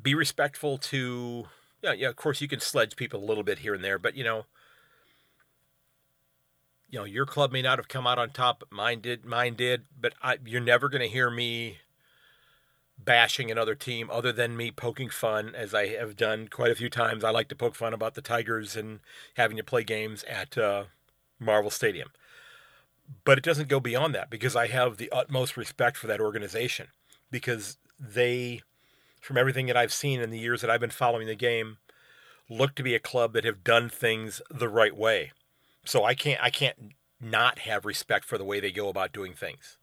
be 0.00 0.14
respectful 0.14 0.76
to. 0.78 1.46
Yeah, 1.82 1.94
yeah. 1.94 2.08
Of 2.08 2.16
course, 2.16 2.42
you 2.42 2.48
can 2.48 2.60
sledge 2.60 2.96
people 2.96 3.24
a 3.24 3.24
little 3.24 3.42
bit 3.42 3.60
here 3.60 3.72
and 3.72 3.82
there, 3.82 3.98
but 3.98 4.14
you 4.14 4.24
know 4.24 4.44
you 6.90 6.98
know 6.98 7.04
your 7.04 7.26
club 7.26 7.52
may 7.52 7.62
not 7.62 7.78
have 7.78 7.88
come 7.88 8.06
out 8.06 8.18
on 8.18 8.30
top 8.30 8.64
mine 8.70 9.00
did 9.00 9.24
mine 9.24 9.54
did 9.54 9.84
but 9.98 10.14
I, 10.22 10.38
you're 10.44 10.60
never 10.60 10.88
going 10.88 11.02
to 11.02 11.08
hear 11.08 11.30
me 11.30 11.78
bashing 13.02 13.50
another 13.50 13.74
team 13.74 14.10
other 14.10 14.32
than 14.32 14.56
me 14.56 14.70
poking 14.70 15.08
fun 15.08 15.54
as 15.54 15.72
i 15.72 15.86
have 15.86 16.16
done 16.16 16.48
quite 16.48 16.70
a 16.70 16.74
few 16.74 16.90
times. 16.90 17.24
I 17.24 17.30
like 17.30 17.48
to 17.48 17.56
poke 17.56 17.74
fun 17.74 17.94
about 17.94 18.14
the 18.14 18.20
tigers 18.20 18.76
and 18.76 19.00
having 19.34 19.56
to 19.56 19.64
play 19.64 19.84
games 19.84 20.22
at 20.24 20.58
uh, 20.58 20.84
marvel 21.38 21.70
stadium. 21.70 22.10
But 23.24 23.38
it 23.38 23.44
doesn't 23.44 23.68
go 23.68 23.80
beyond 23.80 24.14
that 24.14 24.30
because 24.30 24.54
i 24.54 24.66
have 24.66 24.96
the 24.96 25.10
utmost 25.10 25.56
respect 25.56 25.96
for 25.96 26.06
that 26.08 26.20
organization 26.20 26.88
because 27.30 27.78
they 27.98 28.62
from 29.20 29.36
everything 29.36 29.66
that 29.66 29.76
i've 29.76 29.92
seen 29.92 30.20
in 30.20 30.30
the 30.30 30.38
years 30.38 30.60
that 30.60 30.70
i've 30.70 30.80
been 30.80 30.90
following 30.90 31.26
the 31.26 31.34
game 31.34 31.78
look 32.48 32.74
to 32.74 32.82
be 32.82 32.94
a 32.94 33.00
club 33.00 33.32
that 33.32 33.44
have 33.44 33.64
done 33.64 33.88
things 33.88 34.40
the 34.50 34.68
right 34.68 34.96
way 34.96 35.32
so 35.84 36.04
I 36.04 36.14
can't 36.14 36.40
I 36.42 36.50
can't 36.50 36.92
not 37.20 37.60
have 37.60 37.84
respect 37.84 38.24
for 38.24 38.38
the 38.38 38.44
way 38.44 38.60
they 38.60 38.72
go 38.72 38.88
about 38.88 39.12
doing 39.12 39.34
things. 39.34 39.78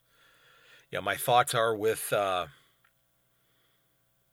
Know, 0.91 1.02
my 1.02 1.16
thoughts 1.16 1.54
are 1.54 1.76
with 1.76 2.14
uh, 2.14 2.48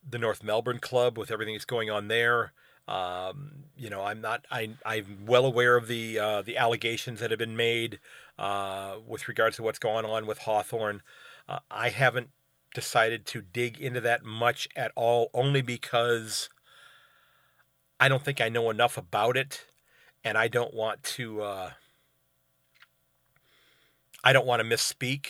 the 0.07 0.17
North 0.17 0.43
Melbourne 0.43 0.79
club 0.79 1.17
with 1.17 1.31
everything 1.31 1.53
that's 1.53 1.65
going 1.65 1.89
on 1.89 2.07
there. 2.07 2.53
Um, 2.87 3.65
you 3.75 3.89
know, 3.89 4.03
I'm 4.03 4.21
not. 4.21 4.45
I, 4.51 4.71
I'm 4.85 5.25
well 5.25 5.45
aware 5.45 5.75
of 5.75 5.87
the 5.87 6.19
uh, 6.19 6.41
the 6.43 6.57
allegations 6.57 7.19
that 7.19 7.31
have 7.31 7.39
been 7.39 7.57
made 7.57 7.99
uh, 8.37 8.97
with 9.05 9.27
regards 9.27 9.57
to 9.57 9.63
what's 9.63 9.79
going 9.79 10.05
on 10.05 10.27
with 10.27 10.39
Hawthorn. 10.39 11.01
Uh, 11.49 11.59
I 11.69 11.89
haven't 11.89 12.29
decided 12.73 13.25
to 13.27 13.41
dig 13.41 13.79
into 13.79 14.01
that 14.01 14.23
much 14.23 14.69
at 14.75 14.91
all, 14.95 15.29
only 15.33 15.61
because 15.61 16.49
I 17.99 18.07
don't 18.07 18.23
think 18.23 18.39
I 18.39 18.49
know 18.49 18.69
enough 18.69 18.97
about 18.97 19.35
it, 19.35 19.65
and 20.25 20.37
I 20.37 20.47
don't 20.47 20.73
want 20.73 21.03
to. 21.03 21.41
Uh, 21.41 21.69
I 24.23 24.33
don't 24.33 24.47
want 24.47 24.61
to 24.61 24.67
misspeak. 24.67 25.27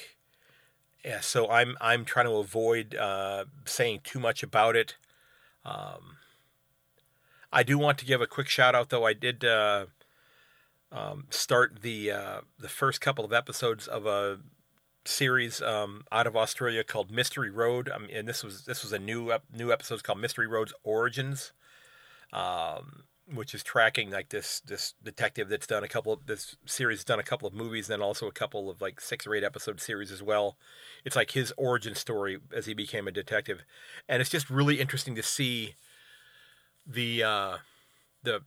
Yeah, 1.04 1.20
so 1.20 1.50
I'm 1.52 1.78
I'm 1.82 2.06
trying 2.06 2.26
to 2.26 2.38
avoid 2.38 2.96
uh, 2.96 3.46
saying 3.66 4.00
too 4.04 4.20
much 4.20 4.42
about 4.42 4.76
it. 4.76 4.96
Um, 5.66 6.18
I 7.52 7.62
do 7.62 7.78
want 7.78 7.98
to 8.00 8.06
give 8.06 8.22
a 8.22 8.28
quick 8.28 8.48
shout 8.48 8.74
out, 8.74 8.90
though. 8.90 9.06
I 9.06 9.14
did 9.14 9.44
uh, 9.44 9.88
um, 10.92 11.28
start 11.30 11.82
the 11.82 12.12
uh, 12.12 12.42
the 12.58 12.70
first 12.70 13.02
couple 13.02 13.26
of 13.26 13.34
episodes 13.34 13.88
of 13.88 14.06
a 14.06 14.40
series 15.04 15.62
um, 15.62 16.06
out 16.12 16.26
of 16.26 16.36
Australia 16.36 16.84
called 16.84 17.12
Mystery 17.12 17.52
Road, 17.52 17.92
and 18.12 18.28
this 18.28 18.44
was 18.44 18.64
this 18.64 18.82
was 18.82 18.94
a 18.94 19.00
new 19.00 19.32
new 19.54 19.72
episode 19.72 20.04
called 20.04 20.20
Mystery 20.20 20.48
Road's 20.48 20.74
Origins, 20.84 21.52
um, 22.32 23.04
which 23.34 23.56
is 23.56 23.64
tracking 23.64 24.12
like 24.12 24.30
this 24.30 24.60
this 24.62 24.94
detective 25.04 25.50
that's 25.50 25.68
done 25.68 25.84
a 25.84 25.88
couple 25.88 26.14
of 26.14 26.28
this 26.28 26.56
series 26.66 27.04
done 27.04 27.20
a 27.20 27.24
couple 27.24 27.48
of 27.48 27.54
movies, 27.54 27.90
and 27.90 27.94
then 28.00 28.06
also 28.06 28.28
a 28.28 28.32
couple 28.32 28.70
of 28.70 28.82
like 28.82 29.02
six 29.02 29.26
or 29.26 29.34
eight 29.34 29.44
episode 29.44 29.82
series 29.82 30.12
as 30.12 30.22
well. 30.22 30.58
It's 31.04 31.16
like 31.16 31.32
his 31.32 31.54
origin 31.58 31.96
story 31.96 32.40
as 32.54 32.66
he 32.66 32.74
became 32.74 33.08
a 33.08 33.12
detective, 33.12 33.64
and 34.08 34.22
it's 34.22 34.30
just 34.30 34.50
really 34.50 34.80
interesting 34.80 35.16
to 35.16 35.24
see 35.24 35.76
the 36.86 37.24
uh, 37.24 37.58
the 38.24 38.42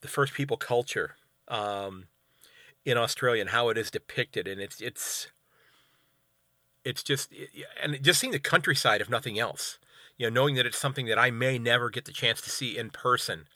the 0.00 0.08
First 0.08 0.34
People 0.34 0.56
culture 0.56 1.16
um, 1.48 2.04
in 2.84 2.96
Australia 2.96 3.42
and 3.42 3.50
how 3.50 3.68
it 3.68 3.76
is 3.76 3.90
depicted, 3.90 4.48
and 4.48 4.60
it's 4.60 4.80
it's 4.80 5.28
it's 6.84 7.02
just 7.02 7.32
and 7.82 8.02
just 8.02 8.20
seeing 8.20 8.32
the 8.32 8.38
countryside, 8.38 9.00
if 9.00 9.10
nothing 9.10 9.38
else, 9.38 9.78
you 10.16 10.28
know, 10.28 10.34
knowing 10.34 10.54
that 10.54 10.66
it's 10.66 10.78
something 10.78 11.06
that 11.06 11.18
I 11.18 11.30
may 11.30 11.58
never 11.58 11.90
get 11.90 12.04
the 12.04 12.12
chance 12.12 12.40
to 12.42 12.50
see 12.50 12.76
in 12.76 12.90
person. 12.90 13.46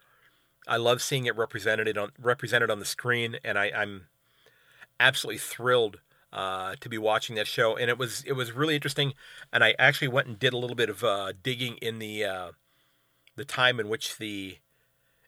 I 0.66 0.76
love 0.76 1.00
seeing 1.00 1.26
it 1.26 1.36
represented 1.36 1.96
on 1.96 2.11
represented 2.18 2.70
on 2.70 2.78
the 2.78 2.84
screen, 2.84 3.38
and 3.44 3.59
I, 3.59 3.70
I'm 3.74 4.06
absolutely 5.00 5.38
thrilled 5.38 6.00
uh, 6.32 6.74
to 6.80 6.88
be 6.88 6.98
watching 6.98 7.36
that 7.36 7.46
show. 7.46 7.76
And 7.76 7.88
it 7.88 7.98
was 7.98 8.22
it 8.26 8.32
was 8.32 8.52
really 8.52 8.74
interesting, 8.74 9.14
and 9.52 9.64
I 9.64 9.74
actually 9.78 10.09
went 10.09 10.28
and 10.28 10.38
did 10.38 10.52
a 10.52 10.59
little 10.59 10.76
bit 10.76 10.90
of 10.90 11.02
uh, 11.04 11.32
digging 11.42 11.76
in 11.76 11.98
the 11.98 12.24
uh, 12.24 12.52
the 13.36 13.44
time 13.44 13.80
in 13.80 13.88
which 13.88 14.18
the 14.18 14.59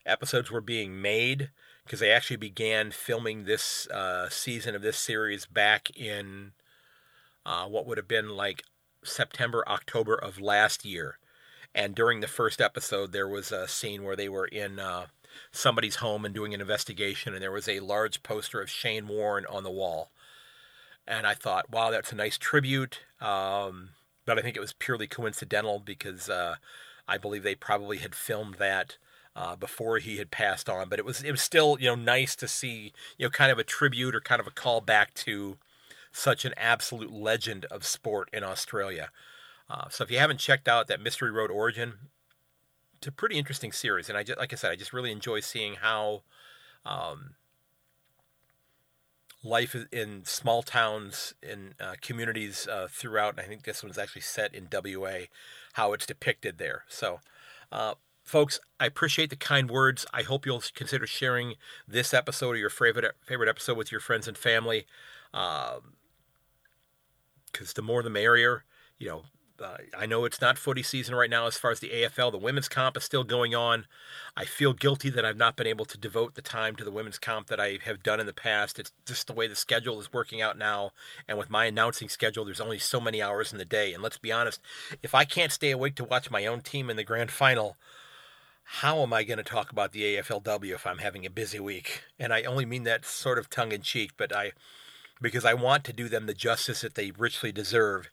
episodes 0.04 0.50
were 0.50 0.60
being 0.60 1.00
made 1.00 1.50
because 1.84 2.00
they 2.00 2.10
actually 2.10 2.36
began 2.36 2.90
filming 2.90 3.44
this 3.44 3.88
uh, 3.88 4.28
season 4.28 4.74
of 4.74 4.82
this 4.82 4.98
series 4.98 5.46
back 5.46 5.90
in 5.96 6.52
uh, 7.46 7.66
what 7.66 7.86
would 7.86 7.98
have 7.98 8.08
been 8.08 8.30
like 8.30 8.64
September, 9.02 9.64
October 9.66 10.14
of 10.14 10.40
last 10.40 10.84
year. 10.84 11.18
And 11.74 11.94
during 11.94 12.20
the 12.20 12.26
first 12.26 12.60
episode, 12.60 13.12
there 13.12 13.28
was 13.28 13.52
a 13.52 13.68
scene 13.68 14.02
where 14.02 14.16
they 14.16 14.28
were 14.28 14.46
in 14.46 14.78
uh, 14.78 15.06
somebody's 15.52 15.96
home 15.96 16.24
and 16.24 16.34
doing 16.34 16.52
an 16.54 16.60
investigation, 16.60 17.32
and 17.32 17.42
there 17.42 17.52
was 17.52 17.68
a 17.68 17.80
large 17.80 18.22
poster 18.22 18.60
of 18.60 18.70
Shane 18.70 19.06
Warne 19.06 19.46
on 19.46 19.62
the 19.62 19.70
wall. 19.70 20.10
And 21.06 21.26
I 21.26 21.34
thought, 21.34 21.70
wow, 21.70 21.90
that's 21.90 22.12
a 22.12 22.16
nice 22.16 22.38
tribute. 22.38 23.00
Um, 23.20 23.90
but 24.26 24.38
I 24.38 24.42
think 24.42 24.56
it 24.56 24.60
was 24.60 24.72
purely 24.72 25.06
coincidental 25.06 25.80
because 25.80 26.28
uh, 26.28 26.56
I 27.08 27.18
believe 27.18 27.42
they 27.42 27.54
probably 27.54 27.98
had 27.98 28.14
filmed 28.14 28.56
that 28.56 28.96
uh, 29.34 29.56
before 29.56 29.98
he 29.98 30.18
had 30.18 30.30
passed 30.30 30.68
on. 30.68 30.88
But 30.88 30.98
it 30.98 31.04
was 31.04 31.22
it 31.22 31.30
was 31.30 31.42
still 31.42 31.76
you 31.80 31.86
know 31.86 31.94
nice 31.94 32.36
to 32.36 32.48
see 32.48 32.92
you 33.18 33.26
know 33.26 33.30
kind 33.30 33.50
of 33.50 33.58
a 33.58 33.64
tribute 33.64 34.14
or 34.14 34.20
kind 34.20 34.40
of 34.40 34.46
a 34.46 34.52
call 34.52 34.80
back 34.80 35.14
to 35.14 35.56
such 36.12 36.44
an 36.44 36.54
absolute 36.56 37.12
legend 37.12 37.64
of 37.66 37.84
sport 37.84 38.28
in 38.32 38.42
Australia. 38.44 39.10
Uh, 39.70 39.88
so 39.88 40.02
if 40.02 40.10
you 40.10 40.18
haven't 40.18 40.40
checked 40.40 40.66
out 40.66 40.88
that 40.88 41.00
Mystery 41.00 41.30
Road 41.30 41.50
Origin, 41.50 41.94
it's 42.98 43.06
a 43.06 43.12
pretty 43.12 43.38
interesting 43.38 43.70
series, 43.70 44.08
and 44.08 44.18
I 44.18 44.24
just 44.24 44.38
like 44.38 44.52
I 44.52 44.56
said, 44.56 44.72
I 44.72 44.76
just 44.76 44.92
really 44.92 45.12
enjoy 45.12 45.40
seeing 45.40 45.76
how 45.76 46.22
um, 46.84 47.34
life 49.42 49.76
in 49.90 50.24
small 50.24 50.62
towns 50.62 51.34
in 51.42 51.74
uh, 51.80 51.94
communities 52.00 52.68
uh, 52.70 52.88
throughout. 52.90 53.34
And 53.34 53.40
I 53.40 53.44
think 53.44 53.62
this 53.62 53.82
one's 53.82 53.96
actually 53.96 54.22
set 54.22 54.54
in 54.54 54.68
WA, 54.70 55.26
how 55.74 55.92
it's 55.92 56.04
depicted 56.04 56.58
there. 56.58 56.84
So, 56.88 57.20
uh, 57.72 57.94
folks, 58.22 58.60
I 58.78 58.86
appreciate 58.86 59.30
the 59.30 59.36
kind 59.36 59.70
words. 59.70 60.04
I 60.12 60.22
hope 60.22 60.46
you'll 60.46 60.62
consider 60.74 61.06
sharing 61.06 61.54
this 61.88 62.12
episode 62.12 62.50
or 62.50 62.56
your 62.56 62.70
favorite 62.70 63.14
favorite 63.22 63.48
episode 63.48 63.76
with 63.76 63.92
your 63.92 64.00
friends 64.00 64.28
and 64.28 64.36
family, 64.36 64.86
because 65.32 65.78
um, 65.78 67.72
the 67.74 67.82
more 67.82 68.02
the 68.02 68.10
merrier. 68.10 68.64
You 68.98 69.08
know, 69.08 69.22
I 69.96 70.06
know 70.06 70.24
it's 70.24 70.40
not 70.40 70.58
footy 70.58 70.82
season 70.82 71.14
right 71.14 71.30
now 71.30 71.46
as 71.46 71.56
far 71.56 71.70
as 71.70 71.80
the 71.80 71.90
AFL. 71.90 72.32
The 72.32 72.38
women's 72.38 72.68
comp 72.68 72.96
is 72.96 73.04
still 73.04 73.24
going 73.24 73.54
on. 73.54 73.86
I 74.36 74.44
feel 74.44 74.72
guilty 74.72 75.10
that 75.10 75.24
I've 75.24 75.36
not 75.36 75.56
been 75.56 75.66
able 75.66 75.84
to 75.86 75.98
devote 75.98 76.34
the 76.34 76.42
time 76.42 76.76
to 76.76 76.84
the 76.84 76.90
women's 76.90 77.18
comp 77.18 77.48
that 77.48 77.60
I 77.60 77.78
have 77.84 78.02
done 78.02 78.20
in 78.20 78.26
the 78.26 78.32
past. 78.32 78.78
It's 78.78 78.92
just 79.04 79.26
the 79.26 79.32
way 79.32 79.46
the 79.46 79.56
schedule 79.56 80.00
is 80.00 80.12
working 80.12 80.40
out 80.40 80.56
now. 80.56 80.92
And 81.28 81.38
with 81.38 81.50
my 81.50 81.66
announcing 81.66 82.08
schedule, 82.08 82.44
there's 82.44 82.60
only 82.60 82.78
so 82.78 83.00
many 83.00 83.20
hours 83.22 83.52
in 83.52 83.58
the 83.58 83.64
day. 83.64 83.92
And 83.92 84.02
let's 84.02 84.18
be 84.18 84.32
honest, 84.32 84.60
if 85.02 85.14
I 85.14 85.24
can't 85.24 85.52
stay 85.52 85.70
awake 85.70 85.94
to 85.96 86.04
watch 86.04 86.30
my 86.30 86.46
own 86.46 86.60
team 86.60 86.88
in 86.90 86.96
the 86.96 87.04
grand 87.04 87.30
final, 87.30 87.76
how 88.64 89.02
am 89.02 89.12
I 89.12 89.24
going 89.24 89.38
to 89.38 89.44
talk 89.44 89.72
about 89.72 89.92
the 89.92 90.16
AFLW 90.16 90.72
if 90.72 90.86
I'm 90.86 90.98
having 90.98 91.26
a 91.26 91.30
busy 91.30 91.58
week? 91.58 92.04
And 92.18 92.32
I 92.32 92.42
only 92.42 92.64
mean 92.64 92.84
that 92.84 93.04
sort 93.04 93.38
of 93.38 93.50
tongue 93.50 93.72
in 93.72 93.82
cheek, 93.82 94.12
but 94.16 94.34
I 94.34 94.52
because 95.20 95.44
I 95.44 95.54
want 95.54 95.84
to 95.84 95.92
do 95.92 96.08
them 96.08 96.26
the 96.26 96.34
justice 96.34 96.80
that 96.80 96.94
they 96.94 97.10
richly 97.10 97.52
deserve 97.52 98.10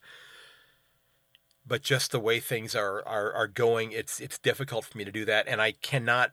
but 1.68 1.82
just 1.82 2.12
the 2.12 2.20
way 2.20 2.40
things 2.40 2.76
are, 2.76 3.06
are 3.06 3.34
are 3.34 3.48
going, 3.48 3.92
it's 3.92 4.20
it's 4.20 4.38
difficult 4.38 4.86
for 4.86 4.98
me 4.98 5.06
to 5.06 5.12
do 5.12 5.26
that, 5.26 5.48
and 5.48 5.62
I 5.62 5.74
cannot 5.74 6.32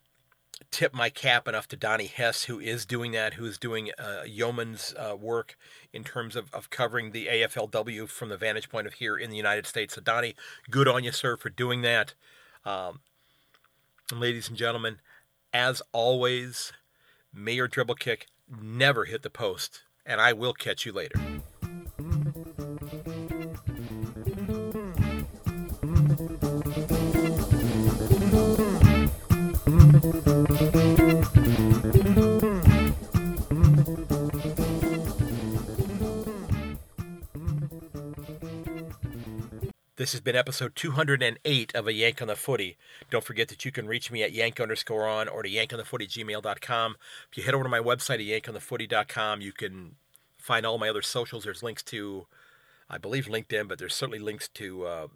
tip 0.71 0.95
my 0.95 1.11
cap 1.11 1.49
enough 1.49 1.69
to 1.69 1.77
Donnie 1.77 2.07
Hess, 2.07 2.45
who 2.45 2.61
is 2.61 2.87
doing 2.87 3.13
that, 3.13 3.35
who 3.35 3.45
is 3.45 3.59
doing 3.59 3.91
uh, 3.99 4.23
yeoman's 4.27 4.95
uh, 4.97 5.17
work 5.17 5.57
in 5.93 6.05
terms 6.05 6.37
of, 6.37 6.53
of 6.55 6.71
covering 6.71 7.11
the 7.11 7.27
AFLW 7.27 8.09
from 8.09 8.29
the 8.29 8.37
vantage 8.37 8.69
point 8.69 8.87
of 8.87 8.95
here 8.95 9.17
in 9.17 9.31
the 9.31 9.37
United 9.37 9.67
States. 9.67 9.95
So, 9.95 10.01
Donnie, 10.01 10.35
good 10.71 10.89
on 10.89 11.05
you, 11.05 11.13
sir, 11.13 11.37
for 11.37 11.51
doing 11.51 11.83
that. 11.83 12.15
Um, 12.65 13.01
ladies 14.13 14.49
and 14.49 14.57
gentlemen, 14.57 14.99
as 15.53 15.83
always, 15.93 16.73
may 17.33 17.55
your 17.55 17.69
dribble 17.69 17.97
kick 17.97 18.27
never 18.49 19.05
hit 19.05 19.23
the 19.23 19.31
post, 19.31 19.83
and 20.07 20.21
I 20.21 20.33
will 20.33 20.55
catch 20.55 20.87
you 20.87 20.93
later. 20.93 21.21
This 40.05 40.13
has 40.13 40.21
been 40.21 40.37
episode 40.37 40.77
208 40.77 41.75
of 41.75 41.87
A 41.87 41.93
Yank 41.95 42.21
on 42.21 42.29
the 42.29 42.37
Footy. 42.37 42.77
Don't 43.09 43.25
forget 43.25 43.49
that 43.49 43.65
you 43.65 43.73
can 43.73 43.87
reach 43.87 44.11
me 44.11 44.23
at 44.23 44.33
yank 44.33 44.61
underscore 44.61 45.09
on 45.09 45.29
or 45.29 45.43
to 45.43 45.49
yankonthefooty 45.49 46.07
gmail.com. 46.07 46.97
If 47.31 47.39
you 47.39 47.43
head 47.43 47.55
over 47.55 47.65
to 47.65 47.71
my 47.71 47.79
website 47.79 48.17
at 48.17 48.45
yankonthefooty.com, 48.45 49.41
you 49.41 49.53
can 49.53 49.95
find 50.37 50.67
all 50.67 50.77
my 50.77 50.91
other 50.91 51.01
socials. 51.01 51.45
There's 51.45 51.63
links 51.63 51.83
to, 51.85 52.27
I 52.91 52.99
believe, 52.99 53.29
LinkedIn, 53.29 53.67
but 53.67 53.79
there's 53.79 53.95
certainly 53.95 54.19
links 54.19 54.47
to 54.49 54.85
uh, 54.85 55.07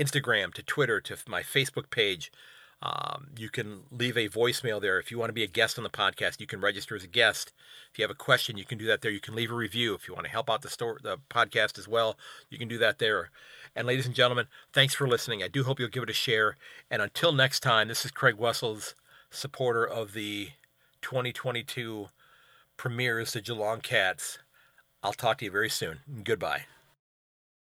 Instagram, 0.00 0.52
to 0.54 0.64
Twitter, 0.64 1.00
to 1.02 1.16
my 1.28 1.44
Facebook 1.44 1.88
page. 1.88 2.32
Um, 2.82 3.28
you 3.38 3.50
can 3.50 3.82
leave 3.92 4.16
a 4.16 4.28
voicemail 4.28 4.80
there. 4.80 4.98
If 4.98 5.12
you 5.12 5.18
want 5.18 5.28
to 5.28 5.32
be 5.34 5.44
a 5.44 5.48
guest 5.48 5.78
on 5.78 5.84
the 5.84 5.90
podcast, 5.90 6.40
you 6.40 6.48
can 6.48 6.60
register 6.60 6.96
as 6.96 7.04
a 7.04 7.08
guest. 7.08 7.52
If 7.92 8.00
you 8.00 8.02
have 8.02 8.10
a 8.10 8.14
question, 8.14 8.58
you 8.58 8.64
can 8.64 8.78
do 8.78 8.86
that 8.86 9.00
there. 9.00 9.12
You 9.12 9.20
can 9.20 9.36
leave 9.36 9.52
a 9.52 9.54
review. 9.54 9.94
If 9.94 10.08
you 10.08 10.14
want 10.14 10.26
to 10.26 10.32
help 10.32 10.50
out 10.50 10.62
the 10.62 10.68
store, 10.68 10.98
the 11.00 11.18
podcast 11.30 11.78
as 11.78 11.86
well, 11.86 12.18
you 12.50 12.58
can 12.58 12.66
do 12.66 12.78
that 12.78 12.98
there. 12.98 13.30
And 13.76 13.86
ladies 13.86 14.06
and 14.06 14.14
gentlemen, 14.14 14.46
thanks 14.72 14.94
for 14.94 15.06
listening. 15.06 15.42
I 15.42 15.48
do 15.48 15.62
hope 15.62 15.78
you'll 15.78 15.90
give 15.90 16.02
it 16.02 16.10
a 16.10 16.14
share. 16.14 16.56
And 16.90 17.02
until 17.02 17.30
next 17.30 17.60
time, 17.60 17.88
this 17.88 18.06
is 18.06 18.10
Craig 18.10 18.36
Wessels, 18.36 18.94
supporter 19.30 19.84
of 19.86 20.14
the 20.14 20.48
2022 21.02 22.08
premieres, 22.78 23.34
the 23.34 23.42
Geelong 23.42 23.82
Cats. 23.82 24.38
I'll 25.02 25.12
talk 25.12 25.38
to 25.38 25.44
you 25.44 25.50
very 25.50 25.68
soon. 25.68 26.00
Goodbye. 26.24 26.64